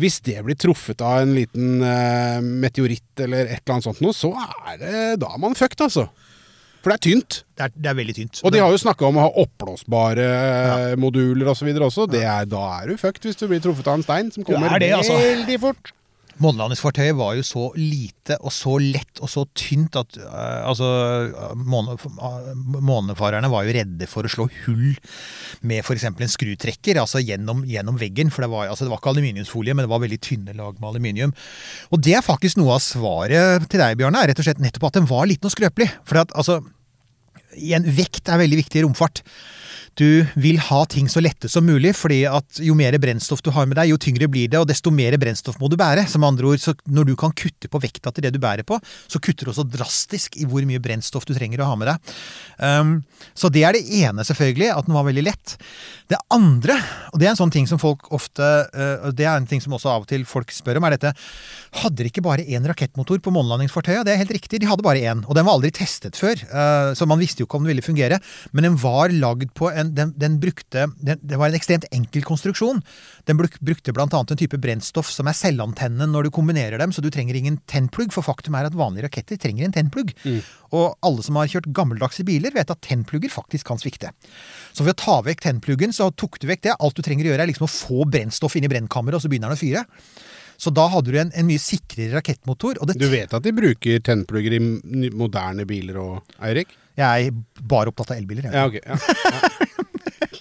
hvis 0.00 0.20
det 0.26 0.36
blir 0.46 0.58
truffet 0.58 1.02
av 1.04 1.22
en 1.22 1.34
liten 1.36 1.80
uh, 1.82 2.38
meteoritt 2.42 3.24
eller 3.24 3.48
et 3.48 3.62
eller 3.62 3.76
annet 3.76 3.88
sånt 3.88 4.04
noe, 4.04 4.16
så 4.16 4.32
er 4.34 4.78
det 4.80 5.02
Da 5.22 5.32
er 5.34 5.42
man 5.42 5.56
fucked, 5.58 5.80
altså. 5.84 6.08
For 6.84 6.92
det 6.92 6.98
er 6.98 7.04
tynt. 7.06 7.36
Det 7.56 7.64
er, 7.64 7.72
det 7.80 7.88
er 7.88 7.96
veldig 7.96 8.14
tynt. 8.18 8.40
Og 8.44 8.52
de 8.52 8.60
har 8.60 8.72
jo 8.74 8.80
snakka 8.82 9.06
om 9.08 9.16
å 9.16 9.24
ha 9.24 9.30
oppblåsbare 9.40 10.24
ja. 10.28 10.74
moduler 11.00 11.48
osv. 11.54 11.70
også. 11.72 12.04
Det 12.12 12.20
er, 12.28 12.44
da 12.50 12.64
er 12.82 12.92
du 12.92 13.00
fucked 13.00 13.24
hvis 13.24 13.40
du 13.40 13.46
blir 13.48 13.62
truffet 13.64 13.88
av 13.88 13.96
en 13.96 14.04
stein 14.04 14.28
som 14.34 14.44
kommer 14.44 14.74
det 14.76 14.90
det, 14.90 14.96
altså. 14.98 15.16
veldig 15.16 15.60
fort. 15.62 15.94
Månelandingsfartøyet 16.42 17.14
var 17.18 17.36
jo 17.38 17.44
så 17.46 17.64
lite 17.78 18.36
og 18.40 18.52
så 18.54 18.74
lett 18.82 19.20
og 19.22 19.30
så 19.30 19.44
tynt 19.56 19.94
at 19.98 20.18
uh, 20.18 20.66
altså, 20.70 20.88
måne, 21.60 21.96
månefarerne 22.82 23.50
var 23.52 23.66
jo 23.66 23.76
redde 23.76 24.08
for 24.10 24.26
å 24.26 24.32
slå 24.32 24.48
hull 24.64 24.94
med 25.62 25.84
f.eks. 25.84 26.08
en 26.10 26.34
skrutrekker 26.34 26.98
altså 27.00 27.22
gjennom, 27.22 27.62
gjennom 27.68 27.98
veggen. 28.00 28.32
For 28.34 28.46
det 28.46 28.50
var, 28.52 28.68
altså, 28.72 28.86
det 28.86 28.94
var 28.94 29.02
ikke 29.02 29.14
aluminiumsfolie, 29.14 29.76
men 29.76 29.86
det 29.86 29.92
var 29.94 30.02
veldig 30.04 30.20
tynne 30.24 30.56
lag 30.58 30.78
med 30.80 30.90
aluminium. 30.90 31.34
Og 31.94 32.02
det 32.04 32.16
er 32.18 32.26
faktisk 32.26 32.58
noe 32.60 32.78
av 32.78 32.84
svaret 32.84 33.68
til 33.70 33.82
deg, 33.82 33.98
Bjørne, 34.00 34.24
er 34.24 34.32
rett 34.32 34.42
og 34.42 34.48
slett 34.48 34.62
nettopp 34.62 34.90
at 34.90 34.98
den 34.98 35.10
var 35.10 35.28
liten 35.30 35.50
og 35.50 35.54
skrøpelig. 35.54 35.90
For 36.08 36.24
at, 36.24 36.34
altså, 36.34 36.60
igjen, 37.54 37.86
vekt 37.94 38.30
er 38.30 38.42
veldig 38.42 38.64
viktig 38.64 38.82
i 38.82 38.86
romfart. 38.86 39.22
Du 39.98 40.26
vil 40.34 40.58
ha 40.58 40.80
ting 40.90 41.08
så 41.10 41.22
lette 41.22 41.48
som 41.50 41.66
mulig, 41.66 41.92
fordi 41.96 42.24
at 42.26 42.60
jo 42.64 42.74
mer 42.78 42.96
brennstoff 42.98 43.42
du 43.44 43.52
har 43.54 43.68
med 43.70 43.78
deg, 43.78 43.92
jo 43.92 43.98
tyngre 44.00 44.28
blir 44.30 44.50
det, 44.50 44.58
og 44.58 44.68
desto 44.70 44.90
mer 44.94 45.16
brennstoff 45.20 45.60
må 45.60 45.70
du 45.70 45.76
bære. 45.80 46.06
Som 46.10 46.26
andre 46.26 46.50
ord, 46.50 46.62
så 46.62 46.74
når 46.90 47.10
du 47.10 47.14
kan 47.18 47.34
kutte 47.36 47.70
på 47.70 47.80
vekta 47.82 48.12
til 48.14 48.26
det 48.26 48.34
du 48.34 48.40
bærer 48.42 48.66
på, 48.66 48.80
så 48.82 49.20
kutter 49.22 49.46
du 49.46 49.54
også 49.54 49.66
drastisk 49.70 50.38
i 50.40 50.48
hvor 50.50 50.66
mye 50.66 50.82
brennstoff 50.82 51.28
du 51.28 51.34
trenger 51.36 51.62
å 51.62 51.70
ha 51.70 51.78
med 51.78 51.92
deg. 51.92 52.14
Um, 52.58 52.94
så 53.38 53.50
det 53.52 53.64
er 53.66 53.78
det 53.78 53.84
ene, 54.02 54.26
selvfølgelig, 54.26 54.72
at 54.74 54.88
den 54.88 54.98
var 54.98 55.06
veldig 55.06 55.26
lett. 55.30 55.56
Det 56.04 56.18
andre, 56.34 56.74
og 57.14 57.20
det 57.20 57.24
er 57.24 57.32
en 57.32 57.38
sånn 57.38 57.52
ting 57.54 57.64
som 57.68 57.80
folk 57.80 58.10
ofte 58.12 58.44
uh, 58.44 59.06
og 59.08 59.14
Det 59.16 59.24
er 59.24 59.38
en 59.38 59.46
ting 59.48 59.62
som 59.64 59.72
også 59.72 59.88
av 59.88 60.02
og 60.04 60.08
til 60.10 60.26
folk 60.28 60.50
spør 60.52 60.76
om, 60.76 60.84
er 60.84 60.98
dette 60.98 61.14
Hadde 61.80 62.04
de 62.04 62.10
ikke 62.10 62.24
bare 62.24 62.44
én 62.44 62.66
rakettmotor 62.68 63.22
på 63.24 63.32
månelandingsfartøyet? 63.32 64.04
Det 64.04 64.12
er 64.12 64.20
helt 64.20 64.34
riktig, 64.36 64.60
de 64.60 64.68
hadde 64.68 64.84
bare 64.84 65.00
én. 65.00 65.24
Og 65.24 65.34
den 65.34 65.46
var 65.46 65.56
aldri 65.56 65.72
testet 65.74 66.18
før, 66.20 66.36
uh, 66.52 66.92
så 66.94 67.08
man 67.08 67.22
visste 67.22 67.40
jo 67.42 67.48
ikke 67.48 67.58
om 67.58 67.64
den 67.64 67.72
ville 67.72 67.86
fungere. 67.86 68.20
Men 68.52 68.68
den 68.68 68.76
var 68.82 69.14
lagd 69.14 69.54
på 69.56 69.70
en 69.72 69.94
Den, 69.94 70.12
den 70.18 70.36
brukte 70.42 70.86
den, 71.00 71.18
Det 71.22 71.38
var 71.40 71.48
en 71.48 71.56
ekstremt 71.56 71.88
enkel 71.94 72.26
konstruksjon. 72.26 72.82
Den 73.24 73.40
brukte 73.40 73.64
brukte 73.64 73.94
bl.a. 73.96 74.06
en 74.06 74.38
type 74.38 74.60
brennstoff 74.60 75.08
som 75.10 75.28
er 75.30 75.38
selvantennende 75.38 76.06
når 76.10 76.28
du 76.28 76.34
kombinerer 76.34 76.78
dem, 76.78 76.92
så 76.92 77.02
du 77.02 77.10
trenger 77.10 77.38
ingen 77.38 77.58
tennplugg, 77.70 78.12
for 78.12 78.26
faktum 78.26 78.56
er 78.58 78.68
at 78.68 78.76
vanlige 78.76 79.08
raketter 79.08 79.40
trenger 79.40 79.66
en 79.66 79.74
tennplugg. 79.74 80.12
Og 80.74 80.94
alle 81.06 81.24
som 81.24 81.38
har 81.38 81.50
kjørt 81.50 81.70
gammeldagse 81.74 82.26
biler, 82.26 82.52
vet 82.54 82.70
at 82.70 82.82
tennplugger 82.84 83.32
faktisk 83.32 83.70
kan 83.70 83.80
svikte. 83.80 84.10
Så 84.74 84.84
ved 84.84 84.96
å 84.96 85.00
ta 85.00 85.18
vekk 85.26 85.44
tennpluggen, 85.46 85.93
så 85.94 86.10
tok 86.12 86.40
du 86.42 86.48
vekk 86.50 86.66
det. 86.66 86.76
Alt 86.76 86.98
du 86.98 87.02
trenger 87.06 87.28
å 87.28 87.32
gjøre, 87.32 87.46
er 87.46 87.52
liksom 87.52 87.68
å 87.68 87.72
få 87.72 88.06
brennstoff 88.10 88.56
inn 88.58 88.66
i 88.66 88.72
brennkammeret, 88.72 89.18
og 89.18 89.24
så 89.24 89.30
begynner 89.32 89.52
den 89.52 89.58
å 89.58 89.62
fyre. 89.62 89.84
Så 90.60 90.70
da 90.74 90.86
hadde 90.92 91.10
du 91.10 91.18
en, 91.18 91.32
en 91.34 91.48
mye 91.48 91.62
sikrere 91.62 92.14
rakettmotor. 92.18 92.78
Og 92.80 92.90
det 92.90 92.98
Du 93.00 93.08
vet 93.10 93.32
at 93.34 93.42
de 93.44 93.52
bruker 93.54 94.02
tennplugger 94.06 94.58
i 94.58 94.62
moderne 95.10 95.66
biler 95.68 95.98
og 96.02 96.36
Eirik? 96.38 96.76
Jeg 96.94 97.30
er 97.30 97.62
bare 97.74 97.90
opptatt 97.90 98.14
av 98.14 98.20
elbiler. 98.20 98.46
Jeg. 98.46 98.54
Ja, 98.54 98.68
ok. 98.70 98.78
Ja. 98.86 99.70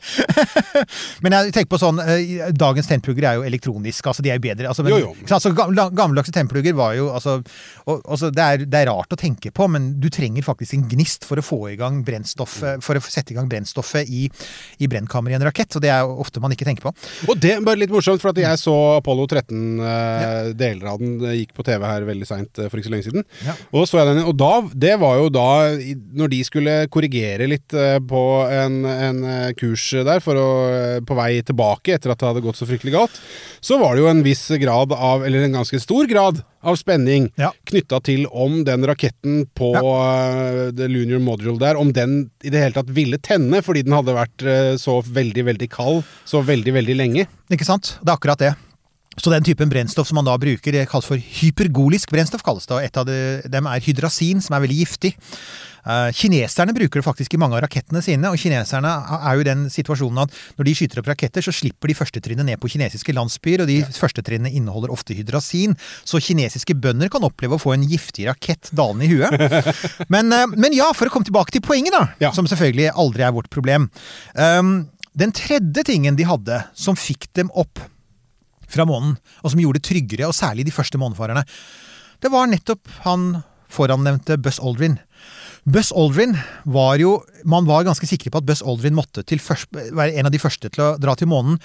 Men 1.24 1.36
jeg 1.36 1.54
tenker 1.56 1.72
på 1.74 1.80
sånn 1.82 2.02
eh, 2.04 2.50
Dagens 2.56 2.90
tennplugger 2.90 3.28
er 3.30 3.40
jo 3.40 3.46
elektroniske. 3.48 4.10
altså 4.10 4.26
De 4.26 4.32
er 4.34 4.40
jo 4.40 4.46
bedre. 4.46 4.70
Altså, 4.70 4.86
men, 4.86 4.96
Jo, 4.96 5.12
jo. 5.12 5.28
sant, 5.30 5.48
Gammeldagse 5.96 6.34
tennplugger 6.36 6.76
var 6.78 6.96
jo 6.98 7.10
altså, 7.14 7.38
og, 7.86 8.02
altså, 8.04 8.32
det, 8.34 8.44
er, 8.44 8.66
det 8.68 8.82
er 8.82 8.92
rart 8.92 9.14
å 9.16 9.20
tenke 9.20 9.52
på, 9.56 9.68
men 9.72 9.94
du 10.04 10.10
trenger 10.14 10.46
faktisk 10.46 10.78
en 10.78 10.86
gnist 10.92 11.28
for 11.28 11.40
å 11.40 11.46
få 11.46 11.60
i 11.74 11.78
gang 11.80 12.02
brennstoffet 12.06 12.84
For 12.84 13.00
å 13.00 13.04
sette 13.04 13.34
i 13.34 13.38
gang 13.38 13.50
brennstoffet 13.52 14.10
i, 14.10 14.26
i 14.84 14.90
brennkammeret 14.92 15.38
i 15.38 15.40
en 15.40 15.48
rakett. 15.48 15.78
Og 15.78 15.84
det 15.84 15.92
er 15.94 16.04
jo 16.04 16.18
ofte 16.24 16.44
man 16.44 16.54
ikke 16.56 16.68
tenker 16.68 16.90
på. 16.90 16.94
Og 17.32 17.40
det 17.40 17.56
er 17.58 17.66
bare 17.66 17.82
litt 17.82 17.94
morsomt, 17.94 18.22
for 18.24 18.34
at 18.34 18.42
jeg 18.42 18.62
så 18.62 18.76
Apollo 18.98 19.28
13, 19.30 19.64
eh, 19.84 20.52
deler 20.58 20.92
av 20.94 21.02
den 21.02 21.18
eh, 21.24 21.40
gikk 21.42 21.56
på 21.58 21.66
TV 21.68 21.86
her 21.88 22.08
veldig 22.08 22.28
seint 22.30 22.64
for 22.68 22.80
ikke 22.80 22.90
så 22.90 22.96
lenge 22.96 23.08
siden. 23.08 23.28
Ja. 23.46 23.56
Og 23.74 23.88
så 23.90 24.00
jeg 24.02 24.12
den, 24.12 24.24
og 24.30 24.36
da, 24.40 24.52
det 24.86 24.96
var 25.02 25.18
jo 25.20 25.30
da, 25.34 25.48
når 26.20 26.34
de 26.34 26.42
skulle 26.48 26.76
korrigere 26.94 27.48
litt 27.50 27.76
eh, 27.78 27.98
på 28.04 28.24
en, 28.48 28.80
en 28.90 29.24
eh, 29.30 29.50
kurs 29.60 29.93
der 30.02 30.20
for 30.26 30.34
å, 30.42 30.48
eh, 30.74 31.00
på 31.06 31.14
vei 31.14 31.44
tilbake 31.46 31.94
etter 31.94 32.10
at 32.10 32.18
det 32.18 32.26
hadde 32.32 32.42
gått 32.42 32.58
så 32.58 32.66
fryktelig 32.66 32.96
galt, 32.96 33.20
så 33.62 33.78
var 33.78 33.94
det 33.94 34.02
jo 34.02 34.10
en 34.10 34.24
viss 34.26 34.48
grad 34.58 34.92
av, 34.98 35.22
eller 35.28 35.46
en 35.46 35.60
ganske 35.60 35.78
stor 35.80 36.10
grad 36.10 36.42
av 36.64 36.76
spenning 36.80 37.30
Ja. 37.38 37.52
knytta 37.70 38.02
til 38.02 38.26
om 38.32 38.64
den 38.66 38.82
raketten 38.90 39.46
på 39.54 39.70
eh, 39.78 40.72
The 40.74 40.88
Lunar 40.90 41.20
Module 41.22 41.60
der, 41.62 41.78
om 41.78 41.94
den 41.94 42.32
i 42.44 42.50
det 42.50 42.64
hele 42.64 42.74
tatt 42.80 42.90
ville 42.90 43.20
tenne 43.22 43.62
fordi 43.62 43.84
den 43.86 43.94
hadde 43.94 44.18
vært 44.18 44.42
eh, 44.48 44.74
så 44.82 44.98
veldig, 45.06 45.46
veldig 45.54 45.70
kald 45.70 46.04
så 46.26 46.42
veldig, 46.44 46.74
veldig 46.74 46.96
lenge. 46.98 47.28
Ikke 47.54 47.68
sant? 47.68 48.00
Det 48.02 48.10
er 48.10 48.18
akkurat 48.18 48.40
det. 48.40 48.56
Så 49.18 49.30
den 49.30 49.46
typen 49.46 49.70
brennstoff 49.70 50.08
som 50.10 50.18
man 50.18 50.26
da 50.26 50.38
bruker, 50.42 50.74
det 50.74 50.88
kalles 50.90 51.06
for 51.06 51.18
hypergolisk 51.18 52.12
brennstoff. 52.14 52.44
kalles 52.44 52.66
det, 52.66 52.76
og 52.76 52.84
Et 52.84 52.98
av 52.98 53.06
de, 53.06 53.20
dem 53.50 53.68
er 53.70 53.84
hydrasin, 53.86 54.42
som 54.42 54.56
er 54.56 54.64
veldig 54.66 54.80
giftig. 54.80 55.14
Eh, 55.84 56.10
kineserne 56.16 56.74
bruker 56.74 57.02
det 57.02 57.06
faktisk 57.06 57.34
i 57.36 57.40
mange 57.42 57.58
av 57.58 57.66
rakettene 57.66 58.02
sine, 58.02 58.30
og 58.32 58.40
kineserne 58.40 58.88
er 59.20 59.36
jo 59.36 59.44
i 59.44 59.48
den 59.50 59.66
situasjonen 59.70 60.24
at 60.24 60.38
når 60.58 60.68
de 60.70 60.76
skyter 60.80 61.02
opp 61.02 61.10
raketter, 61.12 61.44
så 61.44 61.54
slipper 61.54 61.92
de 61.92 61.98
førstetrinnet 62.00 62.48
ned 62.48 62.62
på 62.62 62.72
kinesiske 62.72 63.14
landsbyer, 63.16 63.66
og 63.66 63.70
de 63.70 63.82
førstetrinnene 63.98 64.54
inneholder 64.56 64.94
ofte 64.96 65.16
hydrasin, 65.18 65.76
så 66.08 66.22
kinesiske 66.24 66.78
bønder 66.80 67.12
kan 67.14 67.28
oppleve 67.28 67.60
å 67.60 67.62
få 67.62 67.76
en 67.76 67.84
giftig 67.90 68.30
rakett 68.32 68.72
dalende 68.72 69.06
i 69.06 69.12
huet. 69.14 69.74
Men, 70.14 70.32
eh, 70.34 70.48
men 70.56 70.74
ja, 70.76 70.90
for 70.96 71.10
å 71.10 71.14
komme 71.14 71.28
tilbake 71.28 71.52
til 71.54 71.62
poenget, 71.66 71.94
da, 71.94 72.08
Ja. 72.24 72.32
som 72.32 72.48
selvfølgelig 72.48 72.94
aldri 72.96 73.24
er 73.28 73.36
vårt 73.36 73.50
problem. 73.54 73.90
Um, 74.34 74.88
den 75.14 75.32
tredje 75.36 75.84
tingen 75.86 76.16
de 76.18 76.26
hadde 76.26 76.64
som 76.74 76.96
fikk 76.98 77.28
dem 77.38 77.52
opp 77.54 77.80
fra 78.74 78.88
månen, 78.90 79.16
og 79.44 79.54
som 79.54 79.62
gjorde 79.62 79.80
det 79.82 79.88
tryggere, 79.90 80.28
og 80.30 80.38
særlig 80.38 80.66
de 80.68 80.76
første 80.76 81.00
månefarerne, 81.02 81.46
det 82.24 82.32
var 82.34 82.50
nettopp 82.52 82.88
han 83.08 83.44
forannevnte 83.74 84.38
Buzz 84.42 84.60
Aldrin. 84.62 85.00
Buzz 85.66 85.94
Aldrin 85.96 86.36
var 86.68 86.98
jo 87.00 87.14
Man 87.48 87.66
var 87.68 87.86
ganske 87.88 88.08
sikre 88.08 88.32
på 88.32 88.40
at 88.42 88.46
Buzz 88.48 88.62
Aldrin 88.64 88.96
måtte 88.96 89.24
til 89.28 89.40
først, 89.40 89.68
være 89.72 90.14
en 90.20 90.28
av 90.28 90.32
de 90.32 90.40
første 90.40 90.70
til 90.72 90.84
å 90.84 90.90
dra 91.00 91.16
til 91.20 91.28
månen. 91.32 91.58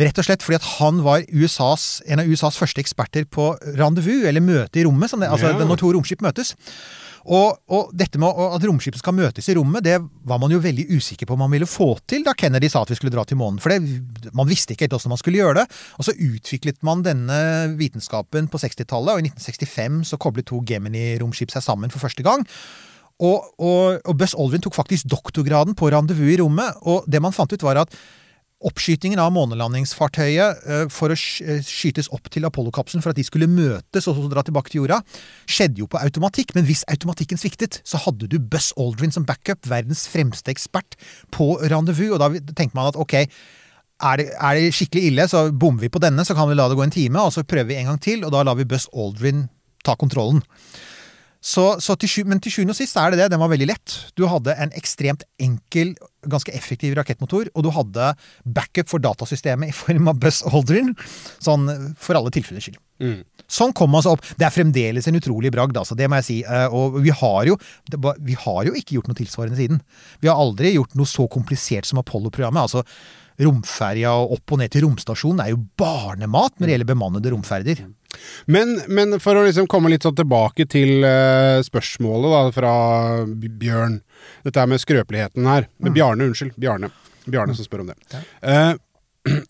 Rett 0.00 0.16
og 0.20 0.24
slett 0.28 0.44
fordi 0.44 0.56
at 0.60 0.68
han 0.78 1.02
var 1.04 1.24
USAs, 1.32 2.02
en 2.08 2.22
av 2.22 2.28
USAs 2.28 2.56
første 2.60 2.80
eksperter 2.80 3.26
på 3.28 3.50
rendezvous, 3.76 4.24
eller 4.28 4.44
møte 4.44 4.80
i 4.80 4.86
rommet. 4.88 5.12
Det, 5.12 5.28
altså 5.28 5.52
Ja. 5.52 5.64
når 5.64 5.80
to 5.82 5.92
romskip 5.92 6.24
møtes. 6.24 6.54
Og, 7.26 7.56
og 7.74 7.90
dette 7.96 8.20
med 8.22 8.38
at 8.38 8.64
romskipet 8.68 9.00
skal 9.02 9.16
møtes 9.16 9.48
i 9.50 9.56
rommet, 9.58 9.82
det 9.82 9.96
var 10.28 10.38
man 10.38 10.52
jo 10.52 10.60
veldig 10.62 10.86
usikker 10.94 11.26
på 11.26 11.34
om 11.34 11.42
man 11.42 11.52
ville 11.52 11.66
få 11.66 11.88
til 12.06 12.22
da 12.26 12.36
Kennedy 12.38 12.70
sa 12.70 12.84
at 12.84 12.92
vi 12.92 12.98
skulle 12.98 13.14
dra 13.14 13.24
til 13.26 13.40
månen. 13.40 13.58
For 13.62 13.74
det, 13.74 14.30
man 14.36 14.46
visste 14.46 14.74
ikke 14.74 14.86
helt 14.86 14.94
hvordan 14.94 15.14
man 15.16 15.22
skulle 15.22 15.40
gjøre 15.42 15.56
det. 15.60 15.66
Og 15.98 16.06
så 16.06 16.14
utviklet 16.14 16.78
man 16.86 17.02
denne 17.06 17.38
vitenskapen 17.80 18.50
på 18.52 18.60
60-tallet, 18.62 19.16
og 19.16 19.24
i 19.24 19.32
1965 19.32 20.12
så 20.12 20.20
koblet 20.22 20.46
to 20.46 20.62
Gemini-romskip 20.66 21.54
seg 21.54 21.66
sammen 21.66 21.90
for 21.90 22.04
første 22.06 22.26
gang. 22.26 22.46
Og, 23.16 23.48
og, 23.58 23.98
og 24.04 24.14
Buzz 24.20 24.36
Aldrin 24.36 24.62
tok 24.62 24.76
faktisk 24.76 25.08
doktorgraden 25.10 25.74
på 25.78 25.90
rendezvous 25.90 26.34
i 26.34 26.38
rommet, 26.42 26.78
og 26.86 27.08
det 27.10 27.22
man 27.24 27.34
fant 27.34 27.52
ut 27.52 27.64
var 27.64 27.82
at 27.82 27.98
Oppskytingen 28.64 29.20
av 29.20 29.34
månelandingsfartøyet 29.36 30.62
eh, 30.64 30.84
for 30.92 31.12
å 31.12 31.16
eh, 31.16 31.58
skytes 31.60 32.08
opp 32.16 32.30
til 32.32 32.46
Apollo-kapselen 32.48 33.04
for 33.04 33.12
at 33.12 33.18
de 33.18 33.26
skulle 33.26 33.50
møtes 33.52 34.08
og 34.08 34.16
så 34.16 34.30
dra 34.32 34.44
tilbake 34.46 34.72
til 34.72 34.80
jorda, 34.80 35.02
skjedde 35.44 35.82
jo 35.82 35.88
på 35.92 36.00
automatikk. 36.00 36.54
Men 36.56 36.64
hvis 36.68 36.86
automatikken 36.88 37.40
sviktet, 37.40 37.82
så 37.84 38.00
hadde 38.06 38.30
du 38.32 38.38
Buzz 38.40 38.70
Aldrin 38.80 39.12
som 39.12 39.28
backup, 39.28 39.68
verdens 39.68 40.06
fremste 40.08 40.54
ekspert 40.54 40.96
på 41.36 41.52
rendezvous. 41.68 42.16
Og 42.16 42.22
da 42.22 42.56
tenker 42.56 42.78
man 42.78 42.88
at 42.94 42.96
ok, 42.96 43.18
er 44.06 44.20
det, 44.22 44.30
er 44.32 44.56
det 44.56 44.72
skikkelig 44.76 45.10
ille, 45.10 45.28
så 45.28 45.46
bommer 45.52 45.84
vi 45.84 45.92
på 45.92 46.00
denne, 46.00 46.24
så 46.24 46.36
kan 46.36 46.48
vi 46.48 46.56
la 46.56 46.70
det 46.72 46.80
gå 46.80 46.84
en 46.84 46.96
time, 46.96 47.20
og 47.28 47.36
så 47.36 47.44
prøver 47.44 47.74
vi 47.74 47.80
en 47.80 47.92
gang 47.92 48.00
til, 48.00 48.24
og 48.24 48.32
da 48.32 48.44
lar 48.44 48.56
vi 48.56 48.68
Buzz 48.68 48.88
Aldrin 48.96 49.50
ta 49.84 49.96
kontrollen. 50.00 50.40
Så, 51.46 51.64
så 51.84 51.94
til, 52.00 52.24
men 52.26 52.40
til 52.42 52.50
sjuende 52.54 52.74
og 52.74 52.78
sist 52.78 52.96
er 52.98 53.12
det 53.14 53.20
det. 53.20 53.28
Den 53.30 53.42
var 53.42 53.50
veldig 53.52 53.68
lett. 53.70 53.92
Du 54.18 54.24
hadde 54.26 54.54
en 54.58 54.72
ekstremt 54.74 55.22
enkel, 55.42 55.92
ganske 56.26 56.50
effektiv 56.56 56.96
rakettmotor, 56.98 57.52
og 57.54 57.62
du 57.62 57.70
hadde 57.70 58.08
backup 58.56 58.90
for 58.90 59.02
datasystemet 59.04 59.70
i 59.70 59.76
form 59.76 60.10
av 60.10 60.18
Buzz 60.22 60.40
Aldrin. 60.50 60.90
Sånn 61.38 61.68
for 62.02 62.18
alle 62.18 62.32
tilfellers 62.34 62.66
skyld. 62.66 62.80
Mm. 62.98 63.20
Sånn 63.52 63.74
kom 63.76 63.92
man 63.94 64.02
seg 64.02 64.16
opp. 64.16 64.24
Det 64.40 64.48
er 64.48 64.54
fremdeles 64.56 65.06
en 65.06 65.20
utrolig 65.20 65.52
bragd, 65.54 65.76
altså, 65.78 65.94
det 65.94 66.08
må 66.10 66.18
jeg 66.18 66.26
si. 66.30 66.38
Eh, 66.42 66.66
Og 66.74 66.98
vi 67.04 67.12
har, 67.14 67.38
jo, 67.46 67.58
vi 68.26 68.34
har 68.42 68.66
jo 68.66 68.74
ikke 68.74 68.96
gjort 68.96 69.12
noe 69.12 69.20
tilsvarende 69.20 69.60
siden. 69.60 69.78
Vi 70.24 70.32
har 70.32 70.40
aldri 70.42 70.74
gjort 70.74 70.98
noe 70.98 71.06
så 71.06 71.28
komplisert 71.30 71.86
som 71.86 72.02
Apollo-programmet. 72.02 72.66
altså 72.66 72.82
Romferja 73.42 74.14
og 74.16 74.36
opp 74.38 74.54
og 74.54 74.62
ned 74.62 74.72
til 74.72 74.86
romstasjonen 74.86 75.42
er 75.44 75.52
jo 75.52 75.62
barnemat 75.78 76.56
når 76.56 76.66
det 76.66 76.76
gjelder 76.76 76.90
bemannede 76.92 77.32
romferder. 77.34 77.82
Men, 78.46 78.78
men 78.88 79.18
for 79.22 79.36
å 79.36 79.44
liksom 79.46 79.68
komme 79.70 79.90
litt 79.92 80.06
sånn 80.06 80.16
tilbake 80.16 80.66
til 80.72 81.04
uh, 81.04 81.60
spørsmålet 81.66 82.32
da, 82.32 82.40
fra 82.54 82.72
Bjørn. 83.26 84.00
Dette 84.46 84.64
med 84.70 84.82
skrøpeligheten 84.82 85.48
her. 85.50 85.68
Med 85.82 85.96
Bjarne, 85.96 86.30
unnskyld. 86.30 86.56
Bjarne. 86.60 86.90
Bjarne 87.26 87.56
som 87.58 87.66
spør 87.66 87.84
om 87.84 87.92
det. 87.92 88.22
Uh, 88.40 88.72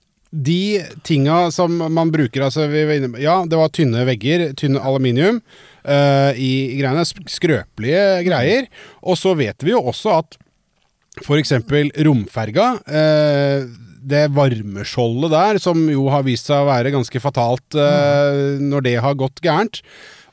de 0.51 0.61
tinga 1.07 1.47
som 1.55 1.77
man 1.95 2.11
bruker 2.13 2.45
altså 2.49 2.67
vi 2.73 2.83
inne, 2.97 3.13
Ja, 3.23 3.39
det 3.49 3.61
var 3.61 3.71
tynne 3.75 4.03
vegger, 4.09 4.51
tynn 4.59 4.79
aluminium 4.81 5.39
uh, 5.87 6.33
i, 6.35 6.73
i 6.75 6.81
greiene. 6.81 7.07
Skrøpelige 7.07 8.03
greier. 8.27 8.69
Og 9.07 9.21
så 9.21 9.37
vet 9.39 9.63
vi 9.65 9.77
jo 9.77 9.85
også 9.93 10.19
at 10.19 10.41
for 11.25 11.41
eksempel 11.41 11.91
romferga. 12.07 12.75
Eh, 12.87 13.67
det 14.07 14.27
varmeskjoldet 14.37 15.33
der, 15.33 15.59
som 15.63 15.81
jo 15.91 16.07
har 16.13 16.27
vist 16.27 16.51
seg 16.51 16.63
å 16.63 16.69
være 16.69 16.93
ganske 16.95 17.23
fatalt 17.23 17.79
eh, 17.81 18.61
når 18.63 18.87
det 18.87 18.99
har 19.03 19.19
gått 19.19 19.43
gærent. 19.45 19.81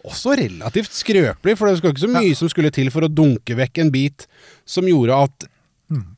Også 0.03 0.35
relativt 0.35 0.91
skrøpelig, 0.93 1.55
for 1.57 1.69
det 1.69 1.79
skal 1.79 1.93
ikke 1.93 2.03
så 2.03 2.11
mye 2.11 2.35
som 2.35 2.51
skulle 2.51 2.73
til 2.75 2.91
for 2.93 3.07
å 3.07 3.11
dunke 3.11 3.55
vekk 3.55 3.85
en 3.85 3.91
bit 3.93 4.27
som 4.67 4.87
gjorde 4.89 5.21
at 5.29 5.47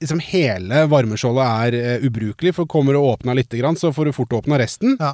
liksom 0.01 0.21
hele 0.23 0.86
varmeskjoldet 0.89 1.45
er 1.45 1.78
uh, 1.99 2.08
ubrukelig. 2.08 2.54
For 2.58 2.69
kommer 2.69 2.95
du 2.95 3.01
og 3.01 3.15
åpner 3.15 3.38
litt, 3.38 3.54
så 3.80 3.91
får 3.93 4.10
du 4.10 4.15
fort 4.15 4.34
åpna 4.34 4.60
resten. 4.62 4.97
Ja. 4.99 5.13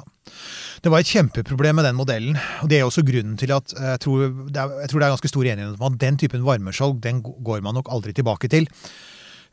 Det 0.82 0.90
var 0.92 1.02
et 1.02 1.10
kjempeproblem 1.10 1.76
med 1.78 1.86
den 1.88 1.98
modellen. 1.98 2.38
og 2.62 2.68
Det 2.70 2.78
er 2.78 2.86
også 2.86 3.04
grunnen 3.06 3.36
til 3.36 3.52
at 3.52 3.72
jeg 3.74 4.02
tror 4.04 4.28
det 4.48 4.58
er, 4.58 4.76
jeg 4.84 4.90
tror 4.90 5.00
det 5.00 5.06
er 5.06 5.14
ganske 5.16 5.32
stor 5.32 5.46
enighet 5.46 5.80
om 5.80 5.88
at 5.88 5.98
den 6.00 6.18
typen 6.20 6.46
varmeskjold 6.46 7.00
den 7.02 7.22
går 7.22 7.62
man 7.64 7.76
nok 7.78 7.90
aldri 7.92 8.14
tilbake 8.16 8.50
til. 8.52 8.68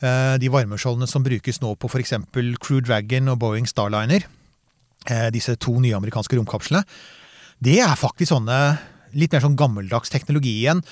Eh, 0.01 0.35
De 0.39 0.49
varmeskjoldene 0.51 1.07
som 1.07 1.23
brukes 1.25 1.59
nå 1.61 1.73
på 1.75 1.89
f.eks. 1.91 2.13
Crew 2.63 2.81
Dragon 2.81 3.27
og 3.33 3.39
Boeing 3.41 3.67
Starliner, 3.67 4.23
eh, 5.09 5.29
disse 5.35 5.55
to 5.59 5.79
nye 5.79 5.95
amerikanske 5.97 6.37
romkapslene, 6.39 6.85
det 7.59 7.79
er 7.83 7.95
faktisk 7.99 8.31
sånne 8.31 8.79
litt 9.19 9.33
mer 9.33 9.43
sånn 9.43 9.57
gammeldags 9.59 10.09
teknologi 10.13 10.61
igjen. 10.61 10.83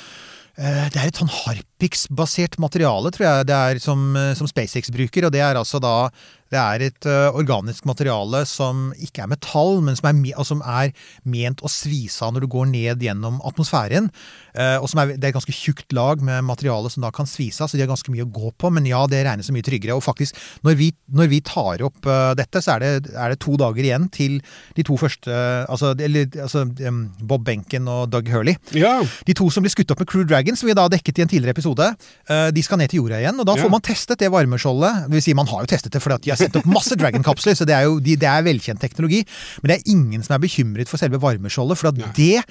Eh, 0.58 0.90
Det 0.90 0.98
er 0.98 1.08
et 1.08 1.16
sånn 1.22 1.32
Harpix-basert 1.78 2.58
materiale, 2.60 3.12
tror 3.14 3.26
jeg 3.28 3.48
det 3.48 3.56
er, 3.56 3.80
som, 3.80 4.16
eh, 4.16 4.34
som 4.34 4.48
SpaceX 4.48 4.90
bruker. 4.90 5.26
Og 5.26 5.32
det 5.32 5.42
er 5.42 5.56
altså 5.56 5.80
da 5.80 6.10
Det 6.48 6.56
er 6.56 6.80
et 6.80 7.06
uh, 7.12 7.36
organisk 7.36 7.84
materiale 7.84 8.46
som 8.48 8.94
ikke 8.96 9.26
er 9.26 9.28
metall, 9.28 9.82
men 9.84 9.98
som 9.98 10.08
er, 10.08 10.14
me- 10.16 10.32
og 10.32 10.46
som 10.48 10.62
er 10.64 10.94
ment 11.28 11.60
å 11.60 11.68
svise 11.68 12.24
av 12.24 12.32
når 12.32 12.46
du 12.46 12.48
går 12.48 12.70
ned 12.72 13.02
gjennom 13.04 13.42
atmosfæren. 13.44 14.08
Uh, 14.56 14.80
og 14.80 14.88
som 14.88 15.02
er, 15.02 15.18
Det 15.18 15.26
er 15.26 15.34
et 15.34 15.36
ganske 15.36 15.52
tjukt 15.52 15.92
lag 15.92 16.24
med 16.24 16.46
materiale 16.48 16.88
som 16.90 17.04
da 17.04 17.12
kan 17.12 17.28
svise 17.28 17.60
av, 17.60 17.68
så 17.68 17.76
de 17.76 17.84
har 17.84 17.92
ganske 17.92 18.08
mye 18.16 18.24
å 18.24 18.32
gå 18.32 18.54
på. 18.56 18.72
Men 18.72 18.88
ja, 18.88 19.02
det 19.12 19.26
regnes 19.28 19.50
som 19.50 19.58
mye 19.60 19.68
tryggere. 19.68 19.98
Og 20.00 20.06
faktisk, 20.06 20.40
når 20.64 20.78
vi, 20.80 20.88
når 21.12 21.28
vi 21.28 21.42
tar 21.44 21.84
opp 21.84 22.08
uh, 22.08 22.32
dette, 22.40 22.64
så 22.64 22.78
er 22.78 22.80
det, 22.80 23.12
er 23.12 23.36
det 23.36 23.42
to 23.44 23.58
dager 23.60 23.84
igjen 23.84 24.08
til 24.08 24.40
de 24.80 24.88
to 24.88 24.96
første 24.96 25.28
Altså, 25.68 25.92
eller, 26.00 26.32
altså 26.40 26.64
um, 26.64 27.04
Bob 27.28 27.44
Benken 27.44 27.92
og 27.92 28.08
Doug 28.16 28.32
Hurley. 28.32 28.56
Ja. 28.72 29.02
De 29.28 29.36
to 29.36 29.50
som 29.52 29.68
ble 29.68 29.74
skutt 29.76 29.92
opp 29.92 30.00
med 30.00 30.08
Crew 30.08 30.24
Dragon, 30.24 30.56
som 30.56 30.72
vi 30.72 30.78
da 30.80 30.88
dekket 30.88 31.20
i 31.20 31.28
en 31.28 31.28
tidligere 31.36 31.58
episode, 31.58 31.67
eh, 31.76 32.48
de 32.56 32.64
skal 32.66 32.82
ned 32.82 32.92
til 32.92 33.02
jorda 33.02 33.20
igjen. 33.22 33.42
Og 33.42 33.50
da 33.50 33.58
får 33.60 33.72
man 33.74 33.84
testet 33.86 34.22
det 34.22 34.32
varmeskjoldet. 34.34 35.08
Det 35.08 35.18
vil 35.18 35.26
si, 35.26 35.36
man 35.38 35.50
har 35.52 35.66
jo 35.66 35.72
testet 35.74 35.94
det 35.94 36.02
fordi 36.04 36.28
de 36.28 36.34
har 36.34 36.40
sendt 36.40 36.58
opp 36.60 36.70
masse 36.78 36.96
Dragon-kapsler, 37.00 37.58
så 37.58 37.68
det 37.68 37.76
er 37.78 37.88
jo 37.88 38.00
de, 38.04 38.16
det 38.20 38.30
er 38.30 38.46
velkjent 38.48 38.82
teknologi. 38.84 39.24
Men 39.62 39.74
det 39.74 39.80
er 39.80 39.94
ingen 39.94 40.26
som 40.26 40.38
er 40.38 40.44
bekymret 40.44 40.92
for 40.92 41.02
selve 41.02 41.22
varmeskjoldet, 41.24 41.80
for 41.80 41.92
at 41.92 42.18
det 42.18 42.44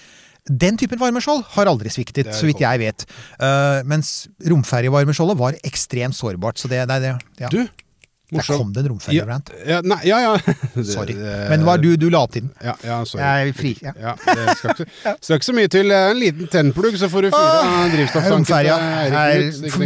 den 0.47 0.77
typen 0.79 1.01
varmeskjold 1.01 1.43
har 1.57 1.67
aldri 1.67 1.91
sviktet, 1.91 2.29
så 2.35 2.47
vidt 2.47 2.63
jeg 2.63 2.79
vet. 2.79 3.03
Uh, 3.41 3.83
mens 3.89 4.29
romferjevarmeskjoldet 4.47 5.41
var 5.41 5.59
ekstremt 5.67 6.15
sårbart. 6.15 6.61
Så 6.61 6.71
det, 6.71 6.85
det, 6.87 7.01
det 7.03 7.43
ja. 7.43 7.51
Du, 7.51 7.65
Der 8.33 8.43
kom 8.43 8.73
det 8.75 8.83
en 8.83 8.89
romferjerant. 8.91 9.51
Ja, 9.69 9.77
ja, 10.03 10.17
ja, 10.25 10.31
ja. 10.35 10.83
Sorry. 10.83 11.15
Men 11.15 11.63
hva 11.63 11.77
er 11.77 11.83
du 11.85 11.93
du 11.97 12.09
la 12.11 12.25
til 12.27 12.43
den? 12.43 12.51
Ja, 12.65 12.73
ja, 12.83 12.97
sorry. 13.07 13.23
Jeg 13.23 13.51
er 13.53 13.59
fri. 13.61 13.71
Ja. 13.85 13.93
Ja, 14.03 14.15
det 14.27 14.57
skal 14.59 14.73
ikke, 14.75 14.87
skal 15.29 15.39
ikke 15.39 15.47
så 15.47 15.55
mye 15.61 15.71
til. 15.77 15.93
Eh, 15.95 16.11
En 16.11 16.19
liten 16.19 16.51
tennplugg, 16.51 16.99
så 16.99 17.07
får 17.13 17.29
du 17.29 17.31
fyre 17.37 17.87
drivstofftanken. 17.95 18.67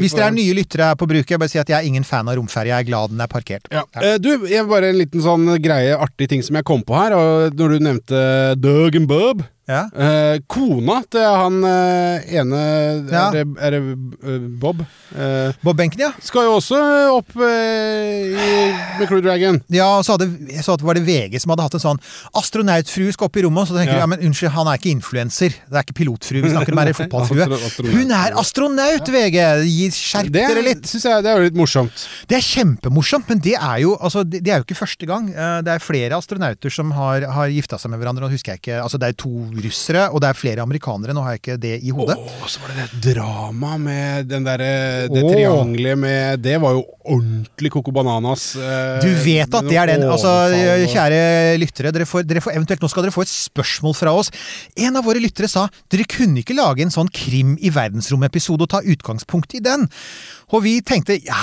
Hvis 0.00 0.14
på 0.14 0.18
dere 0.20 0.30
er 0.30 0.36
nye 0.36 0.56
lyttere 0.56 0.88
her 0.90 0.98
på 1.00 1.08
bruket, 1.10 1.36
bare 1.40 1.52
si 1.52 1.60
at 1.60 1.68
jeg 1.72 1.78
er 1.82 1.88
ingen 1.90 2.04
fan 2.06 2.28
av 2.32 2.38
romferja. 2.40 2.78
Jeg 2.80 2.86
er 2.86 2.90
glad 2.90 3.12
den 3.14 3.20
er 3.24 3.30
parkert. 3.30 3.68
Ja. 3.72 3.84
Ja. 4.00 4.16
Du, 4.22 4.30
jeg 4.48 4.66
bare 4.70 4.90
en 4.94 4.98
liten 5.00 5.24
sånn 5.24 5.46
greie, 5.62 5.96
artig 6.00 6.30
ting 6.32 6.44
som 6.46 6.56
jeg 6.58 6.64
kom 6.68 6.82
på 6.86 6.96
her. 6.96 7.16
Når 7.52 7.76
du 7.76 7.78
nevnte 7.90 8.24
Døgenbøb. 8.60 9.44
Ja. 9.70 9.82
eh, 9.94 10.40
Kona 10.50 10.96
til 11.10 11.22
han 11.24 11.60
eh, 11.64 12.32
ene 12.40 12.60
Ja. 13.10 13.28
Er 13.30 13.36
det, 13.36 13.44
er 13.62 13.76
det 13.76 13.80
eh, 13.86 14.48
Bob? 14.60 14.82
Eh, 15.14 15.52
Bob 15.62 15.76
Benken, 15.78 16.00
ja. 16.02 16.10
skal 16.22 16.48
jo 16.48 16.56
også 16.58 16.78
opp 17.16 17.30
eh, 17.38 18.34
i, 18.34 18.50
med 18.98 19.06
Crew 19.10 19.22
Dragon. 19.24 19.60
Ja, 19.72 19.86
og 20.00 20.04
så 20.06 20.16
hadde, 20.16 20.28
så 20.62 20.76
var 20.82 20.98
det 20.98 21.04
VG 21.06 21.38
som 21.42 21.54
hadde 21.54 21.66
hatt 21.68 21.76
en 21.78 21.82
sånn 21.84 22.02
astronautfrue 22.40 23.12
skal 23.14 23.28
opp 23.30 23.38
i 23.40 23.44
rommet, 23.46 23.62
og 23.64 23.70
så 23.70 23.78
tenker 23.78 23.94
Ja. 23.94 24.00
du 24.00 24.04
ja, 24.04 24.10
men 24.10 24.24
unnskyld, 24.26 24.52
han 24.54 24.70
er 24.70 24.78
ikke 24.80 24.90
influenser. 24.92 25.54
Det 25.70 25.76
er 25.78 25.86
ikke 25.86 25.98
pilotfrue, 26.00 26.42
vi 26.44 26.52
snakker 26.52 26.74
om 26.74 26.82
er 26.82 26.92
fotballfrue. 26.98 27.46
Hun 27.96 28.10
er 28.16 28.36
astronaut, 28.40 29.10
VG! 29.14 29.38
Skjerp 29.94 30.30
Det 30.34 30.44
dere 30.50 30.64
litt! 30.66 30.86
Synes 30.90 31.04
jeg 31.06 31.24
det 31.26 31.30
er 31.32 31.38
jo 31.40 31.46
litt 31.48 31.58
morsomt. 31.58 32.06
Det 32.30 32.38
er 32.38 32.44
kjempemorsomt, 32.46 33.28
men 33.30 33.42
det 33.44 33.54
er 33.58 33.78
jo, 33.84 33.94
altså, 34.00 34.24
det, 34.24 34.42
det 34.46 34.54
er 34.54 34.62
jo 34.62 34.66
ikke 34.68 34.78
første 34.82 35.06
gang. 35.10 35.30
Eh, 35.30 35.58
Det 35.66 35.74
er 35.76 35.82
flere 35.84 36.16
astronauter 36.16 36.72
som 36.72 36.90
har, 36.96 37.26
har 37.36 37.50
gifta 37.52 37.78
seg 37.78 37.92
med 37.92 38.00
hverandre. 38.02 38.24
Nå 38.26 38.32
husker 38.32 38.54
jeg 38.54 38.62
ikke, 38.62 38.80
altså 38.82 38.98
Det 39.00 39.10
er 39.12 39.18
to 39.20 39.32
russere, 39.64 40.06
og 40.12 40.20
det 40.22 40.28
er 40.30 40.38
flere 40.38 40.62
amerikanere. 40.64 41.14
Nå 41.16 41.22
har 41.24 41.36
jeg 41.36 41.42
ikke 41.42 41.56
det 41.62 41.74
i 41.82 41.90
hodet. 41.94 42.16
Å, 42.18 42.48
så 42.50 42.62
var 42.62 42.72
det 42.74 42.86
det 43.04 43.14
dramaet 43.14 43.80
med 43.84 44.28
den 44.30 44.44
der, 44.46 44.58
Det 45.10 45.22
Åh. 45.24 45.30
triangelet 45.34 45.98
med 45.98 46.42
Det 46.42 46.56
var 46.62 46.72
jo 46.78 46.84
ordentlig 47.10 47.70
Coco 47.72 47.90
Bananas. 47.92 48.54
eh, 48.56 49.00
Du 49.02 49.08
vet 49.24 49.54
at 49.54 49.68
det 49.68 49.76
er 49.76 49.86
den. 49.92 50.02
Altså, 50.08 50.30
kjære 50.90 51.58
lyttere, 51.58 51.92
dere 51.92 52.06
får, 52.06 52.22
dere 52.28 52.40
får 52.44 52.54
eventuelt, 52.54 52.80
nå 52.82 52.90
skal 52.92 53.02
dere 53.06 53.14
få 53.14 53.22
et 53.26 53.32
spørsmål 53.32 53.94
fra 53.96 54.12
oss. 54.14 54.30
En 54.76 54.96
av 54.96 55.04
våre 55.04 55.20
lyttere 55.22 55.48
sa 55.50 55.66
dere 55.90 56.04
kunne 56.08 56.42
ikke 56.44 56.54
lage 56.56 56.82
en 56.84 56.90
sånn 56.94 57.10
krim 57.12 57.56
i 57.60 57.70
verdensrommet-episode 57.70 58.62
og 58.66 58.70
ta 58.70 58.80
utgangspunkt 58.84 59.54
i 59.58 59.60
den. 59.64 59.88
Og 60.52 60.64
vi 60.64 60.80
tenkte 60.82 61.14
ja, 61.22 61.40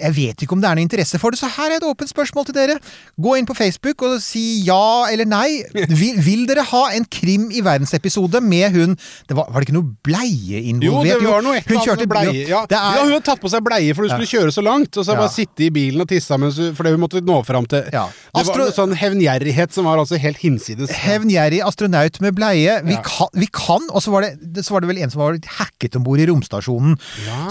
jeg 0.00 0.14
vet 0.16 0.44
ikke 0.44 0.56
om 0.56 0.62
det 0.62 0.70
er 0.70 0.78
noe 0.78 0.86
interesse 0.86 1.18
for 1.22 1.34
det, 1.34 1.40
så 1.40 1.50
her 1.56 1.72
er 1.74 1.78
et 1.80 1.86
åpent 1.86 2.10
spørsmål 2.10 2.48
til 2.48 2.56
dere. 2.56 2.78
Gå 3.20 3.36
inn 3.38 3.48
på 3.48 3.56
Facebook 3.56 4.02
og 4.06 4.18
si 4.24 4.62
ja 4.66 5.06
eller 5.12 5.28
nei. 5.28 5.62
Vil, 5.74 6.18
vil 6.24 6.44
dere 6.48 6.64
ha 6.70 6.84
en 6.96 7.06
krim 7.10 7.50
i 7.54 7.62
verdensepisode 7.64 8.40
med 8.44 8.74
hun 8.74 8.96
det 9.28 9.36
var, 9.36 9.48
var 9.50 9.60
det 9.62 9.68
ikke 9.68 9.76
noe 9.76 9.92
bleie 10.04 10.60
involvert? 10.70 11.14
Jo, 11.14 11.20
det 11.20 11.30
var 11.30 11.44
noe 11.44 11.60
Hun 11.64 11.80
kjørte 11.84 12.06
bleie. 12.10 12.44
Ja. 12.48 12.64
Er, 12.68 12.74
ja, 12.74 13.04
hun 13.04 13.14
hadde 13.14 13.24
tatt 13.26 13.42
på 13.42 13.50
seg 13.52 13.64
bleie 13.64 13.94
for 13.96 14.06
hun 14.06 14.12
skulle 14.14 14.30
kjøre 14.30 14.54
så 14.54 14.64
langt, 14.64 14.96
og 14.96 15.06
så 15.06 15.14
Ja. 15.14 15.20
bare 15.22 15.32
sitte 15.32 15.66
i 15.66 15.70
bilen 15.74 16.02
og 16.02 16.10
hun, 16.10 16.74
fordi 16.76 16.90
hun 16.94 17.00
måtte 17.02 17.22
nå 17.24 17.38
fram 17.46 17.66
til 17.70 17.84
Ja. 17.92 18.06
Det 18.34 18.46
var 18.46 18.64
en 18.66 18.72
sånn 18.74 18.94
hevngjerrighet 18.98 19.72
som 19.72 19.86
var 19.86 19.98
altså 19.98 20.18
helt 20.20 20.38
hinsides. 20.42 20.90
Hevngjerrig 21.04 21.62
astronaut 21.64 22.20
med 22.20 22.34
bleie. 22.34 22.80
Vi 22.84 22.96
kan, 23.04 23.28
vi 23.32 23.46
kan 23.46 23.82
Og 23.90 24.02
så 24.02 24.10
var, 24.10 24.22
det, 24.22 24.64
så 24.64 24.74
var 24.74 24.80
det 24.82 24.88
vel 24.90 24.98
en 25.04 25.10
som 25.10 25.20
var 25.22 25.38
hacket 25.58 25.96
om 25.96 26.04
bord 26.06 26.20
i 26.20 26.26
romstasjonen. 26.26 26.96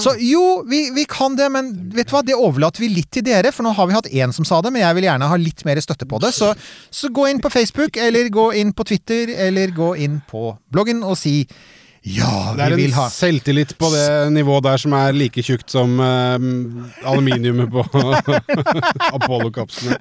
Så 0.02 0.16
jo, 0.20 0.64
vi, 0.70 0.90
vi 0.96 1.06
kan 1.10 1.38
det, 1.40 1.50
men 1.54 1.72
vet 1.94 2.10
du 2.10 2.16
hva, 2.16 2.24
det 2.26 2.33
overlater 2.38 2.84
vi 2.86 2.90
litt 2.94 3.12
til 3.14 3.24
dere. 3.28 3.52
For 3.56 3.64
nå 3.66 3.74
har 3.78 3.88
vi 3.90 3.98
hatt 3.98 4.10
én 4.12 4.34
som 4.36 4.46
sa 4.48 4.62
det, 4.62 4.72
men 4.74 4.82
jeg 4.86 4.96
vil 5.00 5.08
gjerne 5.10 5.30
ha 5.32 5.38
litt 5.40 5.64
mer 5.66 5.82
støtte 5.84 6.08
på 6.10 6.20
det. 6.24 6.34
Så, 6.36 6.54
så 6.94 7.10
gå 7.14 7.28
inn 7.32 7.42
på 7.44 7.52
Facebook, 7.54 7.98
eller 7.98 8.30
gå 8.34 8.50
inn 8.60 8.74
på 8.74 8.86
Twitter, 8.90 9.32
eller 9.50 9.72
gå 9.76 9.94
inn 10.04 10.22
på 10.30 10.52
bloggen 10.74 11.04
og 11.04 11.18
si 11.20 11.42
ja, 12.04 12.52
Det 12.52 12.66
er 12.66 12.74
vi 12.76 12.90
en 12.90 12.98
selvtillit 13.08 13.78
på 13.80 13.88
det 13.94 14.34
nivået 14.36 14.66
der 14.66 14.82
som 14.82 14.92
er 14.98 15.14
like 15.16 15.40
tjukt 15.40 15.72
som 15.72 15.94
eh, 16.04 16.36
aluminiumet 17.08 17.72
på 17.72 18.02
Apollo-kapslene. 19.18 19.96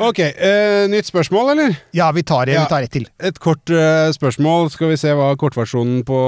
Ok, 0.00 0.18
eh, 0.24 0.86
nytt 0.88 1.10
spørsmål, 1.10 1.50
eller? 1.52 1.76
Ja, 1.92 2.08
vi 2.16 2.22
tar, 2.22 2.48
Ja. 2.48 2.62
vi 2.64 2.68
tar 2.72 2.82
ett 2.88 2.92
til. 2.96 3.04
Et 3.20 3.38
kort 3.38 3.68
eh, 3.68 4.08
spørsmål. 4.16 4.70
Skal 4.72 4.88
vi 4.94 4.96
se 4.96 5.12
hva 5.12 5.34
kortversjonen 5.36 6.04
på 6.08 6.20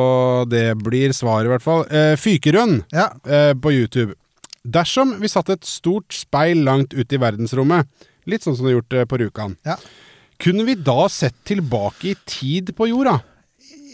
det 0.53 0.74
blir. 0.84 1.16
Svar, 1.16 1.41
i 1.45 1.49
hvert 1.49 1.64
fall. 1.64 1.86
Uh, 1.88 2.12
Fykerønn 2.20 2.82
Ja. 2.93 3.09
på 3.57 3.72
YouTube. 3.72 4.12
Dersom 4.65 5.15
vi 5.23 5.29
satte 5.33 5.55
et 5.57 5.65
stort 5.65 6.13
speil 6.13 6.61
langt 6.67 6.93
ute 6.93 7.17
i 7.17 7.21
verdensrommet, 7.21 7.89
litt 8.29 8.45
sånn 8.45 8.57
som 8.59 8.67
du 8.67 8.71
har 8.73 8.79
gjort 8.81 8.97
eh, 8.99 9.07
på 9.09 9.19
Rjukan, 9.23 9.57
Ja. 9.65 9.77
kunne 10.41 10.65
vi 10.69 10.75
da 10.77 11.09
sett 11.09 11.35
tilbake 11.49 12.11
i 12.13 12.17
tid 12.29 12.75
på 12.77 12.89
jorda? 12.91 13.23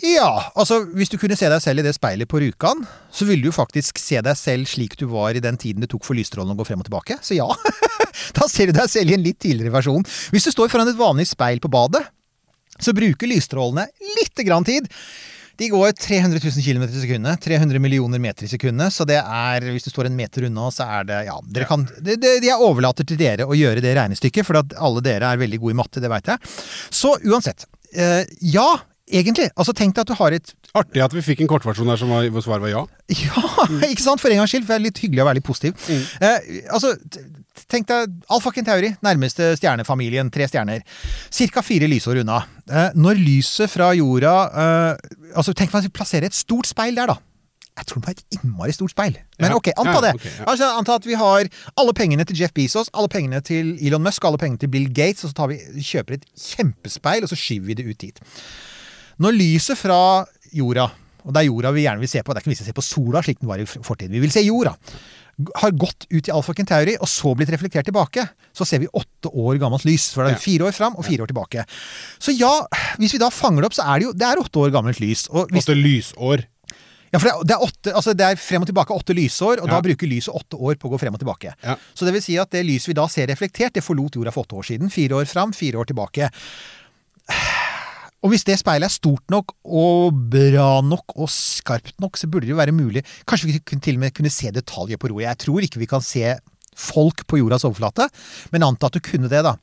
Ja, 0.03 0.51
altså 0.55 0.83
hvis 0.93 1.09
du 1.09 1.17
kunne 1.17 1.37
se 1.39 1.49
deg 1.49 1.62
selv 1.64 1.81
i 1.81 1.85
det 1.87 1.95
speilet 1.97 2.29
på 2.29 2.41
Rjukan, 2.43 2.83
så 3.11 3.25
ville 3.25 3.47
du 3.47 3.55
faktisk 3.55 3.97
se 3.99 4.21
deg 4.21 4.37
selv 4.37 4.69
slik 4.69 4.97
du 5.01 5.07
var 5.09 5.33
i 5.39 5.41
den 5.41 5.57
tiden 5.57 5.81
det 5.81 5.89
tok 5.95 6.05
for 6.05 6.19
lysstrålene 6.19 6.53
å 6.53 6.59
gå 6.59 6.67
frem 6.69 6.83
og 6.83 6.89
tilbake. 6.91 7.17
Så 7.25 7.39
ja, 7.39 7.47
da 8.37 8.49
ser 8.51 8.69
du 8.69 8.77
deg 8.77 8.91
selv 8.93 9.11
i 9.11 9.17
en 9.17 9.25
litt 9.25 9.39
tidligere 9.41 9.73
versjon. 9.73 10.05
Hvis 10.35 10.45
du 10.45 10.53
står 10.53 10.69
foran 10.69 10.91
et 10.91 10.99
vanlig 11.01 11.29
speil 11.31 11.62
på 11.64 11.71
badet, 11.73 12.03
så 12.77 12.93
bruker 12.93 13.31
lysstrålene 13.31 13.87
litt 14.19 14.45
grann 14.45 14.67
tid. 14.69 14.91
De 15.57 15.68
går 15.72 15.92
300 15.96 16.40
000 16.42 16.64
km 16.64 16.82
i 16.84 17.02
sekundet. 17.02 17.40
300 17.44 17.80
millioner 17.80 18.20
meter 18.20 18.44
i 18.44 18.50
sekundet. 18.50 18.92
Så 18.92 19.07
det 19.09 19.18
er, 19.20 19.68
hvis 19.72 19.86
du 19.86 19.92
står 19.92 20.11
en 20.11 20.18
meter 20.18 20.48
unna, 20.50 20.68
så 20.74 20.88
er 20.98 21.07
det 21.09 21.22
Ja, 21.30 21.38
dere 21.48 21.68
kan 21.68 21.86
det, 21.96 22.18
det, 22.22 22.34
Jeg 22.44 22.61
overlater 22.61 23.09
til 23.09 23.20
dere 23.20 23.48
å 23.48 23.57
gjøre 23.57 23.84
det 23.84 23.94
regnestykket, 23.96 24.46
for 24.46 24.61
at 24.61 24.76
alle 24.76 25.04
dere 25.04 25.32
er 25.32 25.40
veldig 25.40 25.62
gode 25.62 25.76
i 25.76 25.80
matte, 25.80 26.02
det 26.02 26.12
veit 26.12 26.28
jeg. 26.28 26.52
Så 26.92 27.16
uansett. 27.24 27.64
Eh, 27.96 28.22
ja, 28.52 28.68
egentlig. 29.09 29.48
Altså 29.57 29.72
tenk 29.76 29.96
deg 29.96 30.04
at 30.04 30.12
du 30.12 30.18
har 30.20 30.36
et 30.36 30.54
Artig 30.76 31.00
at 31.00 31.14
vi 31.14 31.22
fikk 31.24 31.40
en 31.40 31.48
kortversjon 31.48 31.88
der 31.88 31.96
som 31.96 32.11
var, 32.12 32.26
hvor 32.28 32.44
svaret 32.44 32.66
var 32.66 32.72
ja. 32.74 32.82
ja, 33.22 33.42
ikke 33.88 34.04
sant? 34.04 34.20
For 34.20 34.28
en 34.28 34.42
gangs 34.42 34.52
skyld. 34.52 34.66
For 34.68 34.76
det 34.76 34.80
er 34.82 34.86
litt 34.90 35.00
hyggelig 35.00 35.24
å 35.24 35.28
være 35.30 35.38
litt 35.38 35.46
positiv. 35.48 35.88
Eh, 36.20 36.66
altså, 36.68 36.92
tenk 37.70 37.88
deg 37.90 38.16
Alfa 38.32 38.52
Kentauri, 38.54 38.92
nærmeste 39.04 39.52
stjernefamilien, 39.61 40.30
tre 40.32 40.48
stjerner. 40.50 40.84
Cirka 41.32 41.64
fire 41.64 41.88
lysår 41.90 42.22
unna. 42.22 42.42
Eh, 42.66 42.90
når 42.98 43.22
lyset 43.22 43.70
fra 43.70 43.92
jorda 43.94 44.34
eh, 44.50 45.14
Altså, 45.36 45.52
tenk 45.54 45.72
meg 45.74 45.86
vi 45.86 45.92
plasserer 45.94 46.26
et 46.30 46.36
stort 46.36 46.68
speil 46.68 46.96
der, 46.96 47.12
da. 47.12 47.18
Jeg 47.76 47.88
tror 47.90 48.00
det 48.00 48.09
var 48.09 48.14
et 48.16 48.38
innmari 48.38 48.72
stort 48.72 48.94
speil. 48.94 49.16
Men 49.42 49.52
ok, 49.52 49.68
anta 49.76 49.98
det. 50.07 50.12
Altså, 50.48 50.68
anta 50.78 50.94
at 50.96 51.07
vi 51.07 51.16
har 51.20 51.48
alle 51.76 51.92
pengene 51.96 52.24
til 52.24 52.38
Jeff 52.40 52.54
Bezos, 52.57 52.88
alle 52.96 53.11
pengene 53.12 53.42
til 53.44 53.74
Elon 53.84 54.04
Musk, 54.04 54.24
alle 54.24 54.40
pengene 54.40 54.62
til 54.62 54.70
Bill 54.72 54.86
Gates, 54.88 55.26
og 55.26 55.32
så 55.32 55.36
tar 55.42 55.50
vi, 55.52 55.59
kjøper 55.84 56.16
et 56.16 56.24
kjempespeil, 56.40 57.26
og 57.26 57.28
så 57.28 57.36
skyver 57.36 57.68
vi 57.68 57.76
det 57.76 57.84
ut 57.84 58.00
dit. 58.00 58.22
Når 59.20 59.36
lyset 59.36 59.76
fra 59.76 59.98
jorda, 60.57 60.88
og 61.26 61.34
det 61.34 61.42
er 61.42 61.48
jorda 61.50 61.74
vi 61.76 61.84
gjerne 61.84 62.00
vil 62.00 62.12
se 62.14 62.24
på, 62.24 62.32
det 62.32 62.40
er 62.40 62.46
ikke 62.46 62.54
vi 62.54 62.59
skal 62.62 62.70
se 62.70 62.76
på 62.80 62.86
sola 62.86 63.22
slik 63.26 63.42
den 63.42 63.50
var 63.50 63.61
i 63.61 63.68
fortiden, 63.68 64.14
vi 64.14 64.24
vil 64.24 64.32
se 64.32 64.44
jorda, 64.46 64.72
har 65.61 65.70
gått 65.76 66.07
ut 66.09 66.28
i 66.28 66.32
Alfa 66.32 66.55
Kentauri 66.57 66.95
og 66.97 67.09
så 67.12 67.34
blitt 67.37 67.51
reflektert 67.53 67.84
tilbake, 67.84 68.22
så 68.57 68.64
ser 68.64 68.80
vi 68.80 68.89
åtte 68.97 69.28
år 69.28 69.59
gammelt 69.61 69.84
lys. 69.84 70.09
For 70.14 70.24
det 70.24 70.37
er 70.39 70.41
fire 70.41 70.70
år 70.70 70.72
fram 70.72 70.97
og 70.97 71.05
fire 71.05 71.26
år 71.26 71.28
tilbake. 71.32 71.66
Så 72.18 72.32
ja, 72.32 72.53
hvis 72.97 73.12
vi 73.12 73.20
da 73.20 73.28
fanger 73.28 73.61
det 73.61 73.68
opp, 73.70 73.76
så 73.76 73.84
er 73.84 73.99
det 74.01 74.07
jo 74.09 74.12
det 74.16 74.28
er 74.30 74.41
åtte 74.41 74.62
år 74.64 74.72
gammelt 74.72 75.01
lys. 75.05 75.26
Åtte 75.28 75.76
lysår. 75.76 76.47
ja, 77.12 77.18
for 77.20 77.28
det 77.28 77.34
det, 77.49 77.55
er 77.59 77.62
åtte, 77.68 77.93
altså 77.95 78.14
det 78.16 78.24
er 78.30 78.41
frem 78.41 78.64
og 78.64 78.70
tilbake 78.72 78.97
åtte 78.97 79.14
lysår, 79.14 79.61
og 79.61 79.68
Ja. 79.68 79.74
da 79.76 79.82
bruker 79.84 80.09
lyset 80.11 80.32
åtte 80.34 80.57
år 80.57 80.74
på 80.80 80.89
å 80.89 80.95
gå 80.97 80.99
frem 81.05 81.14
og 81.14 81.20
tilbake. 81.20 81.53
Ja. 81.62 81.76
Så 81.95 82.05
det 82.09 82.12
vil 82.16 82.22
si 82.24 82.39
at 82.41 82.51
det 82.51 82.64
lyset 82.66 82.89
vi 82.89 82.97
da 82.99 83.07
ser 83.07 83.28
reflektert, 83.28 83.74
det 83.76 83.84
forlot 83.84 84.16
jorda 84.16 84.32
for 84.32 84.43
åtte 84.49 84.57
år 84.57 84.64
siden. 84.72 84.91
Fire 84.91 85.20
år 85.20 85.28
fram, 85.28 85.53
fire 85.53 85.76
år 85.84 85.93
tilbake. 85.93 86.30
Og 88.27 88.33
hvis 88.33 88.43
det 88.49 88.57
speilet 88.59 88.89
er 88.89 88.95
stort 88.97 89.22
nok 89.31 89.53
og 89.62 90.16
bra 90.33 90.81
nok 90.83 91.14
og 91.14 91.31
skarpt 91.31 91.95
nok, 92.03 92.18
så 92.18 92.27
burde 92.27 92.49
det 92.49 92.55
jo 92.57 92.59
være 92.59 92.74
mulig 92.74 93.05
Kanskje 93.22 93.47
vi 93.53 93.61
kunne- 93.62 93.85
til 93.85 93.95
og 93.95 94.03
med 94.03 94.14
kunne 94.16 94.33
se 94.35 94.51
detaljer 94.51 94.99
på 94.99 95.12
roret. 95.12 95.29
Jeg 95.31 95.39
tror 95.47 95.62
ikke 95.62 95.79
vi 95.79 95.87
kan 95.87 96.03
se 96.03 96.35
folk 96.77 97.22
på 97.31 97.39
jordas 97.39 97.64
overflate, 97.64 98.09
men 98.53 98.66
anta 98.66 98.91
at 98.91 98.93
du 98.99 99.01
kunne 99.01 99.31
det, 99.31 99.45
da. 99.47 99.55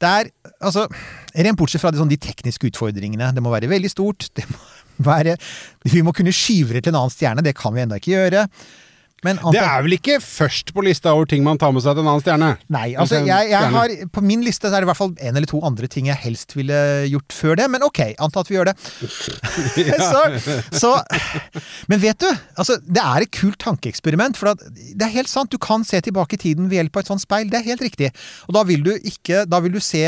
Det 0.00 0.08
er, 0.08 0.30
altså, 0.64 0.88
Rent 1.36 1.58
bortsett 1.58 1.82
fra 1.82 1.92
de, 1.92 2.00
sånn, 2.00 2.08
de 2.10 2.16
tekniske 2.16 2.66
utfordringene. 2.72 3.34
Det 3.34 3.42
må 3.44 3.52
være 3.52 3.68
veldig 3.68 3.90
stort. 3.92 4.30
Må 4.98 5.04
være, 5.12 5.36
vi 5.84 6.02
må 6.02 6.14
kunne 6.16 6.32
skyve 6.32 6.72
det 6.72 6.84
til 6.84 6.94
en 6.94 7.02
annen 7.04 7.12
stjerne. 7.12 7.44
Det 7.44 7.54
kan 7.54 7.74
vi 7.76 7.84
ennå 7.84 8.00
ikke 8.00 8.16
gjøre. 8.16 8.48
Det 9.20 9.60
er 9.60 9.82
vel 9.84 9.96
ikke 9.98 10.16
først 10.24 10.72
på 10.72 10.84
lista 10.84 11.12
over 11.12 11.28
ting 11.28 11.44
man 11.44 11.58
tar 11.60 11.74
med 11.76 11.84
seg 11.84 11.96
til 11.96 12.04
en 12.04 12.10
annen 12.12 12.24
stjerne? 12.24 12.50
Nei, 12.72 12.86
altså 12.96 13.20
jeg, 13.26 13.50
jeg 13.52 13.72
har, 13.74 13.94
På 14.14 14.22
min 14.24 14.44
liste 14.46 14.70
er 14.70 14.78
det 14.78 14.86
i 14.86 14.90
hvert 14.90 15.00
fall 15.00 15.12
en 15.12 15.36
eller 15.36 15.50
to 15.50 15.60
andre 15.66 15.90
ting 15.92 16.08
jeg 16.08 16.20
helst 16.22 16.56
ville 16.56 16.78
gjort 17.10 17.36
før 17.36 17.60
det, 17.60 17.68
men 17.72 17.84
ok, 17.84 18.00
anta 18.16 18.44
at 18.44 18.50
vi 18.50 18.56
gjør 18.56 18.70
det. 18.70 18.76
så, 20.12 20.22
så, 20.72 20.92
men 21.90 22.02
vet 22.02 22.20
du, 22.24 22.28
altså 22.56 22.78
det 22.86 23.04
er 23.04 23.26
et 23.26 23.34
kult 23.36 23.60
tankeeksperiment. 23.60 24.40
For 24.40 24.54
at 24.54 24.64
det 24.72 25.04
er 25.04 25.14
helt 25.18 25.32
sant, 25.32 25.52
du 25.52 25.60
kan 25.60 25.84
se 25.86 26.00
tilbake 26.04 26.38
i 26.38 26.44
tiden 26.48 26.70
ved 26.70 26.80
hjelp 26.80 26.96
av 26.96 27.04
et 27.04 27.12
sånt 27.12 27.24
speil. 27.24 27.50
Det 27.52 27.60
er 27.60 27.68
helt 27.68 27.84
riktig. 27.84 28.12
Og 28.48 28.56
da 28.56 28.64
vil 28.68 28.84
du 28.86 28.94
ikke 28.96 29.44
Da 29.50 29.60
vil 29.62 29.74
du 29.74 29.80
se 29.82 30.04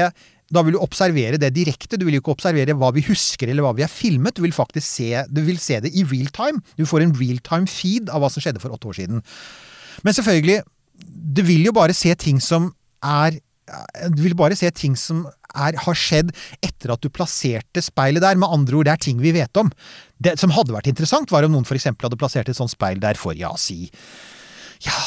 da 0.53 0.63
vil 0.65 0.77
du 0.77 0.83
observere 0.83 1.41
det 1.41 1.53
direkte. 1.57 1.97
Du 1.97 2.05
vil 2.07 2.19
jo 2.19 2.23
ikke 2.23 2.35
observere 2.35 2.77
hva 2.77 2.93
vi 2.95 3.05
husker 3.07 3.51
eller 3.51 3.65
hva 3.65 3.73
vi 3.77 3.85
har 3.87 3.93
filmet. 3.93 4.37
Du 4.37 4.45
vil 4.45 4.55
faktisk 4.55 4.87
se, 4.87 5.25
du 5.33 5.41
vil 5.47 5.61
se 5.63 5.81
det 5.85 5.93
i 5.97 6.05
real 6.09 6.29
time. 6.35 6.61
Du 6.77 6.85
får 6.89 7.07
en 7.07 7.15
real 7.17 7.41
time 7.47 7.71
feed 7.71 8.13
av 8.13 8.23
hva 8.23 8.31
som 8.33 8.45
skjedde 8.45 8.61
for 8.63 8.75
åtte 8.75 8.91
år 8.91 8.99
siden. 9.01 9.23
Men 10.05 10.17
selvfølgelig, 10.17 10.61
du 11.39 11.43
vil 11.47 11.65
jo 11.69 11.75
bare 11.77 11.97
se 11.97 12.13
ting 12.21 12.43
som 12.43 12.73
er 13.03 13.41
Du 14.13 14.21
vil 14.21 14.35
bare 14.37 14.57
se 14.59 14.69
ting 14.75 14.97
som 14.99 15.23
er, 15.55 15.77
har 15.79 15.97
skjedd 15.97 16.33
etter 16.67 16.93
at 16.93 17.01
du 17.01 17.09
plasserte 17.09 17.81
speilet 17.81 18.21
der. 18.21 18.37
Med 18.37 18.51
andre 18.53 18.77
ord, 18.77 18.89
det 18.89 18.93
er 18.93 19.05
ting 19.07 19.23
vi 19.23 19.33
vet 19.33 19.57
om. 19.57 19.71
Det 20.21 20.35
som 20.41 20.53
hadde 20.53 20.75
vært 20.75 20.91
interessant, 20.91 21.31
var 21.33 21.47
om 21.47 21.55
noen 21.55 21.65
f.eks. 21.65 21.89
hadde 21.89 22.19
plassert 22.21 22.51
et 22.51 22.59
sånt 22.59 22.75
speil 22.75 23.01
der 23.01 23.17
for, 23.17 23.39
ja, 23.39 23.55
si 23.57 23.87
Ja 24.83 24.99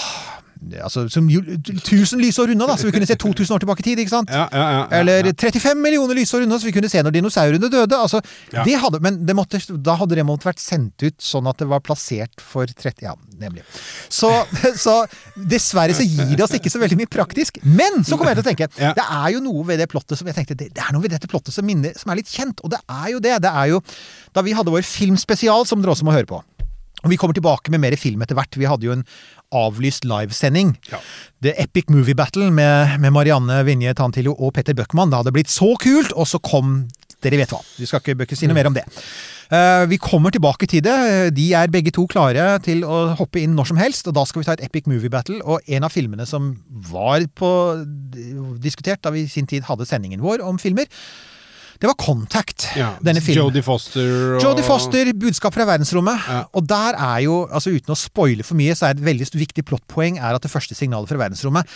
Altså, 0.82 1.06
som 1.12 1.28
jo, 1.30 1.42
1000 1.44 2.22
lysår 2.22 2.54
unna, 2.54 2.68
da, 2.70 2.76
så 2.80 2.88
vi 2.88 2.94
kunne 2.96 3.08
se 3.10 3.18
2000 3.22 3.56
år 3.56 3.64
tilbake 3.64 3.84
i 3.84 3.88
tid, 3.90 4.02
ikke 4.02 4.14
sant? 4.14 4.32
Ja, 4.34 4.46
ja, 4.52 4.66
ja, 4.74 4.84
Eller 5.00 5.30
ja. 5.30 5.34
35 5.38 5.82
millioner 5.82 6.18
lysår 6.18 6.46
unna, 6.46 6.58
så 6.60 6.70
vi 6.70 6.74
kunne 6.76 6.90
se 6.90 7.04
når 7.06 7.14
dinosaurene 7.16 7.70
døde. 7.70 8.00
Altså, 8.00 8.22
det 8.56 8.78
hadde, 8.82 9.02
men 9.04 9.20
det 9.28 9.36
måtte, 9.38 9.60
da 9.86 9.98
hadde 10.00 10.18
det 10.18 10.26
måttet 10.28 10.50
vært 10.50 10.64
sendt 10.64 11.06
ut 11.06 11.18
sånn 11.22 11.50
at 11.52 11.62
det 11.62 11.70
var 11.70 11.84
plassert 11.86 12.42
for 12.42 12.66
30 12.70 13.06
Ja, 13.06 13.14
nemlig. 13.42 13.66
Så, 14.10 14.32
så 14.86 14.98
dessverre 15.36 15.94
så 15.98 16.08
gir 16.08 16.34
det 16.34 16.48
oss 16.48 16.56
ikke 16.58 16.72
så 16.74 16.82
veldig 16.82 17.00
mye 17.04 17.12
praktisk. 17.12 17.60
Men 17.64 18.02
så 18.08 18.18
kommer 18.18 18.34
jeg 18.34 18.42
til 18.42 18.48
å 18.48 18.50
tenke, 18.50 18.72
det 18.98 19.06
er 19.06 19.30
jo 19.36 19.44
noe 19.46 19.68
ved 19.70 19.84
det 19.84 19.90
plottet 19.92 20.18
som 20.18 20.32
jeg 20.32 20.40
tenkte, 20.40 20.58
det, 20.58 20.72
det 20.74 20.84
er 20.86 20.96
noe 20.96 21.06
ved 21.06 21.14
dette 21.14 21.30
plottet 21.30 21.54
som, 21.54 21.68
minner, 21.68 21.94
som 22.00 22.14
er 22.14 22.24
litt 22.24 22.32
kjent. 22.32 22.64
Og 22.66 22.74
det 22.74 22.82
er 22.82 23.12
jo 23.14 23.22
det. 23.22 23.38
Det 23.46 23.52
er 23.52 23.74
jo 23.76 23.84
da 24.36 24.44
vi 24.46 24.56
hadde 24.56 24.74
vår 24.74 24.86
filmspesial, 24.88 25.68
som 25.68 25.84
dere 25.84 25.94
også 25.94 26.08
må 26.08 26.16
høre 26.16 26.30
på. 26.30 26.42
Og 27.06 27.14
vi 27.14 27.20
kommer 27.22 27.38
tilbake 27.38 27.70
med 27.74 27.84
mer 27.84 27.96
film 28.02 28.24
etter 28.26 28.38
hvert. 28.38 28.58
Vi 28.58 28.66
hadde 28.66 28.88
jo 28.88 28.96
en 28.96 29.06
avlyst 29.56 30.08
livesending. 30.10 30.74
Ja. 30.90 31.00
The 31.46 31.54
Epic 31.62 31.92
Movie 31.94 32.18
Battle 32.18 32.50
med, 32.52 32.98
med 33.00 33.14
Marianne 33.14 33.62
Vinje 33.68 33.94
Tantillo 33.98 34.34
og 34.34 34.56
Petter 34.58 34.74
Bøckmann. 34.78 35.14
Det 35.14 35.22
hadde 35.22 35.36
blitt 35.36 35.54
så 35.54 35.76
kult, 35.82 36.16
og 36.18 36.28
så 36.30 36.42
kom 36.44 36.84
Dere 37.24 37.40
vet 37.40 37.50
hva. 37.50 37.58
Vi 37.80 37.88
skal 37.90 38.04
ikke, 38.04 38.14
bøkke 38.20 38.38
si 38.38 38.46
noe 38.46 38.58
mer 38.58 38.68
om 38.70 38.76
det. 38.76 38.84
Uh, 39.50 39.86
vi 39.90 39.98
kommer 40.02 40.34
tilbake 40.34 40.68
til 40.70 40.84
det. 40.86 40.98
De 41.34 41.46
er 41.58 41.72
begge 41.74 41.94
to 41.96 42.04
klare 42.12 42.44
til 42.66 42.84
å 42.86 43.16
hoppe 43.18 43.42
inn 43.42 43.56
når 43.58 43.70
som 43.72 43.80
helst, 43.82 44.10
og 44.10 44.18
da 44.18 44.26
skal 44.30 44.42
vi 44.42 44.48
ta 44.48 44.54
et 44.54 44.66
Epic 44.68 44.90
Movie 44.90 45.10
Battle. 45.10 45.40
Og 45.42 45.66
en 45.66 45.88
av 45.88 45.94
filmene 45.94 46.28
som 46.30 46.52
var 46.92 47.26
på, 47.38 47.50
diskutert 48.62 49.02
da 49.06 49.14
vi 49.16 49.26
i 49.26 49.32
sin 49.32 49.50
tid 49.50 49.66
hadde 49.70 49.88
sendingen 49.90 50.22
vår 50.26 50.44
om 50.46 50.60
filmer, 50.62 50.90
Det 51.80 51.90
var 51.90 51.98
Contact, 52.00 52.70
Ja, 52.80 52.94
denne 53.04 53.22
filmen. 53.24 53.50
Jodie 53.50 53.64
Foster 53.66 54.38
og 54.38 54.44
Jodie 54.44 54.64
Foster, 54.64 55.12
'Budskap 55.12 55.54
fra 55.54 55.66
verdensrommet'. 55.68 56.28
Ja. 56.30 56.44
Og 56.54 56.68
der 56.70 56.96
er 56.96 57.20
jo, 57.26 57.48
altså 57.52 57.74
uten 57.76 57.92
å 57.92 58.00
spoile 58.00 58.44
for 58.44 58.56
mye, 58.56 58.76
så 58.76 58.88
er 58.88 58.96
et 58.96 59.04
veldig 59.04 59.28
viktig 59.36 59.66
plottpoeng 59.68 60.18
er 60.18 60.38
at 60.38 60.42
det 60.42 60.52
første 60.52 60.76
signalet 60.78 61.10
fra 61.12 61.20
verdensrommet 61.20 61.68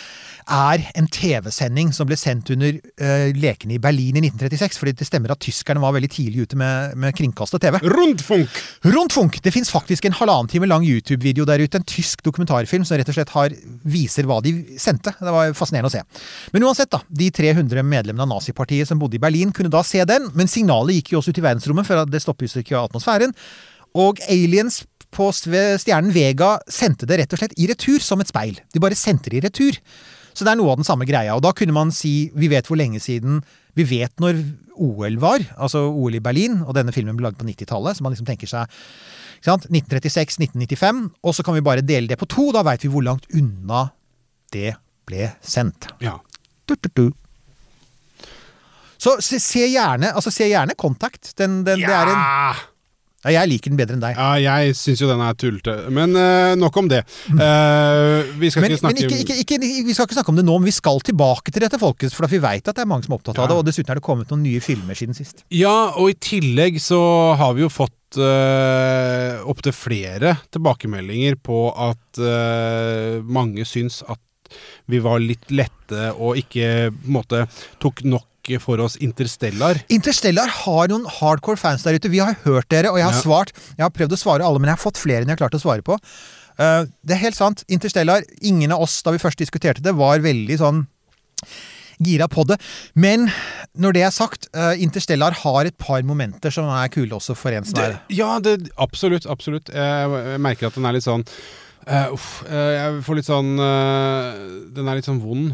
er 0.50 0.82
en 0.98 1.06
TV-sending 1.10 1.92
som 1.94 2.08
ble 2.08 2.16
sendt 2.18 2.50
under 2.54 2.74
uh, 2.74 3.30
lekene 3.38 3.76
i 3.76 3.80
Berlin 3.82 4.18
i 4.18 4.22
1936. 4.26 4.78
fordi 4.80 4.94
det 4.98 5.06
stemmer 5.08 5.34
at 5.34 5.40
tyskerne 5.42 5.82
var 5.82 5.94
veldig 5.96 6.10
tidlig 6.12 6.46
ute 6.46 6.58
med, 6.60 6.96
med 7.00 7.16
kringkastet 7.16 7.62
TV. 7.64 7.78
Rundfunk! 7.86 8.60
Rundfunk! 8.86 9.40
Det 9.44 9.54
fins 9.54 9.72
faktisk 9.72 10.08
en 10.08 10.16
halvannen 10.18 10.50
time 10.50 10.68
lang 10.70 10.84
YouTube-video 10.86 11.46
der 11.48 11.62
ute. 11.62 11.80
En 11.80 11.86
tysk 11.86 12.24
dokumentarfilm 12.26 12.84
som 12.86 12.98
rett 12.98 13.10
og 13.12 13.18
slett 13.18 13.34
har, 13.36 13.56
viser 13.86 14.28
hva 14.28 14.40
de 14.44 14.54
sendte. 14.80 15.14
Det 15.16 15.34
var 15.34 15.56
fascinerende 15.56 15.92
å 15.92 15.94
se. 15.94 16.04
Men 16.54 16.68
uansett, 16.68 16.92
da. 16.92 17.02
De 17.08 17.30
300 17.34 17.84
medlemmene 17.86 18.26
av 18.26 18.32
nazipartiet 18.36 18.90
som 18.90 19.00
bodde 19.00 19.20
i 19.20 19.22
Berlin, 19.22 19.54
kunne 19.56 19.72
da 19.72 19.84
se 19.86 20.04
den. 20.08 20.30
Men 20.36 20.50
signalet 20.50 21.00
gikk 21.00 21.14
jo 21.14 21.22
også 21.22 21.34
ut 21.34 21.42
i 21.42 21.46
verdensrommet, 21.46 21.88
for 21.88 22.06
det 22.10 22.22
stoppet 22.24 22.50
jo 22.50 22.64
ikke 22.64 22.80
atmosfæren. 22.84 23.34
Og 23.98 24.22
aliens 24.30 24.82
på 25.10 25.26
stjernen 25.34 26.12
Vega 26.14 26.54
sendte 26.70 27.08
det 27.08 27.18
rett 27.20 27.34
og 27.34 27.40
slett 27.42 27.56
i 27.58 27.66
retur, 27.70 27.98
som 28.02 28.22
et 28.22 28.30
speil. 28.30 28.58
De 28.70 28.82
bare 28.82 28.98
sendte 28.98 29.32
det 29.32 29.40
i 29.40 29.46
retur. 29.48 29.78
Så 30.40 30.46
det 30.48 30.54
er 30.54 30.60
noe 30.62 30.72
av 30.72 30.80
den 30.80 30.88
samme 30.88 31.04
greia. 31.04 31.34
Og 31.36 31.44
da 31.44 31.52
kunne 31.52 31.74
man 31.76 31.90
si 31.92 32.30
Vi 32.32 32.48
vet 32.48 32.64
hvor 32.70 32.78
lenge 32.80 32.96
siden 33.02 33.42
Vi 33.76 33.84
vet 33.84 34.14
når 34.22 34.40
OL 34.80 35.18
var, 35.20 35.42
altså 35.60 35.82
OL 35.92 36.16
i 36.16 36.22
Berlin, 36.24 36.62
og 36.64 36.72
denne 36.72 36.94
filmen 36.96 37.18
ble 37.18 37.26
laget 37.26 37.36
på 37.36 37.44
90-tallet, 37.44 37.98
så 37.98 38.04
man 38.04 38.14
liksom 38.14 38.24
tenker 38.30 38.48
seg 38.48 38.70
ikke 39.36 39.50
sant? 39.50 39.66
1936, 39.68 40.38
1995, 40.40 41.02
og 41.20 41.34
så 41.36 41.44
kan 41.44 41.56
vi 41.56 41.62
bare 41.64 41.84
dele 41.84 42.08
det 42.08 42.16
på 42.20 42.28
to. 42.28 42.46
Da 42.56 42.62
veit 42.64 42.80
vi 42.84 42.90
hvor 42.92 43.04
langt 43.04 43.28
unna 43.36 43.90
det 44.56 44.72
ble 45.08 45.28
sendt. 45.44 45.90
Ja. 46.00 46.16
Du, 46.64 46.76
du, 46.80 46.88
du. 46.96 48.26
Så 49.00 49.18
se, 49.24 49.36
se 49.40 49.66
gjerne 49.68 50.14
altså 50.16 50.32
se 50.32 50.48
gjerne 50.48 50.76
Contact. 50.80 51.34
Den, 51.36 51.60
den, 51.68 51.84
det 51.84 51.92
er 51.92 52.12
en, 52.12 52.24
ja! 53.20 53.32
ja, 53.34 53.42
jeg 53.42 53.50
liker 53.52 53.72
den 53.72 53.80
bedre 53.80 53.96
enn 53.96 54.02
deg. 54.02 54.16
Ja, 54.16 54.56
jeg 54.60 54.76
syns 54.78 55.02
jo 55.02 55.08
den 55.10 55.20
er 55.24 55.36
tullete. 55.38 55.76
Men 55.92 56.16
uh, 56.16 56.54
nok 56.58 56.78
om 56.80 56.88
det. 56.90 57.02
Uh, 57.28 58.24
vi 58.40 58.48
skal 58.52 58.64
Men, 58.64 58.72
ikke 58.72 58.82
snakke 58.82 58.96
men 58.96 59.04
ikke, 59.04 59.20
ikke, 59.24 59.38
ikke, 59.44 59.84
vi 59.88 59.96
skal 59.96 60.08
ikke 60.08 60.18
snakke 60.20 60.32
om 60.32 60.40
det 60.40 60.46
nå, 60.48 60.56
men 60.60 60.70
vi 60.70 60.76
skal 60.76 61.02
tilbake 61.04 61.52
til 61.52 61.66
dette, 61.66 61.80
folkens. 61.80 62.16
For 62.16 62.30
vi 62.30 62.40
veit 62.42 62.64
at 62.64 62.78
det 62.78 62.86
er 62.86 62.90
mange 62.90 63.04
som 63.06 63.16
er 63.16 63.20
opptatt 63.20 63.42
av 63.42 63.50
det. 63.50 63.58
Og 63.60 63.68
dessuten 63.68 63.92
er 63.92 64.00
det 64.00 64.06
kommet 64.06 64.32
noen 64.32 64.44
nye 64.46 64.62
filmer 64.64 64.98
siden 64.98 65.16
sist. 65.16 65.44
Ja, 65.52 65.92
og 66.00 66.14
i 66.14 66.18
tillegg 66.20 66.80
så 66.82 67.00
har 67.40 67.54
vi 67.58 67.66
jo 67.66 67.72
fått 67.72 68.20
uh, 68.20 69.44
opptil 69.50 69.76
flere 69.76 70.38
tilbakemeldinger 70.54 71.36
på 71.44 71.68
at 71.76 72.22
uh, 72.24 73.20
mange 73.26 73.68
syns 73.68 74.00
at 74.08 74.20
vi 74.90 74.98
var 75.02 75.22
litt 75.22 75.52
lette 75.54 76.10
og 76.16 76.38
ikke 76.40 76.90
på 76.90 77.06
en 77.06 77.14
måte 77.14 77.44
tok 77.82 78.02
nok 78.08 78.26
for 78.60 78.80
oss 78.80 78.96
Interstellar. 78.96 79.82
Interstellar 79.88 80.48
har 80.48 80.88
noen 80.88 81.06
hardcore 81.06 81.56
fans 81.60 81.82
der 81.82 81.98
ute. 81.98 82.10
Vi 82.10 82.18
har 82.18 82.34
hørt 82.44 82.68
dere, 82.68 82.90
og 82.90 82.98
jeg 82.98 83.06
har 83.06 83.12
Ja. 83.14 83.20
svart. 83.20 83.52
Jeg 83.76 83.84
har 83.84 83.90
prøvd 83.90 84.12
å 84.12 84.18
svare 84.18 84.44
alle, 84.44 84.58
men 84.58 84.68
jeg 84.68 84.76
har 84.78 84.90
fått 84.90 84.98
flere 84.98 85.22
enn 85.22 85.28
jeg 85.28 85.38
har 85.38 85.48
klart 85.48 85.58
å 85.58 85.62
svare 85.62 85.82
på. 85.82 85.98
Uh, 86.58 86.84
det 87.04 87.16
er 87.16 87.24
helt 87.24 87.36
sant. 87.36 87.64
Interstellar, 87.68 88.22
ingen 88.42 88.72
av 88.72 88.80
oss 88.82 89.02
da 89.02 89.12
vi 89.12 89.18
først 89.18 89.38
diskuterte 89.38 89.82
det, 89.82 89.94
var 89.94 90.18
veldig 90.18 90.58
sånn 90.58 90.86
gira 92.00 92.28
på 92.28 92.44
det. 92.48 92.58
Men 92.94 93.30
når 93.76 93.92
det 93.92 94.02
er 94.02 94.10
sagt, 94.10 94.48
eh, 94.54 94.82
Interstellar 94.82 95.32
har 95.42 95.68
et 95.68 95.76
par 95.78 96.02
momenter 96.02 96.50
som 96.50 96.68
er 96.68 96.88
kule 96.88 97.12
også 97.12 97.36
for 97.36 97.52
en 97.52 97.64
som 97.64 97.74
Det, 97.74 97.84
er 97.84 98.00
ja, 98.08 98.38
det, 98.40 98.70
absolutt. 98.78 99.26
Absolutt. 99.26 99.68
Jeg, 99.68 100.40
merker 100.40 100.66
at 100.70 100.74
den 100.74 100.86
er 100.88 100.96
litt 100.96 101.04
sånn 101.04 101.24
uh, 101.86 102.12
Uff. 102.12 102.42
jeg 102.48 103.02
får 103.04 103.16
litt 103.16 103.28
sånn 103.28 103.52
uh, 103.60 104.32
Den 104.72 104.88
er 104.88 104.96
litt 104.96 105.08
sånn 105.08 105.20
vond. 105.20 105.52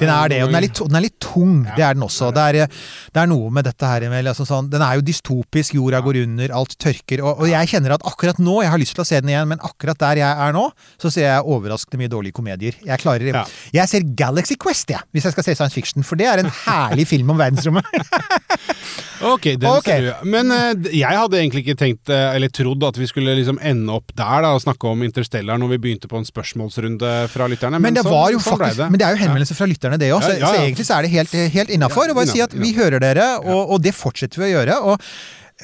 Den 0.00 0.10
er 0.12 0.32
det, 0.32 0.40
og 0.44 0.50
den 0.50 0.58
er 0.58 0.64
litt, 0.64 0.80
den 0.80 0.98
er 0.98 1.04
litt 1.04 1.18
tung. 1.22 1.56
Det 1.76 1.84
er 1.84 1.96
den 1.96 2.04
også. 2.06 2.30
Det 2.34 2.44
er, 2.44 2.78
det 3.12 3.22
er 3.22 3.30
noe 3.30 3.50
med 3.54 3.66
dette 3.68 3.90
her 3.90 4.06
altså 4.20 4.46
sånn, 4.48 4.70
Den 4.72 4.84
er 4.84 4.98
jo 4.98 5.04
dystopisk, 5.06 5.76
jorda 5.76 6.00
går 6.04 6.22
under, 6.24 6.54
alt 6.56 6.76
tørker. 6.80 7.22
Og, 7.24 7.44
og 7.44 7.50
jeg 7.50 7.72
kjenner 7.74 7.96
at 7.96 8.06
akkurat 8.08 8.40
nå, 8.42 8.60
jeg 8.64 8.72
har 8.72 8.80
lyst 8.80 8.96
til 8.96 9.04
å 9.04 9.08
se 9.08 9.20
den 9.20 9.32
igjen, 9.34 9.50
men 9.50 9.62
akkurat 9.66 10.00
der 10.00 10.22
jeg 10.22 10.46
er 10.46 10.56
nå, 10.56 10.66
så 11.00 11.12
ser 11.12 11.28
jeg 11.28 11.46
overraskende 11.56 12.00
mye 12.00 12.12
dårlige 12.12 12.38
komedier. 12.40 12.80
Jeg 12.86 13.02
klarer 13.02 13.30
Ja. 13.30 13.44
Jeg 13.74 13.88
ser 13.90 14.06
Galaxy 14.16 14.56
Quest, 14.60 14.90
jeg, 14.90 15.04
hvis 15.14 15.28
jeg 15.28 15.36
skal 15.36 15.46
se 15.46 15.54
science 15.58 15.76
fiction, 15.76 16.06
for 16.06 16.18
det 16.20 16.26
er 16.30 16.42
en 16.42 16.50
herlig 16.64 17.06
film 17.10 17.34
om 17.34 17.40
verdensrommet. 17.40 17.84
Ok, 19.20 19.44
den 19.60 19.68
okay. 19.68 20.00
ser 20.00 20.06
du. 20.06 20.28
Men 20.32 20.52
eh, 20.54 20.86
jeg 20.96 21.18
hadde 21.18 21.36
egentlig 21.36 21.64
ikke 21.66 21.76
tenkt, 21.78 22.08
eh, 22.12 22.34
eller 22.36 22.48
trodd, 22.56 22.84
at 22.88 22.96
vi 22.96 23.08
skulle 23.08 23.34
liksom 23.36 23.58
ende 23.60 23.92
opp 23.92 24.14
der 24.16 24.44
da, 24.46 24.54
og 24.56 24.62
snakke 24.64 24.88
om 24.88 25.02
Interstellar 25.04 25.60
når 25.60 25.74
vi 25.74 25.78
begynte 25.84 26.08
på 26.08 26.16
en 26.20 26.24
spørsmålsrunde 26.24 27.10
fra 27.32 27.48
lytterne. 27.50 27.80
Men 27.82 27.98
det, 27.98 28.04
så- 28.06 28.14
var 28.14 28.30
jo 28.32 28.40
så 28.40 28.56
faktisk, 28.56 28.78
det. 28.80 28.90
men 28.90 29.00
det 29.00 29.06
er 29.06 29.16
jo 29.16 29.20
henvendelser 29.24 29.49
fra 29.58 29.68
lytterne, 29.70 29.98
det 30.00 30.12
òg. 30.14 30.22
Ja, 30.24 30.36
ja, 30.36 30.46
så 30.46 30.54
så, 30.54 30.62
egentlig 30.64 30.86
så 30.88 30.96
er 30.98 31.06
det 31.06 31.12
helt, 31.14 31.36
helt 31.56 31.74
innafor. 31.74 32.10
Og 32.10 32.18
bare 32.20 32.30
si 32.30 32.42
at 32.44 32.54
vi 32.56 32.72
hører 32.76 33.02
dere, 33.02 33.28
og, 33.42 33.76
og 33.76 33.84
det 33.84 33.94
fortsetter 33.96 34.42
vi 34.42 34.50
å 34.50 34.54
gjøre. 34.58 34.80
og 34.92 35.10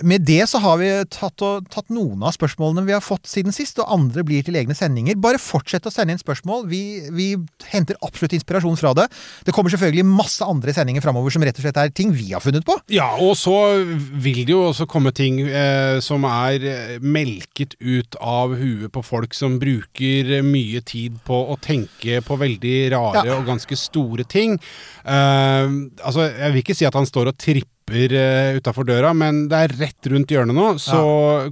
med 0.03 0.25
det 0.29 0.43
så 0.51 0.59
har 0.61 0.79
vi 0.81 0.89
tatt, 1.13 1.41
og, 1.45 1.69
tatt 1.73 1.89
noen 1.95 2.23
av 2.27 2.35
spørsmålene 2.37 2.85
vi 2.87 2.95
har 2.95 3.05
fått 3.05 3.29
siden 3.31 3.55
sist, 3.55 3.79
og 3.81 3.89
andre 3.93 4.25
blir 4.27 4.45
til 4.47 4.57
egne 4.59 4.75
sendinger. 4.77 5.17
Bare 5.21 5.41
fortsett 5.41 5.87
å 5.89 5.93
sende 5.93 6.13
inn 6.17 6.21
spørsmål. 6.21 6.67
Vi, 6.71 6.81
vi 7.17 7.29
henter 7.73 7.99
absolutt 8.05 8.35
inspirasjon 8.37 8.79
fra 8.81 8.93
det. 8.99 9.07
Det 9.47 9.55
kommer 9.57 9.73
selvfølgelig 9.73 10.07
masse 10.09 10.45
andre 10.45 10.75
sendinger 10.77 11.05
framover 11.05 11.33
som 11.35 11.45
rett 11.47 11.57
og 11.61 11.65
slett 11.67 11.81
er 11.81 11.93
ting 11.97 12.13
vi 12.17 12.31
har 12.35 12.45
funnet 12.45 12.67
på. 12.67 12.77
Ja, 12.93 13.09
og 13.23 13.37
så 13.41 13.55
vil 13.87 14.43
det 14.45 14.53
jo 14.55 14.65
også 14.69 14.89
komme 14.91 15.15
ting 15.17 15.41
eh, 15.47 15.99
som 16.05 16.27
er 16.29 16.67
eh, 16.67 16.97
melket 17.01 17.79
ut 17.81 18.19
av 18.21 18.57
huet 18.59 18.93
på 18.93 19.05
folk 19.07 19.37
som 19.37 19.59
bruker 19.63 20.37
mye 20.47 20.83
tid 20.87 21.21
på 21.27 21.39
å 21.53 21.57
tenke 21.63 22.21
på 22.27 22.41
veldig 22.41 22.77
rare 22.97 23.25
Ja. 23.27 23.39
og 23.39 23.47
ganske 23.49 23.77
store 23.79 24.27
ting. 24.29 24.59
Eh, 25.05 25.65
altså, 26.05 26.29
jeg 26.29 26.53
vil 26.53 26.63
ikke 26.65 26.77
si 26.77 26.87
at 26.89 26.95
han 26.99 27.09
står 27.09 27.33
og 27.33 27.39
tripper 27.41 27.73
uh, 27.93 28.57
utafor 28.59 28.89
døra, 28.89 29.13
men 29.15 29.47
det 29.51 29.63
er 29.63 29.77
rett 29.81 30.09
rundt 30.13 30.33
hjørnet 30.35 30.57
nå, 30.57 30.71
så 30.83 31.03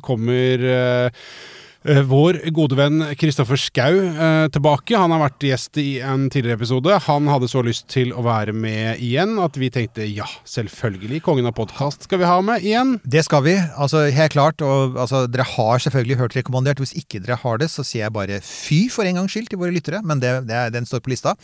kommer 0.03 0.65
eh, 0.71 1.11
Eh, 1.15 1.64
Vår 1.85 2.39
gode 2.57 2.79
venn 2.79 3.03
Kristoffer 3.21 3.59
Schou 3.61 3.99
eh, 4.09 4.47
tilbake. 4.49 4.97
Han 4.97 5.13
har 5.13 5.21
vært 5.21 5.45
gjest 5.45 5.77
i 5.77 5.99
en 6.01 6.31
tidligere 6.33 6.57
episode. 6.57 6.97
Han 7.05 7.29
hadde 7.29 7.51
så 7.53 7.61
lyst 7.61 7.91
til 7.93 8.15
å 8.17 8.23
være 8.25 8.55
med 8.57 9.03
igjen 9.05 9.35
at 9.45 9.59
vi 9.61 9.69
tenkte 9.69 10.07
ja, 10.09 10.25
selvfølgelig. 10.49 11.21
Kongen 11.27 11.51
av 11.51 11.53
podkast 11.59 12.07
skal 12.09 12.23
vi 12.23 12.31
ha 12.31 12.39
med 12.41 12.65
igjen. 12.65 12.95
Det 13.05 13.27
skal 13.27 13.45
vi. 13.45 13.59
altså 13.77 14.07
Helt 14.17 14.33
klart. 14.33 14.65
og 14.65 14.97
altså, 14.97 15.27
Dere 15.29 15.45
har 15.45 15.85
selvfølgelig 15.85 16.21
hørt 16.23 16.39
rekommandert. 16.41 16.81
Hvis 16.81 16.97
ikke 16.97 17.21
dere 17.21 17.37
har 17.45 17.61
det, 17.61 17.69
så 17.69 17.85
sier 17.85 18.07
jeg 18.07 18.17
bare 18.17 18.41
fy 18.41 18.87
for 18.89 19.05
en 19.05 19.21
gangs 19.21 19.37
skyld 19.37 19.53
til 19.53 19.61
våre 19.61 19.77
lyttere. 19.77 20.01
Men 20.09 20.25
det, 20.25 20.39
det, 20.49 20.71
den 20.73 20.89
står 20.89 21.05
på 21.05 21.13
lista. 21.13 21.37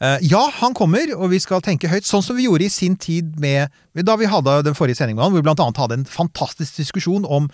Eh, 0.00 0.24
ja, 0.32 0.40
han 0.62 0.72
kommer, 0.72 1.12
og 1.20 1.34
vi 1.36 1.44
skal 1.44 1.60
tenke 1.60 1.92
høyt. 1.92 2.08
Sånn 2.08 2.24
som 2.24 2.40
vi 2.40 2.48
gjorde 2.48 2.64
i 2.64 2.72
sin 2.72 2.96
tid 2.96 3.36
med 3.44 3.68
da 4.04 4.16
vi 4.20 4.28
hadde 4.28 4.62
den 4.66 4.76
forrige 4.76 4.98
sendingen 4.98 5.20
med 5.20 5.28
han, 5.28 5.36
hvor 5.36 5.44
vi 5.44 5.52
annet 5.52 5.84
hadde 5.84 6.00
en 6.00 6.08
fantastisk 6.08 6.80
diskusjon 6.80 7.28
om 7.28 7.52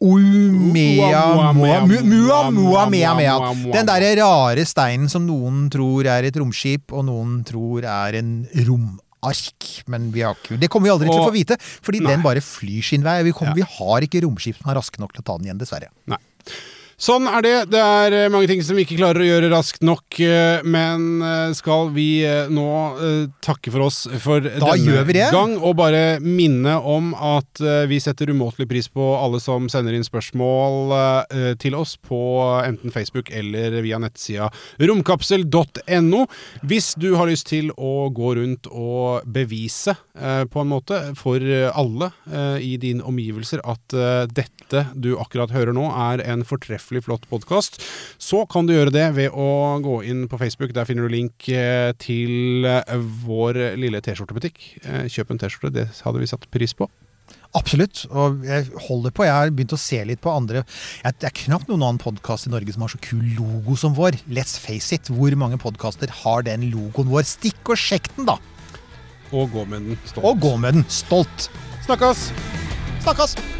Umea 0.00 1.52
Mua 1.52 2.50
Mua 2.50 2.86
Mea 2.88 3.12
Mea. 3.14 3.36
Den 3.72 3.86
derre 3.88 4.14
rare 4.22 4.64
steinen 4.68 5.10
som 5.12 5.26
noen 5.28 5.66
tror 5.72 6.08
er 6.08 6.28
et 6.30 6.38
romskip, 6.40 6.92
og 6.96 7.04
noen 7.10 7.40
tror 7.44 7.84
er 7.84 8.16
en 8.22 8.32
romark. 8.64 9.68
Men 9.92 10.08
vi 10.14 10.24
har 10.24 10.38
ikke, 10.38 10.56
det 10.56 10.70
kommer 10.72 10.88
vi 10.88 10.94
aldri 10.94 11.10
til 11.12 11.20
å 11.20 11.28
få 11.28 11.34
vite, 11.36 11.58
fordi 11.60 12.00
Nei. 12.00 12.14
den 12.14 12.24
bare 12.24 12.40
flyr 12.40 12.82
sin 12.86 13.04
vei. 13.04 13.18
Vi, 13.26 13.34
kommer, 13.36 13.52
Ja. 13.52 13.60
vi 13.60 13.76
har 13.76 14.06
ikke 14.08 14.22
romskip 14.24 14.56
som 14.56 14.70
er 14.72 14.80
raske 14.80 15.02
nok 15.02 15.12
til 15.12 15.20
å 15.20 15.26
ta 15.28 15.36
den 15.36 15.50
igjen, 15.50 15.60
dessverre. 15.60 15.90
Nei. 16.08 16.16
Sånn 17.00 17.24
er 17.30 17.40
det. 17.40 17.52
Det 17.72 17.80
er 17.80 18.12
eh, 18.12 18.26
mange 18.28 18.44
ting 18.50 18.60
som 18.60 18.76
vi 18.76 18.82
ikke 18.84 18.98
klarer 18.98 19.22
å 19.24 19.28
gjøre 19.28 19.48
raskt 19.54 19.80
nok. 19.88 20.18
eh, 20.20 20.60
Men 20.68 21.22
eh, 21.24 21.52
skal 21.56 21.88
vi 21.94 22.10
nå 22.52 22.66
takke 23.40 23.72
for 23.72 23.86
oss 23.86 24.02
for 24.20 24.44
Da 24.44 24.74
denne 24.76 25.30
gang, 25.32 25.54
og 25.64 25.78
bare 25.78 26.18
minne 26.20 26.74
om 26.76 27.14
at 27.16 27.62
vi 27.88 27.96
setter 28.02 28.32
umåtelig 28.34 28.66
pris 28.68 28.88
på 28.92 29.06
alle 29.16 29.40
som 29.40 29.68
sender 29.72 29.96
inn 29.96 30.04
spørsmål 30.04 30.92
til 31.62 31.76
oss 31.78 31.94
på 31.96 32.18
enten 32.66 32.92
Facebook 32.92 33.30
eller 33.32 33.78
via 33.84 33.98
nettsida 34.02 34.50
romkapsel.no. 34.90 36.24
Hvis 36.68 36.92
du 37.00 37.14
har 37.16 37.30
lyst 37.30 37.48
til 37.50 37.70
å 37.76 38.10
gå 38.14 38.34
rundt 38.40 38.68
og 38.70 39.24
bevise 39.30 39.94
på 40.14 40.62
en 40.64 40.70
måte 40.72 41.00
for 41.18 41.40
alle 41.70 42.10
i 42.60 42.74
dine 42.82 43.06
omgivelser 43.08 43.62
at 43.64 43.96
dette 44.34 44.84
du 44.94 45.14
akkurat 45.20 45.54
hører 45.54 45.76
nå, 45.76 45.88
er 46.10 46.24
en 46.28 46.44
fortreffelig 46.46 46.89
flott 46.98 47.28
podkast, 47.30 47.78
så 48.18 48.42
kan 48.50 48.66
du 48.66 48.74
gjøre 48.74 48.90
det 48.90 49.06
ved 49.14 49.30
å 49.30 49.78
gå 49.84 50.00
inn 50.10 50.24
på 50.26 50.40
Facebook. 50.40 50.74
Der 50.74 50.88
finner 50.88 51.06
du 51.06 51.14
link 51.14 51.46
eh, 51.54 51.92
til 52.02 52.66
eh, 52.66 53.06
vår 53.22 53.78
lille 53.78 54.02
T-skjortebutikk. 54.02 54.58
Eh, 54.82 55.06
Kjøp 55.06 55.30
en 55.30 55.44
T-skjorte, 55.44 55.70
det 55.78 55.86
hadde 56.02 56.24
vi 56.24 56.30
satt 56.32 56.50
pris 56.50 56.74
på. 56.74 56.90
Absolutt. 57.54 58.04
Og 58.10 58.44
jeg 58.46 58.68
holder 58.88 59.14
på. 59.14 59.26
Jeg 59.26 59.34
har 59.34 59.54
begynt 59.54 59.74
å 59.74 59.80
se 59.80 59.98
litt 60.06 60.22
på 60.22 60.30
andre 60.30 60.62
jeg, 60.62 61.14
Det 61.18 61.30
er 61.30 61.36
knapt 61.44 61.70
noen 61.70 61.82
annen 61.82 62.02
podkast 62.02 62.46
i 62.46 62.52
Norge 62.52 62.74
som 62.74 62.86
har 62.86 62.92
så 62.92 63.00
kul 63.02 63.22
logo 63.38 63.78
som 63.78 63.94
vår. 63.96 64.18
Let's 64.30 64.56
face 64.58 64.94
it. 64.94 65.10
Hvor 65.10 65.34
mange 65.38 65.58
podkaster 65.62 66.10
har 66.22 66.46
den 66.46 66.70
logoen 66.74 67.10
vår? 67.10 67.26
Stikk 67.26 67.74
og 67.74 67.80
sjekk 67.80 68.10
den, 68.16 68.30
da! 68.30 68.38
Og 69.30 69.50
gå 69.54 69.64
med 69.66 69.86
den 69.86 69.98
stolt. 70.06 70.26
Og 70.26 70.42
gå 70.42 70.56
med 70.58 70.78
den 70.80 70.86
stolt. 70.90 71.50
Snakkes! 71.86 72.30
Snakkes! 73.02 73.59